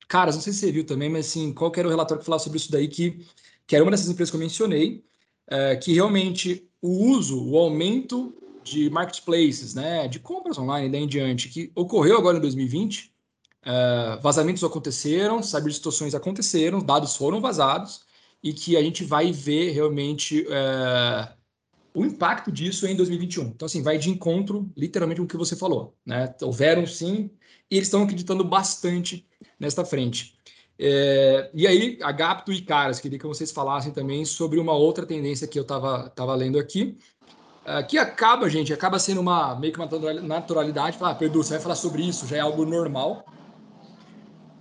Cara, 0.08 0.32
não 0.32 0.42
sei 0.42 0.54
se 0.54 0.60
você 0.60 0.72
viu 0.72 0.86
também, 0.86 1.10
mas 1.10 1.28
assim, 1.28 1.54
qual 1.54 1.72
que 1.72 1.80
era 1.80 1.88
o 1.88 1.92
relatório 1.92 2.20
que 2.20 2.26
falava 2.26 2.44
sobre 2.44 2.58
isso 2.58 2.72
daí, 2.72 2.88
que, 2.88 3.26
que 3.66 3.76
era 3.76 3.84
uma 3.84 3.92
dessas 3.92 4.10
empresas 4.10 4.32
que 4.32 4.36
eu 4.36 4.40
mencionei, 4.40 5.04
é, 5.48 5.76
que 5.76 5.94
realmente 5.94 6.68
o 6.82 7.12
uso, 7.12 7.44
o 7.48 7.58
aumento 7.58 8.36
de 8.64 8.90
marketplaces, 8.90 9.74
né, 9.74 10.08
de 10.08 10.20
compras 10.20 10.58
online 10.58 10.88
e 10.88 10.92
daí 10.92 11.04
em 11.04 11.08
diante, 11.08 11.50
que 11.50 11.72
ocorreu 11.76 12.18
agora 12.18 12.38
em 12.38 12.42
2020, 12.42 13.12
é, 13.64 14.20
vazamentos 14.22 14.64
aconteceram, 14.64 15.42
cyberdistorções 15.42 16.14
aconteceram, 16.14 16.80
dados 16.80 17.16
foram 17.16 17.42
vazados, 17.42 18.02
e 18.42 18.54
que 18.54 18.78
a 18.78 18.82
gente 18.82 19.04
vai 19.04 19.32
ver 19.32 19.72
realmente 19.72 20.46
é, 20.50 21.34
o 21.94 22.06
impacto 22.06 22.52
disso 22.52 22.88
em 22.88 22.96
2021. 22.96 23.44
Então, 23.48 23.66
assim, 23.66 23.82
vai 23.82 23.98
de 23.98 24.10
encontro, 24.10 24.72
literalmente, 24.76 25.20
com 25.20 25.26
o 25.26 25.28
que 25.28 25.38
você 25.38 25.56
falou. 25.56 25.96
Né? 26.06 26.34
Houveram, 26.42 26.86
sim, 26.86 27.32
e 27.70 27.76
eles 27.76 27.88
estão 27.88 28.04
acreditando 28.04 28.44
bastante 28.44 29.28
nesta 29.60 29.84
frente. 29.84 30.38
É, 30.78 31.50
e 31.54 31.68
aí, 31.68 32.00
a 32.02 32.12
Gapto 32.12 32.54
e 32.54 32.62
Caras, 32.62 33.00
queria 33.00 33.20
que 33.20 33.28
vocês 33.28 33.52
falassem 33.52 33.92
também 33.92 34.24
sobre 34.24 34.60
uma 34.60 34.74
outra 34.74 35.06
tendência 35.06 35.48
que 35.48 35.60
eu 35.60 35.64
estava 35.64 36.10
tava 36.10 36.34
lendo 36.36 36.58
aqui, 36.58 36.98
é, 37.66 37.84
que 37.84 37.98
acaba, 37.98 38.50
gente, 38.50 38.72
acaba 38.72 38.98
sendo 38.98 39.20
uma 39.20 39.56
meio 39.60 39.74
que 39.74 39.80
uma 39.80 39.90
naturalidade. 40.22 40.98
Falar, 40.98 41.12
ah, 41.12 41.16
Pedro, 41.16 41.44
você 41.44 41.54
vai 41.54 41.62
falar 41.62 41.76
sobre 41.76 42.04
isso, 42.04 42.26
já 42.28 42.38
é 42.38 42.40
algo 42.40 42.66
normal. 42.66 43.26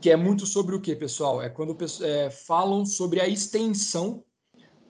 Que 0.01 0.11
é 0.11 0.17
muito 0.17 0.47
sobre 0.47 0.77
o 0.77 0.81
que, 0.81 0.95
pessoal? 0.95 1.43
É 1.43 1.49
quando 1.49 1.77
é, 2.03 2.31
falam 2.31 2.87
sobre 2.87 3.21
a 3.21 3.29
extensão 3.29 4.23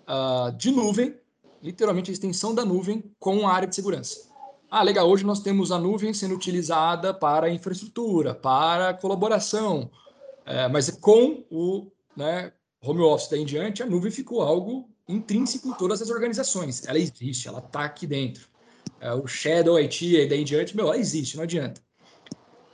uh, 0.07 0.53
de 0.57 0.71
nuvem 0.71 1.15
literalmente 1.63 2.11
a 2.11 2.13
extensão 2.13 2.55
da 2.55 2.65
nuvem 2.65 3.03
com 3.19 3.47
a 3.47 3.53
área 3.53 3.69
de 3.69 3.75
segurança. 3.75 4.29
Ah, 4.71 4.83
legal, 4.83 5.09
hoje 5.09 5.25
nós 5.25 5.41
temos 5.41 5.73
a 5.73 5.79
nuvem 5.79 6.13
sendo 6.13 6.35
utilizada 6.35 7.15
para 7.15 7.51
infraestrutura, 7.51 8.35
para 8.35 8.93
colaboração, 8.95 9.91
é, 10.45 10.69
mas 10.69 10.91
com 10.91 11.45
o 11.51 11.91
né, 12.17 12.53
home 12.83 13.01
office 13.01 13.31
daí 13.31 13.41
em 13.41 13.47
diante, 13.47 13.83
a 13.83 13.87
nuvem 13.87 14.11
ficou 14.11 14.43
algo 14.43 14.89
intrínseco 15.09 15.69
em 15.69 15.73
todas 15.73 16.03
as 16.03 16.11
organizações. 16.11 16.87
Ela 16.87 16.99
existe, 16.99 17.49
ela 17.49 17.61
está 17.61 17.85
aqui 17.85 18.07
dentro. 18.07 18.47
É, 19.01 19.13
o 19.13 19.27
Shadow 19.27 19.79
IT 19.79 20.27
daí 20.27 20.41
em 20.41 20.45
diante, 20.45 20.77
meu, 20.77 20.87
ela 20.87 20.99
existe, 20.99 21.37
não 21.37 21.45
adianta. 21.45 21.81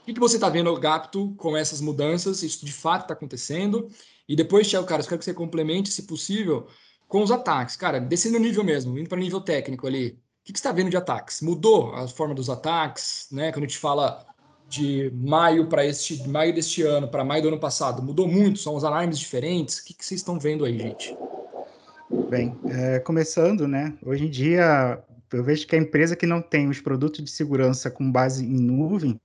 O 0.01 0.05
que, 0.05 0.13
que 0.13 0.19
você 0.19 0.35
está 0.35 0.49
vendo, 0.49 0.77
Gapto, 0.79 1.33
com 1.37 1.57
essas 1.57 1.81
mudanças? 1.81 2.43
Isso 2.43 2.65
de 2.65 2.73
fato 2.73 3.03
está 3.03 3.13
acontecendo? 3.13 3.89
E 4.27 4.35
depois, 4.35 4.67
Thiago, 4.67 4.85
cara, 4.85 5.01
eu 5.01 5.07
quero 5.07 5.19
que 5.19 5.25
você 5.25 5.33
complemente, 5.33 5.89
se 5.89 6.03
possível, 6.03 6.67
com 7.07 7.21
os 7.21 7.31
ataques. 7.31 7.75
Cara, 7.75 7.99
descendo 7.99 8.37
o 8.37 8.39
nível 8.39 8.63
mesmo, 8.63 8.97
indo 8.97 9.09
para 9.09 9.17
nível 9.17 9.41
técnico 9.41 9.87
ali. 9.87 10.09
O 10.09 10.45
que, 10.45 10.51
você 10.51 10.59
está 10.59 10.71
vendo 10.71 10.89
de 10.89 10.97
ataques? 10.97 11.41
Mudou 11.41 11.93
a 11.95 12.07
forma 12.07 12.35
dos 12.35 12.49
ataques, 12.49 13.27
né? 13.31 13.51
Quando 13.51 13.65
a 13.65 13.67
gente 13.67 13.79
fala 13.79 14.25
de 14.67 15.11
maio 15.13 15.67
para 15.67 15.85
este 15.85 16.27
maio 16.27 16.53
deste 16.53 16.81
ano 16.83 17.07
para 17.07 17.23
maio 17.23 17.41
do 17.43 17.47
ano 17.47 17.59
passado, 17.59 18.01
mudou 18.01 18.27
muito? 18.27 18.59
São 18.59 18.75
os 18.75 18.83
alarmes 18.83 19.17
diferentes? 19.17 19.79
O 19.79 19.85
que, 19.85 19.93
que 19.93 20.05
vocês 20.05 20.21
estão 20.21 20.39
vendo 20.39 20.65
aí, 20.65 20.77
gente? 20.77 21.15
Bem, 22.29 22.55
é, 22.67 22.99
começando, 22.99 23.67
né? 23.67 23.93
Hoje 24.05 24.25
em 24.25 24.29
dia, 24.29 25.03
eu 25.33 25.43
vejo 25.43 25.65
que 25.65 25.75
a 25.75 25.79
empresa 25.79 26.15
que 26.15 26.25
não 26.25 26.41
tem 26.41 26.69
os 26.69 26.79
produtos 26.79 27.23
de 27.23 27.31
segurança 27.31 27.89
com 27.89 28.11
base 28.11 28.45
em 28.45 28.59
nuvem 28.59 29.19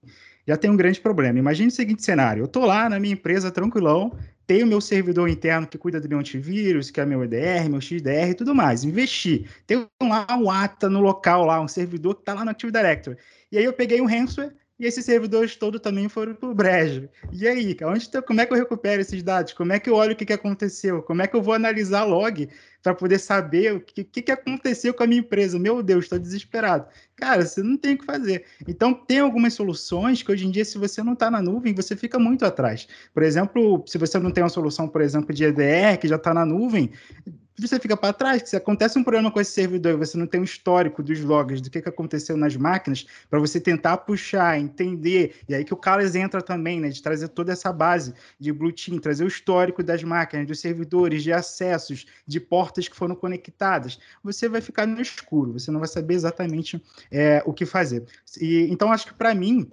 já 0.47 0.57
tem 0.57 0.71
um 0.71 0.77
grande 0.77 1.01
problema. 1.01 1.39
Imagine 1.39 1.69
o 1.69 1.73
seguinte 1.73 2.03
cenário: 2.03 2.43
eu 2.43 2.47
estou 2.47 2.65
lá 2.65 2.89
na 2.89 2.99
minha 2.99 3.15
empresa 3.15 3.51
tranquilão, 3.51 4.13
tenho 4.51 4.67
meu 4.67 4.81
servidor 4.81 5.29
interno 5.29 5.65
que 5.65 5.79
cuida 5.79 6.01
do 6.01 6.09
meu 6.09 6.19
antivírus, 6.19 6.91
que 6.91 7.01
é 7.01 7.07
meu 7.07 7.23
EDR, 7.23 7.71
meu 7.71 7.81
XDR 7.81 8.31
e 8.31 8.35
tudo 8.35 8.53
mais. 8.53 8.83
Investi. 8.83 9.47
Tenho 9.65 9.89
lá 10.03 10.27
um 10.37 10.51
ATA 10.51 10.91
no 10.91 11.01
local, 11.01 11.45
lá, 11.45 11.61
um 11.61 11.69
servidor 11.69 12.17
que 12.17 12.23
está 12.23 12.35
lá 12.35 12.45
no 12.45 12.51
Active 12.51 12.73
Directory. 12.73 13.17
E 13.53 13.59
aí 13.59 13.65
eu 13.65 13.73
peguei 13.73 14.01
um 14.01 14.07
ransomware 14.07 14.53
e 14.81 14.87
esses 14.87 15.05
servidores 15.05 15.57
todos 15.57 15.79
também 15.79 16.09
foram 16.09 16.35
para 16.35 16.49
o 16.49 16.55
brejo. 16.55 17.07
E 17.31 17.47
aí, 17.47 17.77
onde 17.83 18.11
tá, 18.11 18.23
como 18.23 18.41
é 18.41 18.47
que 18.47 18.55
eu 18.55 18.57
recupero 18.57 19.03
esses 19.03 19.23
dados? 19.23 19.53
Como 19.53 19.75
é 19.75 19.79
que 19.79 19.91
eu 19.91 19.95
olho 19.95 20.15
o 20.15 20.17
que, 20.17 20.25
que 20.25 20.33
aconteceu? 20.33 21.03
Como 21.03 21.21
é 21.21 21.27
que 21.27 21.37
eu 21.37 21.43
vou 21.43 21.53
analisar 21.53 22.05
log 22.05 22.49
para 22.83 22.95
poder 22.95 23.19
saber 23.19 23.75
o 23.75 23.81
que, 23.83 24.03
que, 24.03 24.23
que 24.23 24.33
aconteceu 24.33 24.95
com 24.95 25.03
a 25.03 25.07
minha 25.07 25.21
empresa? 25.21 25.59
Meu 25.59 25.83
Deus, 25.83 26.07
estou 26.07 26.19
desesperado. 26.19 26.87
Cara, 27.15 27.45
você 27.45 27.63
não 27.63 27.77
tem 27.77 27.93
o 27.93 27.99
que 27.99 28.07
fazer. 28.07 28.47
Então, 28.67 28.95
tem 28.95 29.19
algumas 29.19 29.53
soluções 29.53 30.23
que 30.23 30.33
hoje 30.33 30.47
em 30.47 30.51
dia, 30.51 30.65
se 30.65 30.79
você 30.79 31.03
não 31.03 31.13
está 31.13 31.31
na 31.31 31.43
nuvem, 31.43 31.75
você 31.75 31.95
fica 31.95 32.19
muito 32.19 32.47
atrás. 32.47 32.89
Por 33.13 33.23
exemplo, 33.23 33.85
se 33.87 33.99
você 33.99 34.19
não 34.19 34.31
tem 34.31 34.43
uma 34.43 34.49
solução, 34.49 34.89
por 34.89 35.03
exemplo, 35.03 35.35
de 35.35 35.45
EDR, 35.45 35.99
que 36.01 36.09
já 36.09 36.17
está 36.17 36.33
na 36.33 36.47
nuvem, 36.47 36.91
você 37.67 37.79
fica 37.79 37.97
para 37.97 38.13
trás. 38.13 38.43
Se 38.47 38.57
acontece 38.57 38.99
um 38.99 39.03
problema 39.03 39.31
com 39.31 39.41
esse 39.41 39.53
servidor 39.53 39.93
e 39.93 39.97
você 39.97 40.17
não 40.17 40.27
tem 40.27 40.41
um 40.41 40.45
histórico 40.45 41.03
dos 41.03 41.21
logs, 41.21 41.61
do 41.61 41.71
que, 41.71 41.81
que 41.81 41.89
aconteceu 41.89 42.37
nas 42.37 42.57
máquinas, 42.57 43.07
para 43.29 43.39
você 43.39 43.61
tentar 43.61 43.99
puxar, 43.99 44.59
entender, 44.59 45.37
e 45.49 45.55
aí 45.55 45.65
que 45.65 45.75
o 45.75 45.77
Carlos 45.77 46.15
entra 46.15 46.43
também, 46.43 46.81
né, 46.81 46.89
de 46.89 47.03
trazer 47.03 47.29
toda 47.29 47.53
essa 47.53 47.73
base 47.73 48.15
de 48.39 48.53
Blue 48.53 48.73
Team, 48.73 48.99
trazer 48.99 49.25
o 49.25 49.29
histórico 49.29 49.83
das 49.83 50.03
máquinas, 50.03 50.47
dos 50.47 50.61
servidores, 50.61 51.23
de 51.23 51.33
acessos, 51.33 52.07
de 52.27 52.41
portas 52.41 52.89
que 52.89 52.97
foram 52.97 53.15
conectadas, 53.15 53.99
você 54.23 54.49
vai 54.49 54.61
ficar 54.61 54.87
no 54.87 55.01
escuro, 55.01 55.53
você 55.53 55.71
não 55.71 55.81
vai 55.81 55.89
saber 55.89 56.15
exatamente 56.15 56.83
é, 57.11 57.43
o 57.47 57.53
que 57.53 57.67
fazer. 57.67 58.05
E, 58.41 58.67
então, 58.71 58.93
acho 58.93 59.07
que 59.07 59.15
para 59.15 59.35
mim, 59.35 59.71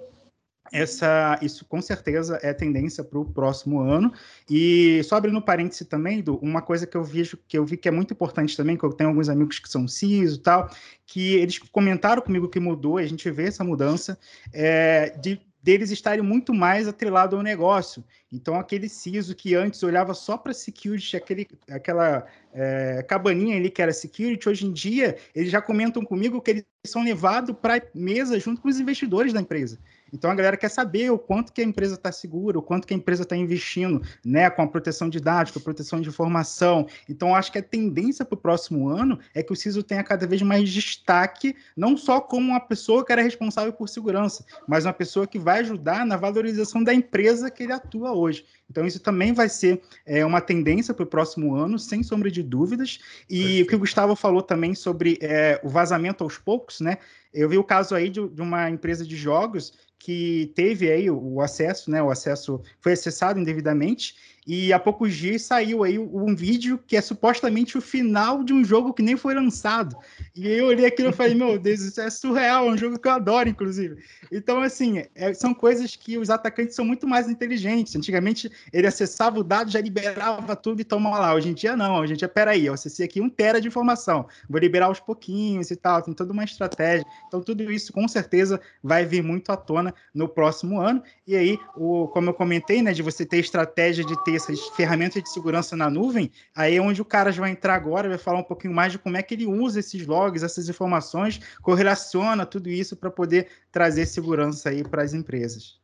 essa, 0.72 1.40
isso 1.42 1.66
com 1.66 1.82
certeza 1.82 2.40
é 2.42 2.54
tendência 2.54 3.04
para 3.04 3.20
o 3.20 3.26
próximo 3.26 3.80
ano. 3.80 4.12
E 4.50 5.02
só 5.04 5.16
abrindo 5.16 5.42
parêntese 5.42 5.86
também, 5.86 6.22
do, 6.22 6.38
uma 6.38 6.62
coisa 6.62 6.86
que 6.86 6.96
eu 6.96 7.04
vejo 7.04 7.38
que 7.48 7.58
eu 7.58 7.66
vi 7.66 7.78
que 7.78 7.88
é 7.88 7.92
muito 7.92 8.14
importante 8.14 8.56
também, 8.56 8.78
que 8.78 8.84
eu 8.84 8.94
tenho 8.94 9.10
alguns 9.10 9.30
amigos 9.30 9.60
que 9.60 9.70
são 9.70 9.88
CIS 9.88 10.36
e 10.36 10.40
tal, 10.40 10.70
que 11.06 11.36
eles 11.36 11.58
comentaram 11.60 12.22
comigo 12.22 12.50
que 12.50 12.60
mudou, 12.60 12.98
a 12.98 13.06
gente 13.06 13.30
vê 13.32 13.48
essa 13.48 13.64
mudança, 13.64 14.18
é, 14.54 15.10
de 15.18 15.40
deles 15.68 15.92
estarem 15.92 16.24
muito 16.24 16.54
mais 16.54 16.88
atrelado 16.88 17.36
ao 17.36 17.44
negócio. 17.44 18.02
Então, 18.32 18.58
aquele 18.58 18.88
CISO 18.88 19.36
que 19.36 19.54
antes 19.54 19.84
olhava 19.84 20.14
só 20.14 20.38
para 20.38 20.54
security, 20.54 21.18
aquele, 21.18 21.46
aquela 21.70 22.26
é, 22.54 23.04
cabaninha 23.04 23.58
ali 23.58 23.70
que 23.70 23.82
era 23.82 23.92
security, 23.92 24.48
hoje 24.48 24.66
em 24.66 24.72
dia, 24.72 25.18
eles 25.36 25.52
já 25.52 25.62
comentam 25.62 26.06
comigo 26.06 26.42
que 26.42 26.52
eles 26.52 26.66
são 26.86 27.04
levados 27.04 27.54
para 27.62 27.82
mesa 27.94 28.40
junto 28.40 28.62
com 28.62 28.70
os 28.70 28.80
investidores 28.80 29.34
da 29.34 29.42
empresa. 29.42 29.78
Então 30.14 30.30
a 30.30 30.36
galera 30.36 30.58
quer 30.58 30.70
saber 30.70 31.12
o 31.12 31.20
quanto 31.20 31.52
que 31.52 31.62
a 31.62 31.64
empresa 31.64 31.96
está 31.96 32.12
segura, 32.12 32.60
o 32.60 32.62
quanto 32.62 32.88
que 32.88 32.94
a 32.94 32.98
empresa 32.98 33.24
está 33.24 33.36
investindo, 33.36 34.02
né, 34.24 34.50
com 34.50 34.62
a 34.62 34.68
proteção 34.68 35.10
de 35.10 35.20
dados, 35.20 35.52
com 35.52 35.60
a 35.60 35.62
proteção 35.62 36.02
de 36.02 36.10
informação. 36.10 36.88
Então 37.10 37.36
acho 37.36 37.52
que 37.52 37.58
a 37.58 37.64
tendência 37.64 38.26
para 38.26 38.36
o 38.36 38.38
próximo 38.38 38.90
ano 38.90 39.20
é 39.34 39.44
que 39.44 39.54
o 39.54 39.56
CISO 39.56 39.84
tenha 39.84 40.04
cada 40.04 40.26
vez 40.26 40.42
mais 40.42 40.70
destaque, 40.70 41.56
não 41.76 41.98
só 41.98 42.20
como 42.20 42.50
uma 42.50 42.60
pessoa 42.60 43.06
que 43.06 43.12
era 43.12 43.22
responsável 43.22 43.74
por 43.74 43.90
segurança, 43.90 44.46
mas 44.68 44.86
uma 44.86 44.94
pessoa 44.94 45.28
que 45.28 45.40
vai 45.40 45.60
ajudar 45.60 46.06
na 46.06 46.18
valorização 46.18 46.84
da 46.84 46.94
empresa 46.94 47.50
que 47.50 47.64
ele 47.64 47.74
atua 47.74 48.14
hoje. 48.14 48.46
Então, 48.70 48.86
isso 48.86 49.00
também 49.00 49.34
vai 49.34 49.48
ser 49.48 49.82
é, 50.06 50.26
uma 50.26 50.42
tendência 50.42 50.94
para 50.94 51.04
o 51.04 51.08
próximo 51.08 51.56
ano, 51.56 51.80
sem 51.80 52.04
sombra 52.04 52.30
de 52.30 52.44
dúvidas. 52.44 53.00
E 53.30 53.62
o 53.62 53.68
que 53.68 53.76
o 53.76 53.80
Gustavo 53.80 54.16
falou 54.16 54.42
também 54.42 54.76
sobre 54.76 55.18
é, 55.22 55.60
o 55.64 55.70
vazamento 55.70 56.24
aos 56.24 56.38
poucos, 56.38 56.82
né? 56.82 56.98
Eu 57.34 57.48
vi 57.48 57.58
o 57.58 57.64
caso 57.64 57.96
aí 57.96 58.10
de, 58.10 58.28
de 58.28 58.42
uma 58.42 58.70
empresa 58.70 59.06
de 59.06 59.16
jogos 59.16 59.74
que 60.00 60.52
teve 60.56 60.92
aí 60.92 61.10
o, 61.10 61.18
o 61.18 61.42
acesso, 61.42 61.90
né? 61.90 62.02
O 62.04 62.10
acesso 62.10 62.62
foi 62.82 62.94
acessado 62.94 63.40
indevidamente 63.40 64.16
e 64.48 64.72
há 64.72 64.80
poucos 64.80 65.14
dias 65.14 65.42
saiu 65.42 65.84
aí 65.84 66.00
um 66.00 66.34
vídeo 66.34 66.80
que 66.88 66.96
é 66.96 67.02
supostamente 67.02 67.78
o 67.78 67.82
final 67.82 68.46
de 68.46 68.54
um 68.54 68.64
jogo 68.64 68.94
que 68.94 69.04
nem 69.04 69.18
foi 69.18 69.34
lançado. 69.34 69.98
E 70.34 70.48
eu 70.48 70.68
olhei 70.68 70.86
aquilo 70.86 71.10
e 71.10 71.14
falei, 71.14 71.36
meu 71.36 71.60
Deus, 71.60 71.82
isso 71.82 72.00
é 72.00 72.10
surreal, 72.10 72.70
é 72.70 72.72
um 72.72 72.78
jogo 72.78 72.98
que 72.98 73.10
eu 73.10 73.12
adoro, 73.12 73.50
inclusive. 73.50 74.02
Então, 74.32 74.62
assim, 74.62 75.04
é, 75.14 75.34
são 75.34 75.54
coisas 75.54 75.98
que 75.98 76.18
os 76.18 76.30
atacantes 76.30 76.76
são 76.76 76.86
muito 76.86 77.06
mais 77.06 77.28
inteligentes. 77.28 77.94
Antigamente, 77.94 78.50
ele 78.72 78.88
acessava 78.88 79.38
o 79.38 79.44
dado, 79.44 79.70
já 79.70 79.82
liberava 79.82 80.56
tudo 80.56 80.80
e 80.80 80.86
toma 80.86 81.10
lá. 81.10 81.34
Hoje 81.34 81.50
em 81.50 81.54
dia, 81.54 81.76
não. 81.76 82.00
Hoje 82.00 82.14
em 82.14 82.18
dia, 82.18 82.30
peraí, 82.30 82.68
eu 82.68 82.74
acessei 82.74 83.06
aqui 83.06 83.20
um 83.20 83.30
tera 83.30 83.60
de 83.60 83.68
informação. 83.68 84.28
Vou 84.50 84.60
liberar 84.60 84.86
aos 84.86 85.02
pouquinhos 85.02 85.72
e 85.72 85.76
tal. 85.76 86.02
Tem 86.02 86.14
toda 86.14 86.32
uma 86.32 86.46
estratégia. 86.46 87.06
Então, 87.28 87.42
tudo 87.42 87.70
isso, 87.70 87.92
com 87.92 88.08
certeza, 88.08 88.62
vai 88.82 89.06
vir 89.06 89.22
muito 89.22 89.52
à 89.52 89.58
tona 89.58 89.94
no 90.14 90.30
próximo 90.30 90.80
ano. 90.80 91.04
E 91.26 91.36
aí, 91.36 91.60
o, 91.76 92.08
como 92.08 92.30
eu 92.30 92.34
comentei, 92.34 92.82
né, 92.82 92.94
de 92.94 93.02
você 93.02 93.26
ter 93.26 93.40
estratégia 93.40 94.06
de 94.06 94.24
ter 94.24 94.37
essas 94.38 94.70
ferramentas 94.70 95.22
de 95.22 95.30
segurança 95.30 95.76
na 95.76 95.90
nuvem, 95.90 96.32
aí 96.56 96.78
é 96.78 96.82
onde 96.82 97.02
o 97.02 97.06
cara 97.06 97.32
vai 97.32 97.52
entrar 97.52 97.76
agora, 97.76 98.08
vai 98.10 98.18
falar 98.18 98.40
um 98.40 98.44
pouquinho 98.44 98.74
mais 98.74 98.92
de 98.94 99.00
como 99.00 99.18
é 99.18 99.22
que 99.22 99.34
ele 99.34 99.46
usa 99.46 99.80
esses 99.80 100.08
logs, 100.08 100.44
essas 100.44 100.70
informações, 100.70 101.40
correlaciona 101.62 102.46
tudo 102.46 102.70
isso 102.70 102.96
para 102.96 103.12
poder 103.12 103.48
trazer 103.72 104.06
segurança 104.06 104.70
aí 104.70 104.84
para 104.84 105.04
as 105.04 105.14
empresas. 105.14 105.80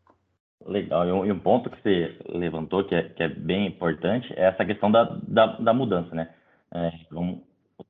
Legal, 0.65 1.05
e 1.05 1.11
um, 1.11 1.25
e 1.25 1.33
ponto 1.39 1.69
que 1.69 1.81
você 1.81 2.17
levantou, 2.29 2.85
que 2.85 2.95
é, 2.95 3.09
que 3.09 3.21
é 3.21 3.27
bem 3.27 3.67
importante, 3.67 4.31
é 4.37 4.45
essa 4.45 4.63
questão 4.63 4.89
da, 4.89 5.03
da, 5.27 5.57
da 5.57 5.73
mudança, 5.73 6.15
né? 6.15 6.29
É, 6.73 6.91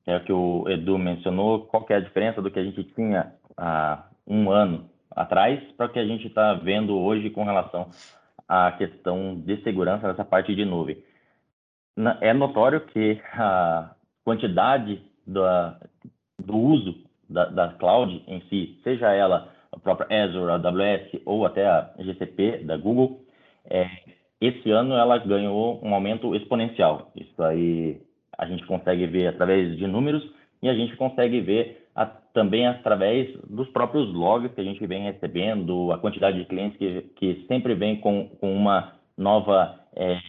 é 0.07 0.17
o 0.17 0.23
que 0.23 0.33
o 0.33 0.67
Edu 0.67 0.97
mencionou, 0.97 1.65
qual 1.65 1.85
que 1.85 1.93
é 1.93 1.97
a 1.97 2.01
diferença 2.01 2.41
do 2.41 2.49
que 2.49 2.59
a 2.59 2.63
gente 2.63 2.83
tinha 2.95 3.33
há 3.55 4.05
um 4.25 4.49
ano 4.49 4.89
atrás 5.11 5.61
para 5.77 5.85
o 5.85 5.89
que 5.89 5.99
a 5.99 6.05
gente 6.05 6.27
está 6.27 6.55
vendo 6.55 6.97
hoje 6.97 7.29
com 7.29 7.43
relação 7.43 7.89
a 8.47 8.71
questão 8.73 9.39
de 9.39 9.61
segurança 9.63 10.07
nessa 10.07 10.25
parte 10.25 10.55
de 10.55 10.65
nuvem. 10.65 10.97
É 12.21 12.33
notório 12.33 12.81
que 12.81 13.21
a 13.33 13.95
quantidade 14.23 15.01
da, 15.25 15.79
do 16.39 16.57
uso 16.57 16.95
da, 17.29 17.45
da 17.45 17.67
cloud 17.73 18.23
em 18.27 18.41
si, 18.49 18.79
seja 18.83 19.11
ela 19.11 19.51
a 19.71 19.79
própria 19.79 20.23
Azure, 20.23 20.51
a 20.51 20.55
AWS 20.55 21.21
ou 21.25 21.45
até 21.45 21.67
a 21.67 21.91
GCP 21.99 22.59
da 22.59 22.77
Google, 22.77 23.21
é, 23.65 23.89
esse 24.39 24.69
ano 24.71 24.95
ela 24.95 25.17
ganhou 25.17 25.79
um 25.83 25.93
aumento 25.93 26.35
exponencial. 26.35 27.11
Isso 27.15 27.41
aí 27.41 28.01
a 28.37 28.45
gente 28.45 28.65
consegue 28.65 29.07
ver 29.07 29.27
através 29.27 29.77
de 29.77 29.87
números 29.87 30.23
e 30.61 30.69
a 30.69 30.73
gente 30.73 30.95
consegue 30.95 31.39
ver 31.41 31.82
a, 31.95 32.05
também 32.05 32.67
através 32.67 33.31
dos 33.47 33.69
próprios 33.69 34.11
logs 34.13 34.53
que 34.53 34.61
a 34.61 34.63
gente 34.63 34.85
vem 34.87 35.03
recebendo, 35.03 35.91
a 35.91 35.99
quantidade 35.99 36.37
de 36.37 36.45
clientes 36.45 36.77
que, 36.77 37.01
que 37.15 37.45
sempre 37.47 37.75
vem 37.75 37.99
com, 37.99 38.29
com 38.39 38.53
uma 38.53 38.93
nova 39.17 39.79
é, 39.95 40.19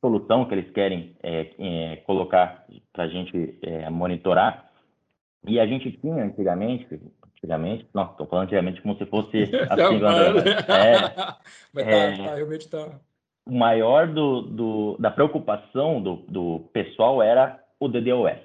solução 0.00 0.46
que 0.46 0.54
eles 0.54 0.70
querem 0.72 1.14
é, 1.22 1.50
é, 1.58 1.96
colocar 1.98 2.64
para 2.92 3.04
a 3.04 3.08
gente 3.08 3.58
é, 3.62 3.88
monitorar. 3.90 4.70
E 5.46 5.60
a 5.60 5.66
gente 5.66 5.92
tinha 5.92 6.24
antigamente, 6.24 7.00
antigamente, 7.36 7.86
não, 7.94 8.04
estou 8.04 8.26
falando 8.26 8.44
antigamente 8.44 8.82
como 8.82 8.96
se 8.96 9.06
fosse 9.06 9.42
assim, 9.70 10.00
é, 10.68 11.00
Mas 11.72 11.84
tá, 11.84 11.90
é, 11.90 12.16
tá, 12.16 12.34
realmente 12.34 12.68
tá. 12.68 13.00
O 13.46 13.54
maior 13.54 14.06
do, 14.08 14.42
do, 14.42 14.96
da 14.98 15.10
preocupação 15.10 16.00
do, 16.00 16.16
do 16.28 16.68
pessoal 16.72 17.22
era 17.22 17.58
o 17.78 17.88
DDoS. 17.88 18.38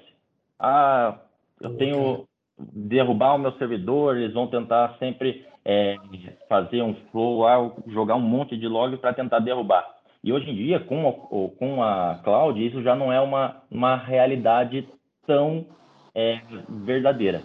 Ah, 0.58 1.18
eu 1.60 1.76
tenho 1.76 2.26
derrubar 2.58 3.34
o 3.34 3.38
meu 3.38 3.52
servidor, 3.52 4.16
eles 4.16 4.32
vão 4.32 4.46
tentar 4.46 4.96
sempre 4.98 5.44
é, 5.64 5.96
fazer 6.48 6.82
um 6.82 6.94
flow 7.10 7.44
jogar 7.88 8.14
um 8.14 8.20
monte 8.20 8.56
de 8.56 8.66
log 8.66 8.96
para 8.96 9.12
tentar 9.12 9.40
derrubar. 9.40 9.84
E 10.22 10.32
hoje 10.32 10.50
em 10.50 10.54
dia, 10.54 10.80
com 10.80 11.08
a, 11.08 11.12
com 11.56 11.82
a 11.82 12.20
cloud, 12.24 12.64
isso 12.64 12.82
já 12.82 12.94
não 12.96 13.12
é 13.12 13.20
uma, 13.20 13.62
uma 13.70 13.96
realidade 13.96 14.88
tão 15.26 15.66
é, 16.14 16.40
verdadeira. 16.68 17.42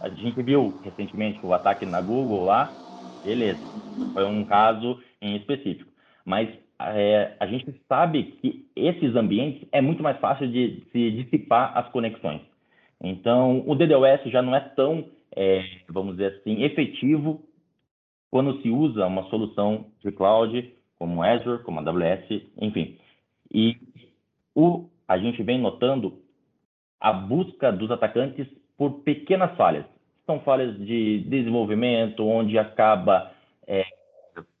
A 0.00 0.08
gente 0.08 0.42
viu 0.42 0.80
recentemente 0.82 1.38
o 1.42 1.52
ataque 1.52 1.84
na 1.84 2.00
Google 2.00 2.44
lá, 2.44 2.70
beleza, 3.24 3.60
foi 4.12 4.24
um 4.24 4.44
caso 4.44 4.98
em 5.20 5.36
específico. 5.36 5.90
Mas 6.24 6.48
é, 6.80 7.36
a 7.38 7.46
gente 7.46 7.74
sabe 7.88 8.24
que 8.40 8.66
esses 8.74 9.14
ambientes 9.14 9.66
é 9.70 9.80
muito 9.80 10.02
mais 10.02 10.18
fácil 10.18 10.48
de 10.48 10.82
se 10.90 11.10
dissipar 11.10 11.76
as 11.76 11.88
conexões. 11.88 12.40
Então, 13.02 13.64
o 13.66 13.74
DDoS 13.74 14.22
já 14.26 14.40
não 14.40 14.54
é 14.54 14.60
tão, 14.60 15.04
é, 15.34 15.64
vamos 15.88 16.12
dizer 16.16 16.36
assim, 16.36 16.62
efetivo 16.62 17.42
quando 18.30 18.62
se 18.62 18.70
usa 18.70 19.06
uma 19.06 19.24
solução 19.24 19.86
de 20.02 20.12
cloud, 20.12 20.72
como 20.98 21.22
Azure, 21.22 21.62
como 21.64 21.80
AWS, 21.80 22.42
enfim. 22.60 22.96
E 23.52 23.76
o, 24.54 24.88
a 25.06 25.18
gente 25.18 25.42
vem 25.42 25.60
notando 25.60 26.22
a 27.00 27.12
busca 27.12 27.72
dos 27.72 27.90
atacantes 27.90 28.46
por 28.78 29.02
pequenas 29.02 29.54
falhas. 29.56 29.84
São 30.24 30.40
falhas 30.40 30.78
de 30.78 31.24
desenvolvimento, 31.28 32.24
onde 32.24 32.56
acaba 32.56 33.32
é, 33.66 33.84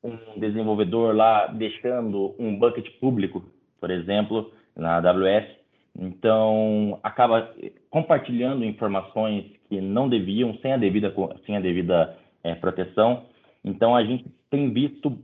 um 0.02 0.38
desenvolvedor 0.38 1.14
lá 1.14 1.46
deixando 1.46 2.34
um 2.38 2.58
bucket 2.58 2.88
público, 2.98 3.44
por 3.80 3.90
exemplo, 3.90 4.52
na 4.76 4.96
AWS. 4.96 5.61
Então, 5.98 6.98
acaba 7.02 7.54
compartilhando 7.90 8.64
informações 8.64 9.44
que 9.68 9.80
não 9.80 10.08
deviam, 10.08 10.56
sem 10.58 10.72
a 10.72 10.76
devida, 10.76 11.14
sem 11.44 11.56
a 11.56 11.60
devida 11.60 12.16
é, 12.42 12.54
proteção. 12.54 13.26
Então, 13.64 13.94
a 13.94 14.04
gente 14.04 14.24
tem 14.50 14.72
visto 14.72 15.18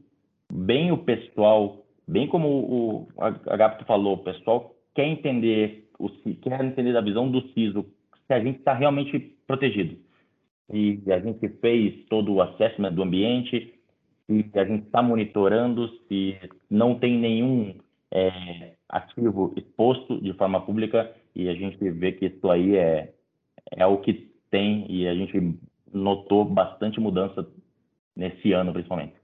bem 0.53 0.93
o 0.93 0.99
pessoal, 0.99 1.85
bem 2.07 2.27
como 2.27 2.49
o 2.49 3.09
Agapo 3.47 3.85
falou, 3.85 4.15
o 4.15 4.25
pessoal 4.25 4.75
quer 4.95 5.07
entender, 5.07 5.89
o, 5.99 6.09
quer 6.09 6.65
entender 6.65 6.93
da 6.93 7.01
visão 7.01 7.31
do 7.31 7.43
CISO, 7.53 7.87
se 8.27 8.33
a 8.33 8.41
gente 8.41 8.59
está 8.59 8.75
realmente 8.75 9.19
protegido. 9.47 9.97
E 10.71 11.01
a 11.11 11.19
gente 11.19 11.49
fez 11.61 12.05
todo 12.11 12.35
o 12.35 12.43
assessment 12.43 12.93
do 12.93 13.03
ambiente, 13.03 13.73
e 14.29 14.45
a 14.55 14.65
gente 14.65 14.85
está 14.85 15.03
monitorando 15.03 15.89
se 16.07 16.37
não 16.71 16.99
tem 16.99 17.17
nenhum 17.17 17.75
é, 18.11 18.75
ativo 18.89 19.53
exposto 19.57 20.21
de 20.21 20.33
forma 20.35 20.61
pública, 20.61 21.15
e 21.35 21.49
a 21.49 21.55
gente 21.55 21.77
vê 21.91 22.13
que 22.13 22.27
isso 22.27 22.51
aí 22.51 22.77
é, 22.77 23.13
é 23.73 23.87
o 23.87 23.99
que 23.99 24.31
tem, 24.51 24.87
e 24.91 25.07
a 25.07 25.15
gente 25.15 25.59
notou 25.93 26.45
bastante 26.45 27.01
mudança 27.01 27.47
nesse 28.17 28.53
ano, 28.53 28.73
principalmente. 28.73 29.15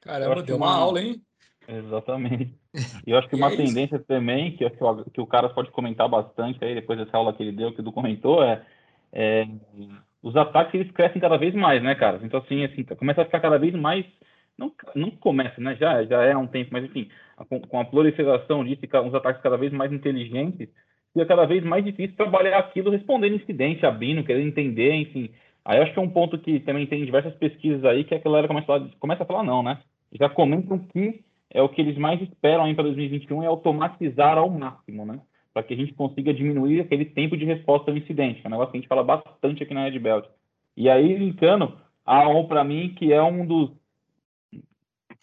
Caramba, 0.00 0.42
deu 0.42 0.56
uma, 0.56 0.66
uma 0.66 0.76
aula, 0.76 1.02
hein? 1.02 1.20
Exatamente. 1.66 2.56
E 3.06 3.10
eu 3.10 3.18
acho 3.18 3.28
que 3.28 3.34
uma 3.34 3.52
é 3.52 3.56
tendência 3.56 3.96
isso. 3.96 4.04
também, 4.04 4.54
que, 4.54 4.64
o, 4.64 5.04
que 5.10 5.20
o 5.20 5.26
cara 5.26 5.48
pode 5.48 5.70
comentar 5.72 6.08
bastante 6.08 6.62
aí, 6.64 6.76
depois 6.76 6.96
dessa 6.96 7.16
aula 7.16 7.32
que 7.32 7.42
ele 7.42 7.50
deu, 7.50 7.72
que 7.72 7.80
o 7.80 7.92
comentou, 7.92 8.44
é, 8.44 8.62
é, 9.12 9.48
os 10.22 10.36
ataques 10.36 10.74
eles 10.74 10.92
crescem 10.92 11.20
cada 11.20 11.36
vez 11.36 11.54
mais, 11.54 11.82
né, 11.82 11.94
cara? 11.96 12.20
Então, 12.22 12.38
assim, 12.38 12.64
assim, 12.64 12.84
começa 12.84 13.22
a 13.22 13.24
ficar 13.24 13.40
cada 13.40 13.58
vez 13.58 13.74
mais. 13.74 14.06
Não, 14.58 14.72
não 14.94 15.10
começa, 15.10 15.60
né? 15.60 15.76
Já, 15.76 16.02
já 16.04 16.22
é 16.24 16.32
há 16.32 16.38
um 16.38 16.46
tempo, 16.46 16.70
mas 16.72 16.84
enfim, 16.84 17.08
com, 17.48 17.60
com 17.60 17.80
a 17.80 17.84
proliferação 17.84 18.64
disso, 18.64 18.80
uns 19.04 19.14
ataques 19.14 19.40
cada 19.40 19.56
vez 19.56 19.72
mais 19.72 19.92
inteligentes, 19.92 20.68
fica 21.12 21.26
cada 21.26 21.46
vez 21.46 21.62
mais 21.62 21.84
difícil 21.84 22.16
trabalhar 22.16 22.58
aquilo 22.58 22.90
respondendo 22.90 23.36
incidente, 23.36 23.86
abrindo, 23.86 24.24
querendo 24.24 24.48
entender, 24.48 24.92
enfim. 24.94 25.30
Aí 25.64 25.78
eu 25.78 25.82
acho 25.82 25.92
que 25.92 25.98
é 25.98 26.02
um 26.02 26.10
ponto 26.10 26.38
que 26.38 26.60
também 26.60 26.86
tem 26.86 27.04
diversas 27.04 27.34
pesquisas 27.34 27.84
aí 27.84 28.02
que 28.02 28.14
a 28.14 28.18
galera 28.18 28.48
começa 28.48 28.64
a 28.64 28.78
falar, 28.78 28.90
começa 28.98 29.22
a 29.22 29.26
falar 29.26 29.44
não, 29.44 29.62
né? 29.62 29.78
Já 30.12 30.28
comentam 30.28 30.78
que 30.78 31.22
é 31.50 31.62
o 31.62 31.68
que 31.68 31.80
eles 31.80 31.96
mais 31.96 32.20
esperam 32.20 32.64
aí 32.64 32.74
para 32.74 32.84
2021 32.84 33.42
é 33.42 33.46
automatizar 33.46 34.38
ao 34.38 34.50
máximo, 34.50 35.06
né? 35.06 35.20
Para 35.52 35.62
que 35.62 35.74
a 35.74 35.76
gente 35.76 35.94
consiga 35.94 36.32
diminuir 36.34 36.80
aquele 36.80 37.04
tempo 37.04 37.36
de 37.36 37.44
resposta 37.44 37.90
ao 37.90 37.96
incidente, 37.96 38.40
que 38.40 38.46
é 38.46 38.48
um 38.48 38.50
negócio 38.50 38.72
que 38.72 38.78
a 38.78 38.80
gente 38.80 38.88
fala 38.88 39.04
bastante 39.04 39.62
aqui 39.62 39.74
na 39.74 39.84
Red 39.84 39.98
Belt. 39.98 40.26
E 40.76 40.88
aí, 40.88 41.16
linkando, 41.16 41.76
há 42.04 42.28
um 42.28 42.46
para 42.46 42.64
mim 42.64 42.94
que 42.96 43.12
é 43.12 43.22
um 43.22 43.44
dos, 43.44 43.70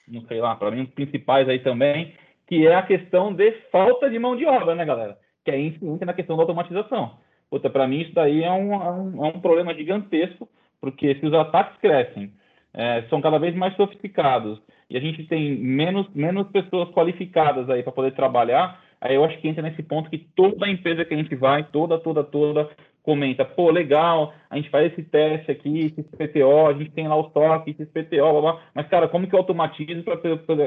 não 0.07 0.21
sei 0.27 0.39
lá, 0.39 0.55
para 0.55 0.71
mim, 0.71 0.83
dos 0.83 0.93
principais 0.93 1.47
aí 1.49 1.59
também, 1.59 2.13
que 2.47 2.67
é 2.67 2.75
a 2.75 2.83
questão 2.83 3.33
de 3.33 3.51
falta 3.71 4.09
de 4.09 4.19
mão 4.19 4.35
de 4.35 4.45
obra, 4.45 4.75
né, 4.75 4.85
galera? 4.85 5.17
Que 5.43 5.51
é 5.51 5.59
incidente 5.59 6.05
na 6.05 6.13
questão 6.13 6.35
da 6.35 6.43
automatização. 6.43 7.17
Puta, 7.49 7.69
para 7.69 7.87
mim 7.87 8.01
isso 8.01 8.13
daí 8.13 8.43
é 8.43 8.51
um, 8.51 8.73
é 8.73 8.91
um, 8.91 9.25
é 9.25 9.27
um, 9.29 9.39
problema 9.39 9.73
gigantesco, 9.73 10.47
porque 10.79 11.15
se 11.15 11.25
os 11.25 11.33
ataques 11.33 11.77
crescem, 11.79 12.31
é, 12.73 13.03
são 13.09 13.21
cada 13.21 13.37
vez 13.37 13.55
mais 13.55 13.75
sofisticados, 13.75 14.59
e 14.89 14.97
a 14.97 14.99
gente 14.99 15.23
tem 15.23 15.55
menos, 15.57 16.07
menos 16.13 16.47
pessoas 16.49 16.89
qualificadas 16.89 17.69
aí 17.69 17.81
para 17.81 17.91
poder 17.91 18.11
trabalhar, 18.13 18.81
aí 18.99 19.15
eu 19.15 19.23
acho 19.23 19.37
que 19.39 19.47
entra 19.47 19.63
nesse 19.63 19.81
ponto 19.83 20.09
que 20.09 20.17
toda 20.35 20.69
empresa 20.69 21.05
que 21.05 21.13
a 21.13 21.17
gente 21.17 21.35
vai, 21.35 21.63
toda, 21.63 21.97
toda, 21.99 22.23
toda, 22.23 22.69
comenta, 23.05 23.45
pô, 23.45 23.69
legal, 23.69 24.33
a 24.49 24.55
gente 24.57 24.69
faz 24.69 24.91
esse 24.91 25.03
teste 25.03 25.51
aqui, 25.51 25.85
esse 25.85 26.03
PTO, 26.03 26.67
a 26.67 26.73
gente 26.73 26.91
tem 26.91 27.07
lá 27.07 27.15
o 27.15 27.29
toque, 27.29 27.71
esse 27.71 27.85
PTO, 27.85 28.31
blá, 28.31 28.41
blá, 28.41 28.61
mas, 28.73 28.87
cara, 28.87 29.07
como 29.07 29.27
que 29.27 29.35
eu 29.35 29.39
automatizo 29.39 30.03
para 30.03 30.15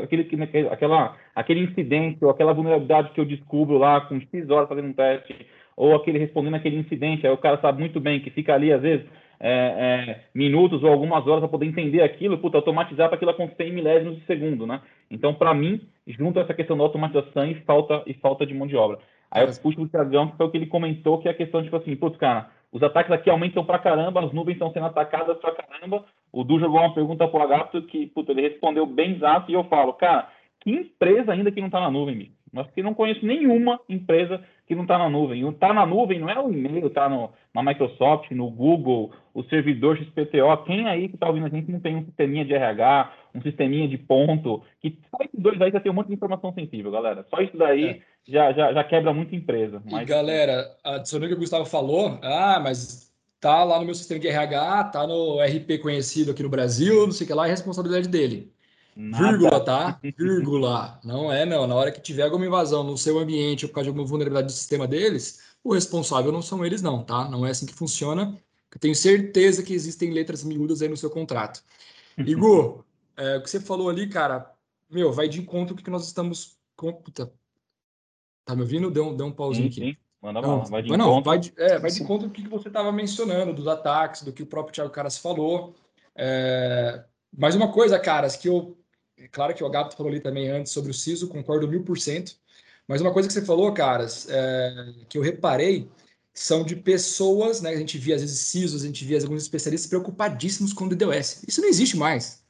aquele, 0.05 0.29
aquela, 0.71 1.17
aquele 1.35 1.61
incidente 1.65 2.25
ou 2.25 2.31
aquela 2.31 2.55
vulnerabilidade 2.55 3.11
que 3.11 3.21
eu 3.21 3.25
descubro 3.25 3.77
lá 3.77 4.01
com 4.03 4.21
X 4.21 4.49
horas 4.49 4.69
fazendo 4.69 4.89
um 4.89 4.93
teste, 4.93 5.35
ou 5.77 5.97
aquele 5.97 6.19
respondendo 6.19 6.55
aquele 6.55 6.77
incidente, 6.77 7.27
aí 7.27 7.33
o 7.33 7.39
cara 7.39 7.61
sabe 7.61 7.81
muito 7.81 7.99
bem 8.01 8.21
que 8.21 8.31
fica 8.31 8.55
ali, 8.55 8.73
às 8.73 8.81
vezes, 8.81 9.05
é, 9.41 9.51
é, 9.51 10.21
minutos 10.35 10.83
ou 10.83 10.91
algumas 10.91 11.27
horas 11.27 11.41
para 11.41 11.49
poder 11.49 11.67
entender 11.67 12.03
aquilo, 12.03 12.39
puta, 12.39 12.59
automatizar 12.59 13.09
para 13.09 13.17
aquilo 13.17 13.31
acontecer 13.31 13.65
em 13.65 13.73
milésimos 13.73 14.17
de 14.17 14.27
segundo, 14.27 14.67
né? 14.67 14.81
Então, 15.11 15.35
para 15.35 15.55
mim, 15.55 15.81
junto 16.07 16.39
a 16.39 16.43
essa 16.43 16.55
questão 16.55 16.77
da 16.77 16.85
automatização 16.85 17.45
e 17.47 17.55
falta, 17.63 18.03
e 18.07 18.15
falta 18.15 18.45
de 18.45 18.55
mão 18.55 18.67
de 18.67 18.77
obra. 18.77 18.99
Aí 19.31 19.45
eu 19.45 19.55
puxo 19.63 19.83
o 19.83 19.89
Thiagão, 19.89 20.29
que 20.29 20.37
foi 20.37 20.47
o 20.47 20.51
que 20.51 20.57
ele 20.57 20.67
comentou, 20.67 21.19
que 21.19 21.29
é 21.29 21.31
a 21.31 21.35
questão, 21.35 21.63
tipo 21.63 21.77
assim, 21.77 21.95
putz, 21.97 22.17
cara, 22.17 22.51
os 22.73 22.83
ataques 22.83 23.13
aqui 23.13 23.31
aumentam 23.31 23.65
pra 23.65 23.79
caramba, 23.79 24.25
as 24.25 24.33
nuvens 24.33 24.55
estão 24.55 24.73
sendo 24.73 24.87
atacadas 24.87 25.39
pra 25.39 25.55
caramba. 25.55 26.05
O 26.33 26.45
Du 26.45 26.59
jogou 26.59 26.81
uma 26.81 26.95
pergunta 26.95 27.27
pro 27.29 27.43
Agato 27.43 27.83
que, 27.83 28.07
puta, 28.07 28.33
ele 28.33 28.43
respondeu 28.43 28.87
bem 28.87 29.13
exato, 29.13 29.51
e 29.51 29.55
eu 29.55 29.65
falo, 29.65 29.93
cara, 29.95 30.29
que 30.61 30.71
empresa 30.71 31.33
ainda 31.33 31.51
que 31.51 31.61
não 31.61 31.71
tá 31.71 31.81
na 31.81 31.91
nuvem, 31.91 32.17
bicho? 32.17 32.38
Mas 32.53 32.71
que 32.71 32.83
não 32.83 32.95
conheço 32.95 33.25
nenhuma 33.25 33.81
empresa 33.89 34.43
que 34.67 34.75
não 34.75 34.83
está 34.83 34.99
na 34.99 35.09
nuvem. 35.09 35.45
O 35.45 35.51
está 35.51 35.73
na 35.73 35.87
nuvem 35.87 36.19
não 36.19 36.29
é 36.29 36.39
o 36.39 36.53
e-mail, 36.53 36.87
está 36.87 37.09
na 37.09 37.63
Microsoft, 37.63 38.31
no 38.31 38.51
Google, 38.51 39.11
o 39.35 39.43
servidor 39.45 39.97
XPTO. 39.97 40.65
Quem 40.67 40.87
aí 40.87 41.09
que 41.09 41.15
está 41.15 41.27
ouvindo 41.27 41.47
a 41.47 41.49
gente 41.49 41.71
não 41.71 41.81
tem 41.81 41.97
um 41.97 42.05
sisteminha 42.05 42.45
de 42.45 42.55
RH, 42.55 43.13
um 43.35 43.41
sisteminha 43.41 43.89
de 43.89 43.97
ponto, 43.97 44.63
que 44.81 44.99
só 45.11 45.25
esses 45.25 45.41
dois 45.41 45.61
aí 45.61 45.71
já 45.71 45.81
tem 45.81 45.91
um 45.91 45.95
monte 45.95 46.09
de 46.09 46.15
informação 46.15 46.53
sensível, 46.53 46.91
galera. 46.91 47.27
Só 47.31 47.41
isso 47.41 47.57
daí 47.57 47.85
é. 47.85 48.01
já, 48.27 48.53
já, 48.53 48.73
já 48.73 48.85
quebra 48.85 49.13
muita 49.13 49.35
empresa. 49.35 49.83
Mas... 49.91 50.03
E 50.03 50.05
galera, 50.05 50.67
adicionando 50.85 51.27
o 51.27 51.29
que 51.31 51.37
o 51.37 51.41
Gustavo 51.41 51.65
falou, 51.65 52.19
ah, 52.23 52.61
mas 52.63 53.09
tá 53.41 53.65
lá 53.65 53.79
no 53.79 53.85
meu 53.85 53.95
sistema 53.95 54.21
de 54.21 54.29
RH, 54.29 54.85
tá 54.85 55.07
no 55.07 55.39
RP 55.41 55.81
conhecido 55.81 56.33
aqui 56.33 56.43
no 56.43 56.49
Brasil, 56.49 57.07
não 57.07 57.13
sei 57.13 57.25
o 57.25 57.29
que 57.29 57.35
lá, 57.35 57.47
é 57.47 57.51
responsabilidade 57.51 58.09
dele. 58.09 58.53
Nada. 58.99 59.29
Vírgula, 59.29 59.61
tá? 59.65 60.01
Vírgula. 60.03 61.01
Não 61.05 61.33
é, 61.33 61.47
não. 61.47 61.69
Na 61.69 61.75
hora 61.77 61.93
que 61.93 62.01
tiver 62.01 62.25
alguma 62.25 62.45
invasão 62.45 62.83
no 62.83 62.99
seu 62.99 63.17
ambiente 63.17 63.65
ou 63.65 63.69
por 63.69 63.77
causa 63.77 63.85
de 63.85 63.91
alguma 63.91 64.05
vulnerabilidade 64.05 64.53
do 64.53 64.57
sistema 64.57 64.89
deles, 64.89 65.41
o 65.63 65.73
responsável 65.73 66.33
não 66.33 66.43
são 66.43 66.67
eles, 66.67 66.83
não, 66.83 67.05
tá? 67.05 67.29
Não 67.31 67.47
é 67.47 67.51
assim 67.51 67.65
que 67.65 67.73
funciona. 67.73 68.37
Eu 68.75 68.81
tenho 68.81 68.97
certeza 68.97 69.63
que 69.63 69.73
existem 69.73 70.11
letras 70.11 70.43
miúdas 70.43 70.83
aí 70.83 70.89
no 70.89 70.97
seu 70.97 71.11
contrato. 71.11 71.63
Igor, 72.19 72.85
é, 73.17 73.37
o 73.37 73.43
que 73.43 73.49
você 73.49 73.61
falou 73.61 73.89
ali, 73.89 74.09
cara, 74.09 74.53
meu, 74.91 75.13
vai 75.13 75.29
de 75.29 75.41
encontro 75.41 75.77
que 75.77 75.89
nós 75.89 76.05
estamos. 76.05 76.59
Com... 76.75 76.93
Puta. 76.93 77.33
Tá 78.45 78.57
me 78.57 78.63
ouvindo? 78.63 78.91
Deu, 78.91 79.15
deu 79.15 79.27
um 79.27 79.33
pauzinho 79.33 79.73
sim, 79.73 79.81
aqui. 79.81 79.93
Sim. 79.93 79.97
Manda 80.21 80.43
não, 80.43 80.65
vai 80.65 80.83
de 80.83 80.89
encontro. 80.89 81.07
Não, 81.07 81.23
vai 81.23 81.39
de, 81.39 81.53
é, 81.57 81.79
vai 81.79 81.91
de 81.91 82.03
encontro 82.03 82.29
com 82.29 82.33
o 82.33 82.35
que 82.35 82.49
você 82.49 82.67
estava 82.67 82.91
mencionando, 82.91 83.53
dos 83.53 83.69
ataques, 83.69 84.23
do 84.23 84.33
que 84.33 84.43
o 84.43 84.47
próprio 84.47 84.75
Thiago 84.75 84.91
Caras 84.91 85.17
falou. 85.17 85.77
É, 86.17 87.05
mais 87.37 87.55
uma 87.55 87.71
coisa, 87.71 88.01
caras, 88.01 88.35
que 88.35 88.49
eu 88.49 88.78
é 89.21 89.29
claro 89.29 89.55
que 89.55 89.63
o 89.63 89.67
Agato 89.67 89.97
falou 89.97 90.11
ali 90.11 90.21
também 90.21 90.49
antes 90.49 90.73
sobre 90.73 90.91
o 90.91 90.95
CISO, 90.95 91.29
concordo 91.29 91.69
mil 91.69 91.83
por 91.83 91.99
cento. 91.99 92.37
Mas 92.87 93.01
uma 93.01 93.13
coisa 93.13 93.29
que 93.29 93.35
você 93.35 93.43
falou, 93.43 93.73
caras, 93.73 94.27
é, 94.31 94.95
que 95.09 95.19
eu 95.19 95.23
reparei, 95.23 95.89
são 96.33 96.65
de 96.65 96.77
pessoas, 96.77 97.61
né? 97.61 97.71
A 97.71 97.77
gente 97.77 97.99
via 97.99 98.15
às 98.15 98.23
vezes 98.23 98.39
CISOs, 98.39 98.83
a 98.83 98.87
gente 98.87 99.05
via 99.05 99.21
alguns 99.21 99.43
especialistas 99.43 99.89
preocupadíssimos 99.89 100.73
com 100.73 100.85
o 100.85 100.89
DDoS. 100.89 101.43
Isso 101.47 101.61
não 101.61 101.69
existe 101.69 101.97
mais. 101.97 102.43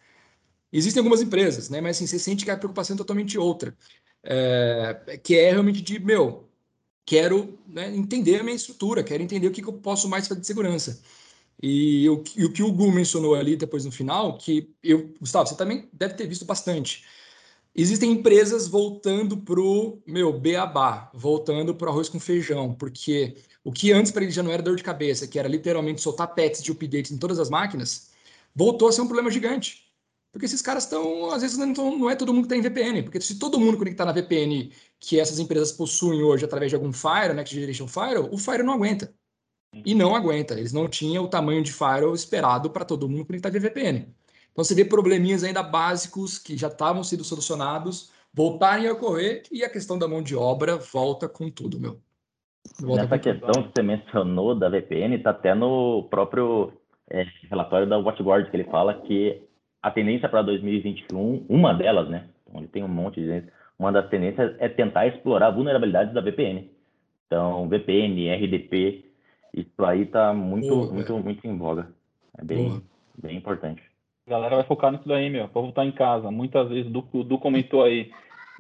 Existem 0.73 1.01
algumas 1.01 1.23
empresas, 1.23 1.71
né? 1.71 1.81
Mas 1.81 1.97
assim, 1.97 2.07
você 2.07 2.19
sente 2.19 2.45
que 2.45 2.51
a 2.51 2.57
preocupação 2.57 2.95
é 2.95 2.99
totalmente 2.99 3.39
outra. 3.39 3.77
É, 4.23 5.19
que 5.23 5.37
é 5.37 5.51
realmente 5.51 5.81
de, 5.81 5.99
meu, 5.99 6.49
quero 7.07 7.59
né, 7.67 7.95
entender 7.97 8.41
a 8.41 8.45
minha 8.45 8.57
estrutura, 8.57 9.03
quero 9.03 9.23
entender 9.23 9.47
o 9.47 9.51
que, 9.51 9.63
que 9.63 9.69
eu 9.69 9.73
posso 9.73 10.09
mais 10.09 10.29
fazer 10.29 10.41
de 10.41 10.47
segurança. 10.47 11.01
E 11.61 12.09
o, 12.09 12.23
e 12.37 12.45
o 12.45 12.53
que 12.53 12.63
o 12.63 12.73
Gu 12.73 12.93
mencionou 12.93 13.35
ali 13.35 13.57
depois 13.57 13.85
no 13.85 13.91
final, 13.91 14.39
que 14.39 14.73
eu, 14.83 15.13
Gustavo, 15.21 15.49
você 15.49 15.57
também 15.57 15.89
deve 15.93 16.15
ter 16.15 16.27
visto 16.27 16.45
bastante. 16.45 17.05
Existem 17.75 18.13
empresas 18.13 18.69
voltando 18.69 19.37
para 19.39 19.61
o 19.61 20.03
meu 20.07 20.33
beabá, 20.39 21.11
voltando 21.15 21.75
para 21.75 21.89
o 21.89 21.91
arroz 21.91 22.09
com 22.09 22.19
feijão, 22.21 22.75
porque 22.75 23.37
o 23.65 23.73
que 23.73 23.93
antes 23.93 24.11
para 24.13 24.23
ele 24.25 24.33
já 24.33 24.43
não 24.43 24.53
era 24.53 24.63
dor 24.63 24.77
de 24.77 24.83
cabeça, 24.83 25.27
que 25.29 25.39
era 25.39 25.49
literalmente 25.49 26.01
soltar 26.01 26.35
pets 26.35 26.63
de 26.63 26.73
updates 26.73 27.13
em 27.13 27.19
todas 27.19 27.39
as 27.39 27.51
máquinas, 27.51 28.11
voltou 28.55 28.89
a 28.89 28.93
ser 28.93 29.03
um 29.03 29.07
problema 29.07 29.31
gigante. 29.31 29.87
Porque 30.33 30.47
esses 30.47 30.63
caras 30.63 30.85
estão, 30.85 31.31
às 31.31 31.43
vezes, 31.43 31.57
não, 31.57 31.67
não 31.99 32.11
é 32.11 32.17
todo 32.17 32.33
mundo 32.35 32.47
que 32.47 32.55
está 32.55 32.57
em 32.57 32.71
VPN, 32.71 33.03
porque 33.03 33.21
se 33.21 33.39
todo 33.39 33.59
mundo 33.59 33.79
conectar 33.79 34.05
na 34.05 34.13
VPN 34.13 34.73
que 35.01 35.19
essas 35.19 35.39
empresas 35.39 35.73
possuem 35.73 36.23
hoje 36.23 36.45
através 36.45 36.71
de 36.71 36.77
algum 36.77 36.93
Fire, 36.93 37.35
Next 37.35 37.55
Generation 37.55 37.89
Firewall, 37.89 38.33
o 38.33 38.39
Fire 38.39 38.63
não 38.63 38.75
aguenta 38.75 39.15
e 39.73 39.95
não 39.95 40.15
aguenta. 40.15 40.55
Eles 40.55 40.73
não 40.73 40.89
tinham 40.89 41.25
o 41.25 41.29
tamanho 41.29 41.63
de 41.63 41.73
firewall 41.73 42.15
esperado 42.15 42.71
para 42.71 42.85
todo 42.85 43.09
mundo 43.09 43.25
conectar 43.25 43.51
via 43.51 43.61
VPN. 43.61 44.09
Então 44.53 44.65
você 44.65 44.75
vê 44.75 44.85
probleminhas 44.85 45.45
ainda 45.45 45.63
básicos 45.63 46.39
que 46.39 46.57
já 46.57 46.69
estavam 46.69 47.05
sendo 47.05 47.25
solucionados 47.25 48.13
voltarem 48.33 48.87
a 48.87 48.93
ocorrer 48.93 49.43
e 49.51 49.65
a 49.65 49.71
questão 49.71 49.99
da 49.99 50.07
mão 50.07 50.23
de 50.23 50.37
obra 50.37 50.77
volta 50.77 51.29
com 51.29 51.51
tudo, 51.51 51.81
meu. 51.81 51.99
Volta 52.81 53.03
Nessa 53.03 53.19
questão 53.19 53.51
tudo. 53.53 53.69
que 53.69 53.73
você 53.75 53.83
mencionou 53.83 54.55
da 54.55 54.69
VPN, 54.69 55.17
está 55.17 55.31
até 55.31 55.55
no 55.55 56.07
próprio 56.11 56.73
é, 57.11 57.25
relatório 57.51 57.89
da 57.89 57.99
WatchGuard 57.99 58.51
que 58.51 58.57
ele 58.57 58.71
fala 58.71 58.95
que 59.03 59.43
a 59.83 59.91
tendência 59.91 60.29
para 60.29 60.43
2021, 60.43 61.47
uma 61.49 61.73
delas, 61.73 62.09
né? 62.09 62.29
Onde 62.53 62.69
tem 62.69 62.83
um 62.83 62.89
monte 62.89 63.21
de 63.21 63.45
uma 63.79 63.93
das 63.93 64.09
tendências 64.09 64.55
é 64.59 64.69
tentar 64.69 65.07
explorar 65.07 65.51
vulnerabilidades 65.51 66.13
da 66.13 66.21
VPN. 66.21 66.71
Então, 67.27 67.69
VPN, 67.69 68.35
RDP, 68.35 69.08
isso 69.55 69.85
aí 69.85 70.03
está 70.03 70.33
muito, 70.33 70.69
Boa, 70.69 70.93
muito, 70.93 71.13
é. 71.13 71.21
muito 71.21 71.47
em 71.47 71.57
voga. 71.57 71.89
É 72.37 72.45
bem, 72.45 72.83
bem 73.21 73.37
importante. 73.37 73.83
A 74.27 74.31
galera 74.31 74.57
vai 74.57 74.65
focar 74.65 74.93
nisso 74.93 75.09
daí, 75.09 75.31
meu. 75.31 75.47
O 75.47 75.49
povo 75.49 75.73
tá 75.73 75.85
em 75.85 75.93
casa. 75.93 76.31
Muitas 76.31 76.69
vezes, 76.69 76.93
o 76.95 77.25
Du 77.25 77.39
comentou 77.39 77.83
aí. 77.83 78.11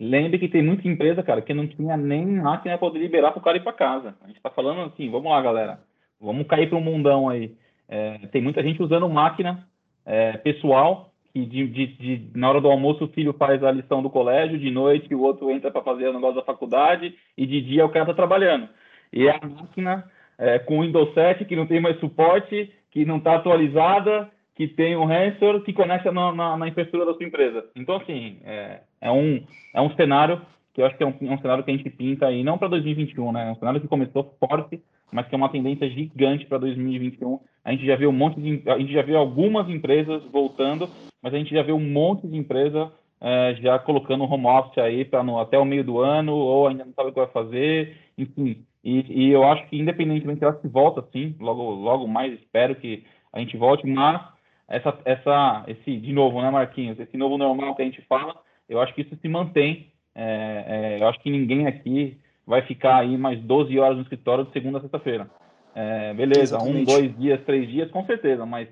Lembre 0.01 0.39
que 0.39 0.49
tem 0.49 0.63
muita 0.63 0.89
empresa, 0.89 1.23
cara, 1.23 1.43
que 1.43 1.53
não 1.53 1.67
tinha 1.67 1.97
nem 1.97 2.25
máquina 2.25 2.79
para 2.79 2.89
poder 2.89 3.01
liberar 3.01 3.33
para 3.33 3.41
o 3.41 3.43
cara 3.43 3.57
ir 3.57 3.63
para 3.63 3.73
casa. 3.73 4.17
A 4.23 4.27
gente 4.29 4.37
está 4.37 4.49
falando 4.49 4.83
assim, 4.83 5.11
vamos 5.11 5.31
lá, 5.31 5.43
galera. 5.43 5.81
Vamos 6.21 6.47
cair 6.47 6.69
para 6.69 6.79
um 6.79 6.83
mundão 6.83 7.29
aí. 7.29 7.55
É, 7.89 8.19
tem 8.29 8.41
muita 8.41 8.63
gente 8.63 8.83
usando 8.83 9.09
máquina 9.09 9.67
é, 10.07 10.37
pessoal, 10.39 11.13
que 11.33 11.45
de, 11.45 11.67
de, 11.67 11.87
de, 11.87 12.31
na 12.35 12.49
hora 12.49 12.61
do 12.61 12.71
almoço 12.71 13.05
o 13.05 13.09
filho 13.09 13.33
faz 13.35 13.63
a 13.63 13.71
lição 13.71 14.03
do 14.03 14.11
colégio, 14.11 14.59
de 14.59 14.71
noite 14.71 15.15
o 15.15 15.21
outro 15.21 15.51
entra 15.51 15.71
para 15.71 15.83
fazer 15.83 16.09
o 16.09 16.13
negócio 16.13 16.37
da 16.37 16.43
faculdade, 16.43 17.15
e 17.37 17.47
de 17.47 17.61
dia 17.61 17.85
o 17.85 17.91
cara 17.91 18.05
está 18.05 18.15
trabalhando. 18.15 18.69
E 19.13 19.29
a 19.29 19.39
máquina 19.43 20.11
é, 20.39 20.59
com 20.59 20.83
Windows 20.83 21.13
7 21.15 21.45
que 21.45 21.57
não 21.57 21.67
tem 21.67 21.81
mais 21.81 21.99
suporte, 21.99 22.73
que 22.91 23.05
não 23.05 23.19
está 23.19 23.35
atualizada, 23.37 24.31
que 24.55 24.67
tem 24.67 24.97
um 24.97 25.05
ransomware 25.05 25.63
que 25.63 25.73
conecta 25.73 26.11
na, 26.11 26.33
na, 26.33 26.57
na, 26.57 26.69
infraestrutura 26.69 27.07
da 27.07 27.17
sua 27.17 27.27
empresa. 27.27 27.65
Então, 27.77 27.97
assim, 27.97 28.39
é, 28.45 28.81
é, 29.01 29.11
um, 29.11 29.43
é 29.75 29.81
um 29.81 29.95
cenário 29.95 30.41
que 30.75 30.81
eu 30.81 30.87
acho 30.87 30.97
que 30.97 31.03
é 31.03 31.07
um, 31.07 31.15
é 31.21 31.33
um 31.33 31.39
cenário 31.39 31.65
que 31.65 31.71
a 31.71 31.77
gente 31.77 31.91
pinta 31.91 32.27
aí, 32.27 32.43
não 32.43 32.59
para 32.59 32.69
2021, 32.69 33.33
né? 33.33 33.49
É 33.49 33.51
um 33.53 33.57
cenário 33.57 33.81
que 33.81 33.89
começou 33.89 34.35
forte, 34.39 34.81
mas 35.13 35.27
que 35.27 35.35
é 35.35 35.39
uma 35.39 35.49
tendência 35.49 35.89
gigante 35.89 36.47
para 36.47 36.59
2021. 36.59 37.41
A 37.65 37.73
gente 37.73 37.87
já 37.87 37.97
viu 37.97 38.11
um 38.11 38.13
monte 38.13 38.41
de, 38.41 38.63
a 38.69 38.79
gente 38.79 38.93
já 38.93 39.03
viu 39.03 39.17
algumas 39.17 39.69
empresas 39.69 40.23
voltando, 40.25 40.89
mas 41.23 41.35
a 41.35 41.39
gente 41.39 41.55
já 41.55 41.63
viu 41.63 41.77
um 41.77 41.91
monte 41.91 42.27
de 42.27 42.37
empresa 42.37 42.93
é, 43.21 43.57
já 43.61 43.79
colocando 43.79 44.25
home 44.25 44.47
office 44.47 44.79
aí 44.79 45.05
para 45.05 45.21
até 45.41 45.59
o 45.59 45.65
meio 45.65 45.85
do 45.85 46.01
ano, 46.01 46.35
ou 46.35 46.69
ainda 46.69 46.85
não 46.85 46.93
sabe 46.93 47.11
o 47.11 47.13
que 47.13 47.21
vai 47.21 47.29
fazer, 47.29 47.97
enfim. 48.19 48.65
E, 48.83 49.27
e 49.27 49.31
eu 49.31 49.45
acho 49.45 49.67
que 49.69 49.79
independentemente 49.79 50.43
ela 50.43 50.59
se 50.61 50.69
volta, 50.69 51.07
sim, 51.13 51.35
logo, 51.39 51.63
logo 51.71 52.07
mais 52.07 52.33
espero 52.35 52.75
que 52.77 53.05
a 53.33 53.39
gente 53.39 53.57
volte, 53.57 53.87
mas 53.87 54.21
essa, 54.69 54.99
essa, 55.05 55.65
esse, 55.67 55.97
de 55.97 56.13
novo, 56.13 56.43
né, 56.43 56.51
Marquinhos, 56.51 56.99
esse 57.01 57.17
novo 57.17 57.39
normal 57.39 57.75
que 57.75 57.83
a 57.83 57.85
gente 57.85 58.03
fala, 58.03 58.37
eu 58.69 58.81
acho 58.81 58.95
que 58.95 59.03
isso 59.03 59.17
se 59.17 59.29
mantém. 59.29 59.93
É, 60.15 60.97
é, 60.99 61.03
eu 61.03 61.09
acho 61.09 61.21
que 61.21 61.31
ninguém 61.31 61.67
aqui 61.67 62.19
vai 62.47 62.63
ficar 62.63 62.97
aí 62.97 63.17
mais 63.17 63.41
12 63.41 63.79
horas 63.79 63.97
no 63.97 64.03
escritório 64.03 64.45
de 64.45 64.53
segunda 64.53 64.79
a 64.79 64.81
sexta-feira. 64.81 65.31
É, 65.75 66.13
beleza, 66.13 66.57
Exatamente. 66.57 66.81
um, 66.81 66.85
dois 66.85 67.19
dias, 67.19 67.41
três 67.45 67.69
dias, 67.69 67.91
com 67.91 68.05
certeza, 68.05 68.45
mas 68.45 68.69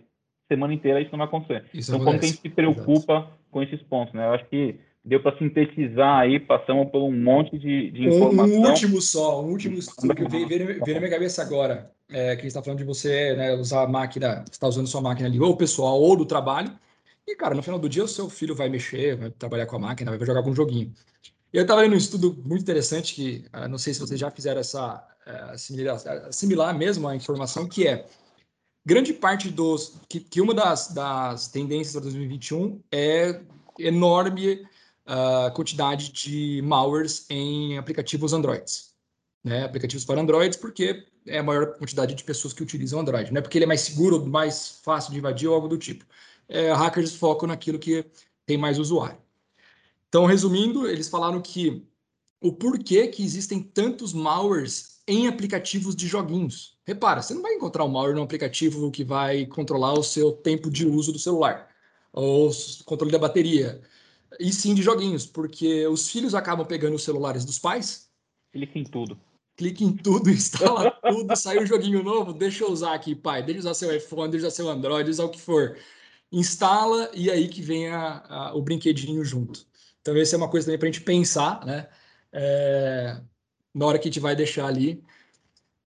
semana 0.49 0.75
inteira 0.75 1.01
isso 1.01 1.13
não 1.13 1.19
vai 1.19 1.29
acontecer. 1.29 1.65
Isso 1.73 1.95
então, 1.95 2.05
como 2.05 2.19
que 2.19 2.25
a 2.25 2.29
gente 2.29 2.41
se 2.41 2.49
preocupa 2.49 3.13
Exato. 3.13 3.33
com 3.51 3.63
esses 3.63 3.83
pontos, 3.83 4.13
né? 4.15 4.27
Eu 4.27 4.33
acho 4.33 4.45
que 4.47 4.81
deu 5.07 5.23
para 5.23 5.39
sintetizar 5.39 6.19
aí, 6.19 6.41
passamos 6.41 6.91
por 6.91 7.01
um 7.01 7.13
monte 7.13 7.57
de, 7.57 7.93
de 7.93 8.09
informação. 8.09 8.57
Um 8.57 8.69
último 8.69 9.01
só, 9.01 9.41
um 9.41 9.51
último 9.51 9.79
que 9.79 10.29
veio, 10.29 10.49
veio, 10.49 10.67
veio 10.67 10.95
na 10.95 10.99
minha 10.99 11.11
cabeça 11.11 11.43
agora, 11.43 11.93
é, 12.11 12.35
que 12.35 12.47
está 12.47 12.61
falando 12.61 12.79
de 12.79 12.85
você 12.85 13.35
né, 13.37 13.55
usar 13.55 13.85
a 13.85 13.89
máquina, 13.89 14.45
está 14.51 14.67
usando 14.67 14.89
sua 14.89 15.01
máquina 15.01 15.29
ali, 15.29 15.39
ou 15.39 15.57
pessoal, 15.57 16.01
ou 16.01 16.17
do 16.17 16.27
trabalho, 16.27 16.77
e, 17.25 17.37
cara, 17.37 17.55
no 17.55 17.63
final 17.63 17.79
do 17.79 17.89
dia 17.89 18.03
o 18.03 18.09
seu 18.09 18.29
filho 18.29 18.55
vai 18.55 18.69
mexer, 18.69 19.17
vai 19.17 19.31
trabalhar 19.31 19.67
com 19.67 19.77
a 19.77 19.81
máquina, 19.81 20.17
vai 20.17 20.27
jogar 20.27 20.41
algum 20.41 20.55
joguinho. 20.55 20.93
Eu 21.53 21.63
estava 21.63 21.83
lendo 21.83 21.95
um 21.95 21.99
estudo 21.99 22.37
muito 22.45 22.63
interessante, 22.63 23.15
que 23.15 23.45
uh, 23.55 23.69
não 23.69 23.79
sei 23.79 23.95
se 23.95 24.01
vocês 24.01 24.19
já 24.19 24.31
fizeram 24.31 24.61
essa 24.61 25.07
uh, 25.27 25.53
assimilar, 25.53 25.97
assimilar 26.29 26.77
mesmo 26.77 27.07
a 27.07 27.15
informação, 27.15 27.69
que 27.69 27.87
é 27.87 28.07
grande 28.85 29.13
parte 29.13 29.51
dos. 29.51 29.95
que, 30.09 30.19
que 30.19 30.41
uma 30.41 30.53
das, 30.53 30.93
das 30.93 31.49
tendências 31.49 31.93
para 31.93 32.03
2021 32.03 32.81
é 32.93 33.41
enorme 33.79 34.67
a 35.07 35.51
quantidade 35.55 36.11
de 36.11 36.61
malwares 36.63 37.27
em 37.31 37.79
aplicativos 37.79 38.33
Androids. 38.33 38.95
Né? 39.43 39.65
Aplicativos 39.65 40.05
para 40.05 40.21
Androids, 40.21 40.59
porque 40.59 41.07
é 41.27 41.39
a 41.39 41.43
maior 41.43 41.79
quantidade 41.79 42.15
de 42.15 42.25
pessoas 42.25 42.53
que 42.53 42.63
utilizam 42.63 43.01
Android. 43.01 43.33
Não 43.33 43.39
é 43.39 43.43
porque 43.43 43.57
ele 43.57 43.65
é 43.65 43.69
mais 43.69 43.83
seguro, 43.83 44.27
mais 44.27 44.81
fácil 44.83 45.13
de 45.13 45.19
invadir 45.19 45.49
ou 45.49 45.55
algo 45.55 45.69
do 45.69 45.79
tipo. 45.79 46.05
É, 46.49 46.73
hackers 46.73 47.15
focam 47.15 47.49
naquilo 47.49 47.79
que 47.79 48.05
tem 48.45 48.59
mais 48.59 48.79
usuário. 48.79 49.19
Então, 50.09 50.25
resumindo, 50.25 50.89
eles 50.89 51.09
falaram 51.09 51.41
que 51.41 51.85
o 52.41 52.53
porquê 52.53 53.09
que 53.09 53.25
existem 53.25 53.63
tantos 53.63 54.13
malwares 54.13 55.01
em 55.07 55.29
aplicativos 55.29 55.95
de 55.95 56.07
joguinhos. 56.07 56.77
Repara, 56.85 57.23
você 57.23 57.35
não 57.35 57.43
vai 57.43 57.55
encontrar 57.55 57.85
um 57.85 57.89
malware 57.89 58.15
num 58.15 58.23
aplicativo 58.23 58.91
que 58.91 59.05
vai 59.05 59.47
controlar 59.47 59.95
o 59.95 60.03
seu 60.03 60.33
tempo 60.33 60.71
de 60.71 60.87
uso 60.87 61.13
do 61.13 61.19
celular, 61.19 61.69
ou 62.13 62.51
o 62.51 62.85
controle 62.85 63.13
da 63.13 63.19
bateria, 63.19 63.81
e 64.39 64.53
sim 64.53 64.75
de 64.75 64.83
joguinhos, 64.83 65.27
porque 65.27 65.87
os 65.87 66.09
filhos 66.09 66.35
acabam 66.35 66.67
pegando 66.67 66.95
os 66.95 67.05
celulares 67.05 67.45
dos 67.45 67.59
pais. 67.59 68.09
Clica 68.53 68.79
em 68.79 68.85
tudo. 68.85 69.19
Clica 69.57 69.85
em 69.85 69.97
tudo, 69.97 70.29
instala 70.31 70.91
tudo, 70.91 71.35
sai 71.37 71.59
um 71.59 71.67
joguinho 71.67 72.03
novo, 72.03 72.33
deixa 72.33 72.65
eu 72.65 72.71
usar 72.71 72.95
aqui, 72.95 73.15
pai. 73.15 73.43
Deixa 73.43 73.59
eu 73.59 73.61
usar 73.61 73.75
seu 73.75 73.97
iPhone, 73.97 74.31
deixa 74.31 74.47
eu 74.47 74.49
usar 74.49 74.57
seu 74.57 74.69
Android, 74.69 75.11
usar 75.11 75.25
o 75.25 75.31
que 75.31 75.41
for. 75.41 75.79
Instala 76.31 77.11
e 77.15 77.31
aí 77.31 77.49
que 77.49 77.63
vem 77.63 77.89
a, 77.89 78.25
a, 78.29 78.55
o 78.55 78.63
brinquedinho 78.63 79.25
junto. 79.25 79.67
Então, 80.01 80.17
essa 80.17 80.37
é 80.37 80.39
uma 80.39 80.51
coisa 80.51 80.67
também 80.67 80.79
para 80.79 80.89
a 80.89 80.93
gente 80.93 81.05
pensar, 81.05 81.65
né? 81.65 81.89
É, 82.33 83.21
na 83.75 83.87
hora 83.87 83.99
que 83.99 84.09
a 84.09 84.11
gente 84.11 84.21
vai 84.21 84.37
deixar 84.37 84.67
ali, 84.67 85.03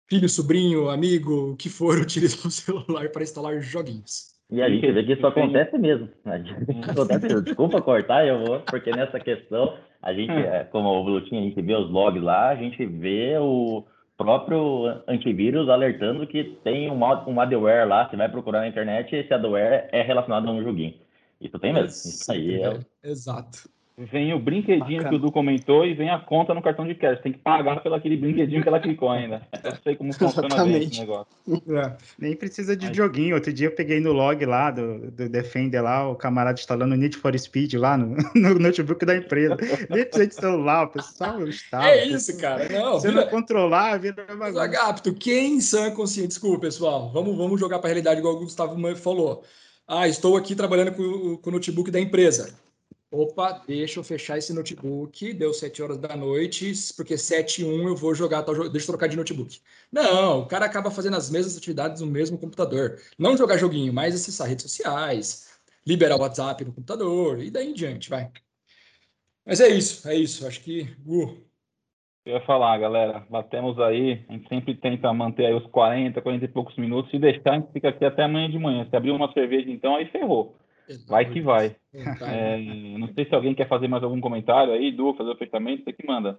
filho, 0.06 0.28
sobrinho, 0.28 0.88
amigo, 0.88 1.52
o 1.52 1.56
que 1.56 1.68
for, 1.68 1.98
utiliza 2.00 2.46
o 2.46 2.50
celular 2.50 3.10
para 3.10 3.22
instalar 3.22 3.60
joguinhos. 3.60 4.37
E 4.50 4.62
a 4.62 4.68
gente 4.68 4.90
vê 4.90 5.04
que 5.04 5.12
isso 5.12 5.26
acontece 5.26 5.76
mesmo. 5.76 6.08
Acontece, 6.88 7.42
desculpa 7.42 7.82
cortar, 7.82 8.26
eu 8.26 8.44
vou, 8.44 8.60
porque 8.60 8.90
nessa 8.90 9.20
questão, 9.20 9.76
a 10.02 10.12
gente, 10.14 10.32
hum. 10.32 10.38
é, 10.38 10.64
como 10.64 10.88
o 10.88 11.04
Blutinho, 11.04 11.42
a 11.42 11.44
gente 11.44 11.60
vê 11.60 11.74
os 11.74 11.90
logs 11.90 12.22
lá, 12.22 12.48
a 12.48 12.56
gente 12.56 12.84
vê 12.86 13.36
o 13.38 13.84
próprio 14.16 15.02
antivírus 15.06 15.68
alertando 15.68 16.26
que 16.26 16.44
tem 16.64 16.90
um, 16.90 16.94
um 16.94 17.32
malware 17.32 17.86
lá, 17.86 18.08
você 18.08 18.16
vai 18.16 18.28
procurar 18.28 18.60
na 18.60 18.68
internet 18.68 19.14
e 19.14 19.18
esse 19.18 19.32
adware 19.32 19.88
é 19.92 20.02
relacionado 20.02 20.48
a 20.48 20.52
um 20.52 20.62
joguinho. 20.62 20.94
Isso 21.40 21.58
tem 21.58 21.72
mesmo. 21.72 21.88
Isso 21.88 22.32
aí 22.32 22.62
é... 22.62 22.80
Exato. 23.04 23.68
Vem 23.98 24.32
o 24.32 24.38
brinquedinho 24.38 25.02
Bacana. 25.02 25.08
que 25.08 25.14
o 25.16 25.18
Du 25.18 25.32
comentou 25.32 25.84
e 25.84 25.92
vem 25.92 26.08
a 26.08 26.20
conta 26.20 26.54
no 26.54 26.62
cartão 26.62 26.86
de 26.86 26.94
crédito. 26.94 27.24
Tem 27.24 27.32
que 27.32 27.40
pagar 27.40 27.82
pelo 27.82 27.96
aquele 27.96 28.16
brinquedinho 28.16 28.62
que 28.62 28.68
ela 28.68 28.78
clicou 28.78 29.10
ainda. 29.10 29.42
Eu 29.64 29.72
sei 29.82 29.96
como 29.96 30.12
funciona 30.14 30.64
bem 30.64 30.84
esse 30.84 31.00
negócio. 31.00 31.26
É, 31.48 31.96
nem 32.16 32.36
precisa 32.36 32.76
de 32.76 32.94
joguinho. 32.94 33.34
Outro 33.34 33.52
dia 33.52 33.66
eu 33.66 33.74
peguei 33.74 33.98
no 33.98 34.12
log 34.12 34.44
lá 34.46 34.70
do, 34.70 35.10
do 35.10 35.28
Defender 35.28 35.82
lá, 35.82 36.08
o 36.08 36.14
camarada 36.14 36.60
instalando 36.60 36.94
Need 36.94 37.16
for 37.16 37.36
Speed 37.36 37.74
lá 37.74 37.98
no, 37.98 38.16
no 38.36 38.54
notebook 38.60 39.04
da 39.04 39.16
empresa. 39.16 39.56
Nem 39.90 40.04
precisa 40.04 40.26
de 40.28 40.34
celular, 40.36 40.84
o 40.84 40.90
pessoal 40.90 41.42
está. 41.48 41.90
É 41.90 42.06
isso, 42.06 42.38
cara. 42.38 42.68
Não, 42.68 43.00
Se 43.00 43.08
vira... 43.08 43.22
não 43.22 43.28
controlar, 43.28 43.98
vira 43.98 44.24
bagunça. 44.36 44.62
Agapto, 44.62 45.12
quem 45.12 45.60
sã 45.60 45.90
consciente? 45.90 46.28
Desculpa, 46.28 46.60
pessoal. 46.60 47.10
Vamos, 47.12 47.36
vamos 47.36 47.58
jogar 47.58 47.80
para 47.80 47.88
a 47.88 47.90
realidade 47.90 48.20
igual 48.20 48.34
o 48.34 48.38
Gustavo 48.38 48.76
falou. 48.94 49.42
Ah, 49.88 50.06
estou 50.06 50.36
aqui 50.36 50.54
trabalhando 50.54 50.92
com, 50.92 51.36
com 51.38 51.50
o 51.50 51.52
notebook 51.54 51.90
da 51.90 51.98
empresa 51.98 52.67
Opa, 53.10 53.64
deixa 53.66 53.98
eu 53.98 54.04
fechar 54.04 54.36
esse 54.36 54.52
notebook, 54.52 55.32
deu 55.32 55.54
7 55.54 55.82
horas 55.82 55.96
da 55.96 56.14
noite, 56.14 56.72
porque 56.94 57.16
7 57.16 57.62
e 57.62 57.64
1 57.64 57.88
eu 57.88 57.96
vou 57.96 58.14
jogar, 58.14 58.42
tal, 58.42 58.54
deixa 58.68 58.84
eu 58.84 58.92
trocar 58.92 59.06
de 59.06 59.16
notebook. 59.16 59.60
Não, 59.90 60.40
o 60.40 60.46
cara 60.46 60.66
acaba 60.66 60.90
fazendo 60.90 61.16
as 61.16 61.30
mesmas 61.30 61.56
atividades 61.56 62.02
no 62.02 62.06
mesmo 62.06 62.36
computador. 62.36 63.00
Não 63.18 63.34
jogar 63.34 63.56
joguinho, 63.56 63.94
mas 63.94 64.14
acessar 64.14 64.46
redes 64.46 64.64
sociais, 64.70 65.58
liberar 65.86 66.16
o 66.16 66.20
WhatsApp 66.20 66.62
no 66.66 66.72
computador, 66.72 67.42
e 67.42 67.50
daí 67.50 67.70
em 67.70 67.72
diante, 67.72 68.10
vai. 68.10 68.30
Mas 69.46 69.62
é 69.62 69.68
isso, 69.68 70.06
é 70.06 70.14
isso. 70.14 70.46
Acho 70.46 70.60
que. 70.60 70.94
Uh. 71.06 71.48
Eu 72.26 72.34
ia 72.34 72.40
falar, 72.42 72.76
galera, 72.76 73.26
batemos 73.30 73.80
aí, 73.80 74.22
a 74.28 74.34
gente 74.34 74.46
sempre 74.50 74.74
tenta 74.74 75.10
manter 75.14 75.46
aí 75.46 75.54
os 75.54 75.66
40, 75.68 76.20
40 76.20 76.44
e 76.44 76.48
poucos 76.48 76.76
minutos. 76.76 77.10
Se 77.10 77.18
deixar, 77.18 77.52
a 77.52 77.54
gente 77.54 77.72
fica 77.72 77.88
aqui 77.88 78.04
até 78.04 78.24
amanhã 78.24 78.50
de 78.50 78.58
manhã. 78.58 78.86
Se 78.90 78.94
abrir 78.94 79.12
uma 79.12 79.32
cerveja, 79.32 79.70
então, 79.70 79.96
aí 79.96 80.04
ferrou. 80.10 80.54
Vai 81.06 81.30
que 81.30 81.40
vai. 81.40 81.76
É, 81.92 82.58
não 82.98 83.12
sei 83.14 83.26
se 83.26 83.34
alguém 83.34 83.54
quer 83.54 83.68
fazer 83.68 83.88
mais 83.88 84.02
algum 84.02 84.20
comentário 84.20 84.72
aí, 84.72 84.90
Du, 84.90 85.14
fazer 85.14 85.30
o 85.30 85.36
fechamento, 85.36 85.84
você 85.84 85.92
que 85.92 86.06
manda. 86.06 86.38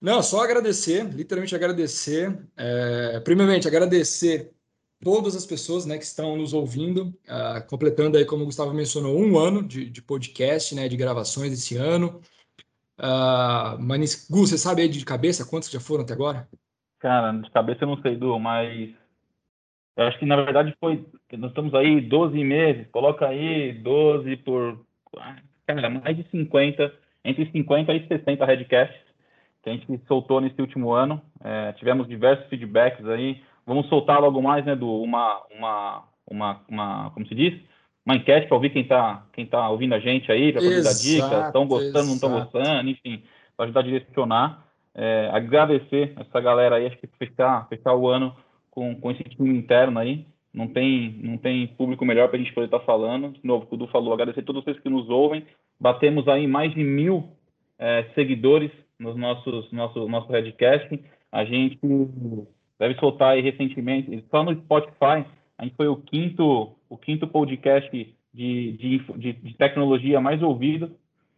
Não, 0.00 0.22
só 0.22 0.42
agradecer, 0.42 1.04
literalmente 1.04 1.54
agradecer. 1.54 2.38
É, 2.56 3.20
primeiramente, 3.20 3.66
agradecer 3.66 4.52
todas 5.02 5.36
as 5.36 5.46
pessoas 5.46 5.86
né, 5.86 5.96
que 5.96 6.04
estão 6.04 6.36
nos 6.36 6.52
ouvindo, 6.52 7.14
uh, 7.26 7.64
completando 7.68 8.16
aí, 8.16 8.24
como 8.24 8.42
o 8.42 8.46
Gustavo 8.46 8.72
mencionou, 8.74 9.18
um 9.18 9.38
ano 9.38 9.62
de, 9.62 9.88
de 9.88 10.02
podcast, 10.02 10.74
né, 10.74 10.88
de 10.88 10.96
gravações 10.96 11.52
esse 11.52 11.76
ano. 11.76 12.20
Uh, 12.98 13.78
mas, 13.80 14.26
Gu, 14.28 14.46
você 14.46 14.58
sabe 14.58 14.82
aí 14.82 14.88
de 14.88 15.04
cabeça 15.04 15.46
quantos 15.46 15.70
já 15.70 15.80
foram 15.80 16.02
até 16.02 16.14
agora? 16.14 16.48
Cara, 16.98 17.32
de 17.32 17.50
cabeça 17.50 17.84
eu 17.84 17.88
não 17.88 18.02
sei, 18.02 18.16
Du, 18.16 18.38
mas 18.38 18.92
eu 19.98 20.06
acho 20.06 20.18
que 20.18 20.24
na 20.24 20.36
verdade 20.36 20.74
foi. 20.80 21.04
Nós 21.32 21.50
estamos 21.50 21.74
aí 21.74 22.00
12 22.00 22.42
meses, 22.44 22.86
coloca 22.90 23.26
aí 23.26 23.72
12 23.72 24.36
por. 24.38 24.80
Cara, 25.66 25.90
mais 25.90 26.16
de 26.16 26.24
50, 26.30 26.94
entre 27.24 27.50
50 27.50 27.92
e 27.92 28.06
60 28.06 28.46
headcasts 28.46 29.00
que 29.62 29.68
a 29.68 29.72
gente 29.72 30.00
soltou 30.06 30.40
nesse 30.40 30.60
último 30.60 30.92
ano. 30.92 31.20
É, 31.42 31.72
tivemos 31.72 32.06
diversos 32.08 32.46
feedbacks 32.48 33.04
aí. 33.06 33.42
Vamos 33.66 33.88
soltar 33.88 34.20
logo 34.20 34.40
mais, 34.40 34.64
né, 34.64 34.74
do 34.74 35.02
uma, 35.02 35.42
uma, 35.50 36.04
uma, 36.30 36.60
uma, 36.68 37.10
como 37.10 37.26
se 37.26 37.34
diz? 37.34 37.60
uma 38.08 38.16
enquete 38.16 38.46
para 38.46 38.56
ouvir 38.56 38.70
quem 38.70 38.82
está 38.82 39.22
quem 39.34 39.44
tá 39.44 39.68
ouvindo 39.68 39.94
a 39.94 39.98
gente 39.98 40.32
aí, 40.32 40.50
para 40.50 40.62
poder 40.62 40.82
dar 40.82 40.94
dicas, 40.94 41.46
estão 41.46 41.66
gostando, 41.66 42.06
não 42.06 42.14
estão 42.14 42.30
gostando, 42.30 42.88
enfim, 42.88 43.22
para 43.54 43.66
ajudar 43.66 43.80
a 43.80 43.82
direcionar. 43.82 44.64
É, 44.94 45.28
agradecer 45.30 46.14
essa 46.18 46.40
galera 46.40 46.76
aí, 46.76 46.86
acho 46.86 46.96
que 46.96 47.06
fechar, 47.18 47.68
fechar 47.68 47.94
o 47.94 48.08
ano 48.08 48.34
com, 48.78 48.94
com 48.94 49.10
esse 49.10 49.24
time 49.24 49.58
interno 49.58 49.98
aí. 49.98 50.24
Não 50.54 50.68
tem, 50.68 51.20
não 51.22 51.36
tem 51.36 51.66
público 51.66 52.04
melhor 52.04 52.28
para 52.28 52.38
a 52.38 52.42
gente 52.42 52.54
poder 52.54 52.66
estar 52.66 52.78
tá 52.78 52.84
falando. 52.84 53.32
De 53.32 53.40
novo, 53.44 53.64
o 53.64 53.66
Kudu 53.66 53.88
falou, 53.88 54.12
agradecer 54.12 54.40
a 54.40 54.44
todos 54.44 54.62
vocês 54.62 54.78
que 54.78 54.88
nos 54.88 55.08
ouvem. 55.10 55.44
Batemos 55.80 56.28
aí 56.28 56.46
mais 56.46 56.72
de 56.72 56.82
mil 56.82 57.30
é, 57.78 58.04
seguidores 58.14 58.70
nos 58.98 59.16
nossos 59.16 59.70
nosso 59.72 60.08
nosso 60.08 60.30
Redcast. 60.30 60.98
A 61.30 61.44
gente 61.44 61.78
deve 62.78 62.94
soltar 63.00 63.32
aí 63.32 63.40
recentemente, 63.40 64.24
só 64.30 64.42
no 64.42 64.54
Spotify, 64.54 65.26
a 65.58 65.64
gente 65.64 65.76
foi 65.76 65.88
o 65.88 65.96
quinto 65.96 66.72
o 66.88 66.96
quinto 66.96 67.26
podcast 67.26 67.90
de, 68.32 68.72
de, 68.72 68.98
de, 69.16 69.32
de 69.32 69.54
tecnologia 69.54 70.20
mais 70.20 70.40
ouvido. 70.42 70.90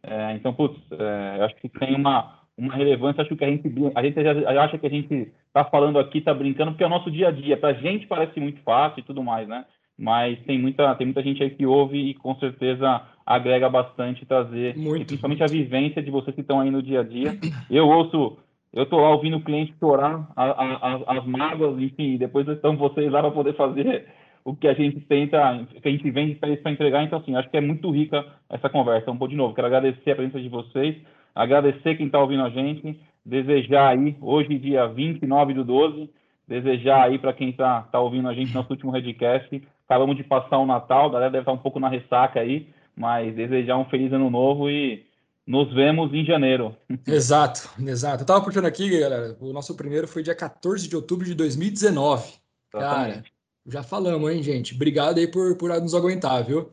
É, 0.03 0.35
então, 0.35 0.53
putz, 0.55 0.79
é, 0.93 1.45
acho 1.45 1.57
que 1.57 1.69
tem 1.69 1.95
uma, 1.95 2.40
uma 2.61 2.75
relevância. 2.75 3.23
Acho 3.23 3.35
que 3.35 3.45
a 3.45 3.49
gente, 3.49 3.67
a 3.95 4.03
gente 4.03 4.19
acha 4.21 4.79
que 4.79 4.87
a 4.87 4.91
gente 4.91 5.33
está 5.47 5.65
falando 5.65 5.99
aqui, 5.99 6.19
está 6.19 6.35
brincando, 6.35 6.73
porque 6.73 6.85
é 6.85 6.87
o 6.87 6.91
nosso 6.91 7.11
dia 7.11 7.29
a 7.29 7.31
dia. 7.31 7.57
Para 7.57 7.71
a 7.71 7.75
gente 7.75 8.07
parece 8.07 8.39
muito 8.39 8.61
fácil 8.63 9.01
e 9.01 9.03
tudo 9.03 9.23
mais, 9.23 9.49
né? 9.49 9.65
Mas 9.99 10.39
tem 10.45 10.59
muita, 10.59 10.95
tem 10.95 11.07
muita 11.07 11.23
gente 11.23 11.43
aí 11.43 11.51
que 11.51 11.67
ouve 11.67 11.99
e 11.99 12.15
com 12.15 12.35
certeza 12.37 13.03
agrega 13.27 13.69
bastante 13.69 14.25
trazer, 14.27 14.77
muito. 14.77 15.07
principalmente 15.07 15.43
a 15.43 15.47
vivência 15.47 16.03
de 16.03 16.11
vocês 16.11 16.35
que 16.35 16.41
estão 16.41 16.61
aí 16.61 16.71
no 16.71 16.83
dia 16.83 17.01
a 17.01 17.05
dia. 17.05 17.39
Eu 17.71 17.87
ouço, 17.87 18.39
eu 18.73 18.85
estou 18.85 19.01
lá 19.01 19.11
ouvindo 19.11 19.37
o 19.37 19.43
cliente 19.43 19.75
chorar 19.79 20.29
a, 20.35 20.45
a, 20.45 20.95
a, 20.95 21.19
as 21.19 21.27
mágoas, 21.27 21.79
enfim, 21.81 22.17
depois 22.17 22.49
estão 22.49 22.77
vocês 22.77 23.11
lá 23.11 23.21
para 23.21 23.31
poder 23.31 23.55
fazer 23.55 24.07
o 24.45 24.57
que 24.57 24.67
a 24.67 24.75
gente 24.75 25.01
tenta, 25.03 25.67
que 25.83 25.87
a 25.87 25.91
gente 25.91 26.11
vende 26.11 26.35
para 26.37 26.73
entregar. 26.73 27.05
Então, 27.05 27.19
assim, 27.19 27.37
acho 27.37 27.51
que 27.51 27.57
é 27.57 27.61
muito 27.61 27.91
rica 27.91 28.25
essa 28.49 28.69
conversa. 28.69 29.11
Então, 29.11 29.29
de 29.29 29.37
novo, 29.37 29.55
quero 29.55 29.67
agradecer 29.67 30.13
a 30.13 30.17
presença 30.17 30.41
de 30.41 30.49
vocês, 30.49 30.97
agradecer 31.35 31.97
quem 31.97 32.07
está 32.07 32.21
ouvindo 32.21 32.43
a 32.43 32.51
gente, 32.51 33.01
desejar 33.25 33.89
aí, 33.89 34.17
hoje, 34.21 34.59
dia 34.59 34.87
29 34.87 35.55
do 35.55 35.65
12, 35.65 36.11
desejar 36.47 37.05
aí 37.05 37.19
para 37.19 37.33
quem 37.33 37.51
está 37.51 37.83
tá 37.83 38.01
ouvindo 38.01 38.29
a 38.29 38.35
gente, 38.35 38.55
nosso 38.55 38.71
último 38.71 38.91
Redcast. 38.91 39.63
Acabamos 39.87 40.17
de 40.17 40.25
passar 40.25 40.59
o 40.59 40.67
Natal, 40.67 41.07
a 41.07 41.13
galera 41.13 41.31
deve 41.31 41.43
estar 41.43 41.53
tá 41.53 41.59
um 41.59 41.63
pouco 41.63 41.81
na 41.81 41.89
ressaca 41.89 42.41
aí, 42.41 42.69
mas 42.97 43.35
desejar 43.35 43.77
um 43.77 43.85
feliz 43.85 44.13
ano 44.13 44.31
novo 44.31 44.71
e 44.71 45.05
nos 45.47 45.73
vemos 45.73 46.13
em 46.15 46.25
janeiro. 46.25 46.77
Exato, 47.07 47.71
exato. 47.81 48.19
Eu 48.19 48.23
estava 48.23 48.41
curtindo 48.41 48.67
aqui, 48.67 48.89
galera, 48.89 49.37
o 49.41 49.53
nosso 49.53 49.75
primeiro 49.77 50.07
foi 50.07 50.23
dia 50.23 50.35
14 50.35 50.89
de 50.89 50.95
outubro 50.95 51.27
de 51.27 51.35
2019. 51.35 52.35
Exatamente. 52.73 53.15
Cara, 53.15 53.25
já 53.67 53.83
falamos, 53.83 54.31
hein, 54.31 54.43
gente? 54.43 54.75
Obrigado 54.75 55.19
aí 55.19 55.27
por, 55.27 55.57
por 55.57 55.71
nos 55.81 55.95
aguentar, 55.95 56.45
viu? 56.45 56.71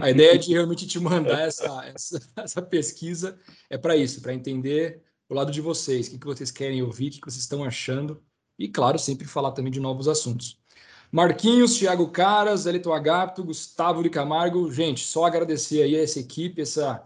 A 0.00 0.10
ideia 0.10 0.38
de 0.38 0.52
realmente 0.52 0.86
te 0.86 1.00
mandar 1.00 1.40
essa, 1.40 1.84
essa, 1.86 2.20
essa 2.36 2.62
pesquisa 2.62 3.38
é 3.68 3.76
para 3.76 3.96
isso, 3.96 4.20
para 4.20 4.34
entender 4.34 5.02
o 5.28 5.34
lado 5.34 5.50
de 5.50 5.60
vocês, 5.60 6.06
o 6.06 6.10
que, 6.12 6.18
que 6.18 6.26
vocês 6.26 6.50
querem 6.50 6.82
ouvir, 6.82 7.08
o 7.08 7.10
que, 7.12 7.20
que 7.20 7.30
vocês 7.30 7.42
estão 7.42 7.64
achando, 7.64 8.22
e, 8.58 8.68
claro, 8.68 8.98
sempre 8.98 9.26
falar 9.26 9.52
também 9.52 9.72
de 9.72 9.80
novos 9.80 10.06
assuntos. 10.06 10.60
Marquinhos, 11.10 11.76
Thiago 11.76 12.08
Caras, 12.08 12.66
Elito 12.66 12.92
Agapto, 12.92 13.42
Gustavo 13.42 14.02
de 14.02 14.10
Camargo, 14.10 14.70
gente, 14.70 15.04
só 15.04 15.24
agradecer 15.24 15.82
aí 15.82 15.96
a 15.96 16.02
essa 16.02 16.20
equipe, 16.20 16.62
essa 16.62 17.02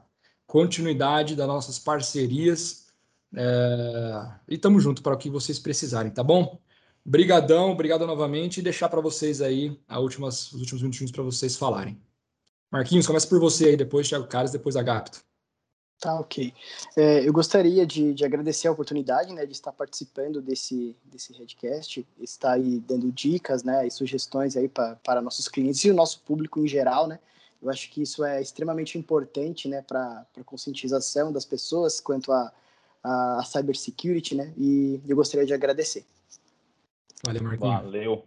continuidade 0.47 1.35
das 1.35 1.47
nossas 1.47 1.79
parcerias, 1.79 2.89
é... 3.35 4.31
e 4.49 4.55
estamos 4.57 4.83
junto 4.83 5.03
para 5.03 5.15
o 5.15 5.19
que 5.19 5.31
vocês 5.31 5.59
precisarem, 5.59 6.11
tá 6.11 6.23
bom? 6.23 6.61
Brigadão, 7.05 7.73
obrigado 7.73 8.07
novamente 8.07 8.59
e 8.59 8.63
deixar 8.63 8.89
para 8.89 9.01
vocês 9.01 9.41
aí 9.41 9.79
últimas, 9.91 10.53
os 10.53 10.61
últimos 10.61 10.83
minutinhos 10.83 11.13
para 11.13 11.23
vocês 11.23 11.57
falarem. 11.57 12.01
Marquinhos, 12.75 13.07
começa 13.07 13.29
por 13.29 13.39
você 13.39 13.67
aí, 13.67 13.77
depois 13.77 14.09
Thiago 14.09 14.27
Caras, 14.27 14.51
depois 14.51 14.75
Agapto. 14.75 15.23
Tá, 16.01 16.19
ok. 16.19 16.53
É, 16.97 17.27
eu 17.27 17.33
gostaria 17.33 17.87
de, 17.87 18.13
de, 18.13 18.25
agradecer 18.25 18.67
a 18.67 18.73
oportunidade 18.73 19.33
né, 19.33 19.47
de 19.47 19.53
estar 19.53 19.71
participando 19.71 20.43
desse, 20.43 20.97
desse 21.05 21.33
Redcast, 21.33 22.05
estar 22.19 22.55
aí 22.55 22.81
dando 22.81 23.13
dicas 23.13 23.63
né, 23.63 23.87
e 23.87 23.91
sugestões 23.93 24.57
aí 24.57 24.69
pra, 24.69 24.97
para 25.05 25.23
nossos 25.23 25.47
clientes 25.47 25.85
e 25.85 25.91
o 25.93 25.95
nosso 25.95 26.21
público 26.23 26.59
em 26.59 26.67
geral. 26.67 27.07
Né? 27.07 27.21
Eu 27.63 27.71
acho 27.71 27.89
que 27.93 28.03
isso 28.03 28.25
é 28.25 28.43
extremamente 28.43 28.99
importante 28.99 29.69
né, 29.69 29.81
para 29.81 30.27
a 30.37 30.43
conscientização 30.43 31.33
das 31.33 31.45
pessoas 31.45 32.01
quanto 32.01 32.33
a, 32.33 32.53
a, 33.05 33.39
a 33.39 33.45
cybersecurity, 33.45 34.35
né? 34.35 34.53
E 34.59 35.01
eu 35.07 35.15
gostaria 35.15 35.47
de 35.47 35.55
agradecer. 35.55 36.05
Valeu, 37.25 37.43
Marquinhos. 37.45 37.83
Valeu. 37.83 38.25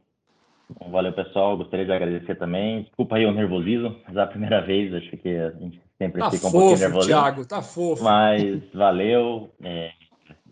Bom, 0.70 0.92
valeu, 0.92 1.14
pessoal. 1.14 1.58
Gostaria 1.58 1.86
de 1.86 1.92
agradecer 1.92 2.36
também. 2.36 2.84
Desculpa 2.84 3.16
aí 3.16 3.26
o 3.26 3.32
nervosismo, 3.32 3.96
mas 4.06 4.18
é 4.18 4.22
a 4.22 4.28
primeira 4.28 4.62
vez, 4.62 4.94
acho 4.94 5.16
que 5.18 5.30
a 5.30 5.52
gente 5.52 5.82
sempre 5.98 6.20
tá 6.20 6.30
fica 6.30 6.48
um 6.48 6.52
fofo, 6.52 6.66
pouquinho 6.66 6.80
nervoso. 6.80 7.08
Thiago, 7.08 7.46
tá 7.46 7.62
fofo. 7.62 8.04
Mas 8.04 8.62
valeu. 8.74 9.50
É, 9.64 9.92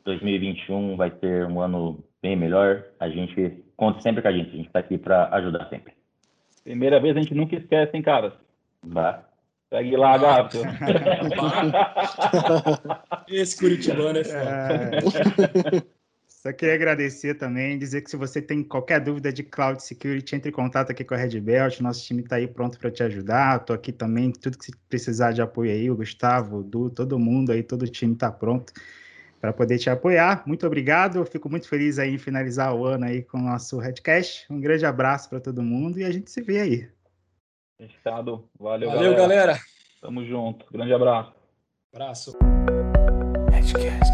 2021 0.05 0.95
vai 0.95 1.11
ser 1.19 1.45
um 1.47 1.59
ano 1.59 2.03
bem 2.21 2.35
melhor. 2.35 2.83
A 2.99 3.09
gente 3.09 3.63
conta 3.75 3.99
sempre 4.01 4.21
com 4.21 4.27
a 4.27 4.31
gente. 4.31 4.49
A 4.49 4.55
gente 4.55 4.67
está 4.67 4.79
aqui 4.79 4.97
para 4.97 5.27
ajudar 5.35 5.67
sempre. 5.69 5.93
Primeira 6.63 6.99
vez 6.99 7.15
a 7.17 7.19
gente 7.19 7.35
nunca 7.35 7.55
esquece, 7.55 7.95
hein, 7.95 8.01
caras? 8.01 8.33
Bah. 8.83 9.23
Segue 9.69 9.97
lá, 9.97 10.17
gato. 10.17 10.59
Esse 13.27 13.59
Curitibano 13.59 14.19
é 14.19 14.23
foda. 14.23 15.77
É... 15.77 15.94
Só 16.45 16.53
queria 16.53 16.75
agradecer 16.75 17.33
também, 17.33 17.75
dizer 17.75 18.01
que 18.01 18.11
se 18.11 18.15
você 18.15 18.39
tem 18.39 18.63
qualquer 18.63 18.99
dúvida 18.99 19.33
de 19.33 19.41
cloud 19.41 19.81
security, 19.81 20.35
entre 20.35 20.49
em 20.49 20.53
contato 20.53 20.91
aqui 20.91 21.03
com 21.03 21.15
a 21.15 21.17
Red 21.17 21.39
Belt, 21.41 21.79
nosso 21.79 22.05
time 22.05 22.21
está 22.21 22.35
aí 22.35 22.47
pronto 22.47 22.77
para 22.77 22.91
te 22.91 23.01
ajudar. 23.01 23.61
Estou 23.61 23.75
aqui 23.75 23.91
também, 23.91 24.31
tudo 24.31 24.55
que 24.55 24.65
você 24.65 24.71
precisar 24.87 25.31
de 25.31 25.41
apoio 25.41 25.71
aí, 25.71 25.89
o 25.89 25.95
Gustavo, 25.95 26.57
o 26.57 26.63
Du, 26.63 26.91
todo 26.91 27.17
mundo 27.17 27.51
aí, 27.51 27.63
todo 27.63 27.81
o 27.81 27.87
time 27.87 28.13
está 28.13 28.31
pronto 28.31 28.71
para 29.41 29.51
poder 29.51 29.79
te 29.79 29.89
apoiar. 29.89 30.43
Muito 30.45 30.67
obrigado, 30.67 31.25
fico 31.25 31.49
muito 31.49 31.67
feliz 31.67 31.97
aí 31.97 32.13
em 32.13 32.19
finalizar 32.19 32.75
o 32.75 32.85
ano 32.85 33.05
aí 33.05 33.23
com 33.23 33.39
o 33.39 33.41
nosso 33.41 33.79
Redcast. 33.79 34.45
Um 34.47 34.61
grande 34.61 34.85
abraço 34.85 35.27
para 35.27 35.39
todo 35.39 35.63
mundo 35.63 35.97
e 35.97 36.03
a 36.03 36.11
gente 36.11 36.29
se 36.29 36.43
vê 36.43 36.59
aí. 36.59 36.89
Fechado. 37.75 38.47
Valeu, 38.59 38.91
Valeu 38.91 39.15
galera. 39.15 39.45
galera. 39.47 39.59
Tamo 39.99 40.23
junto. 40.23 40.71
Grande 40.71 40.93
abraço. 40.93 41.33
Abraço. 41.91 42.37
Redcast. 43.51 44.04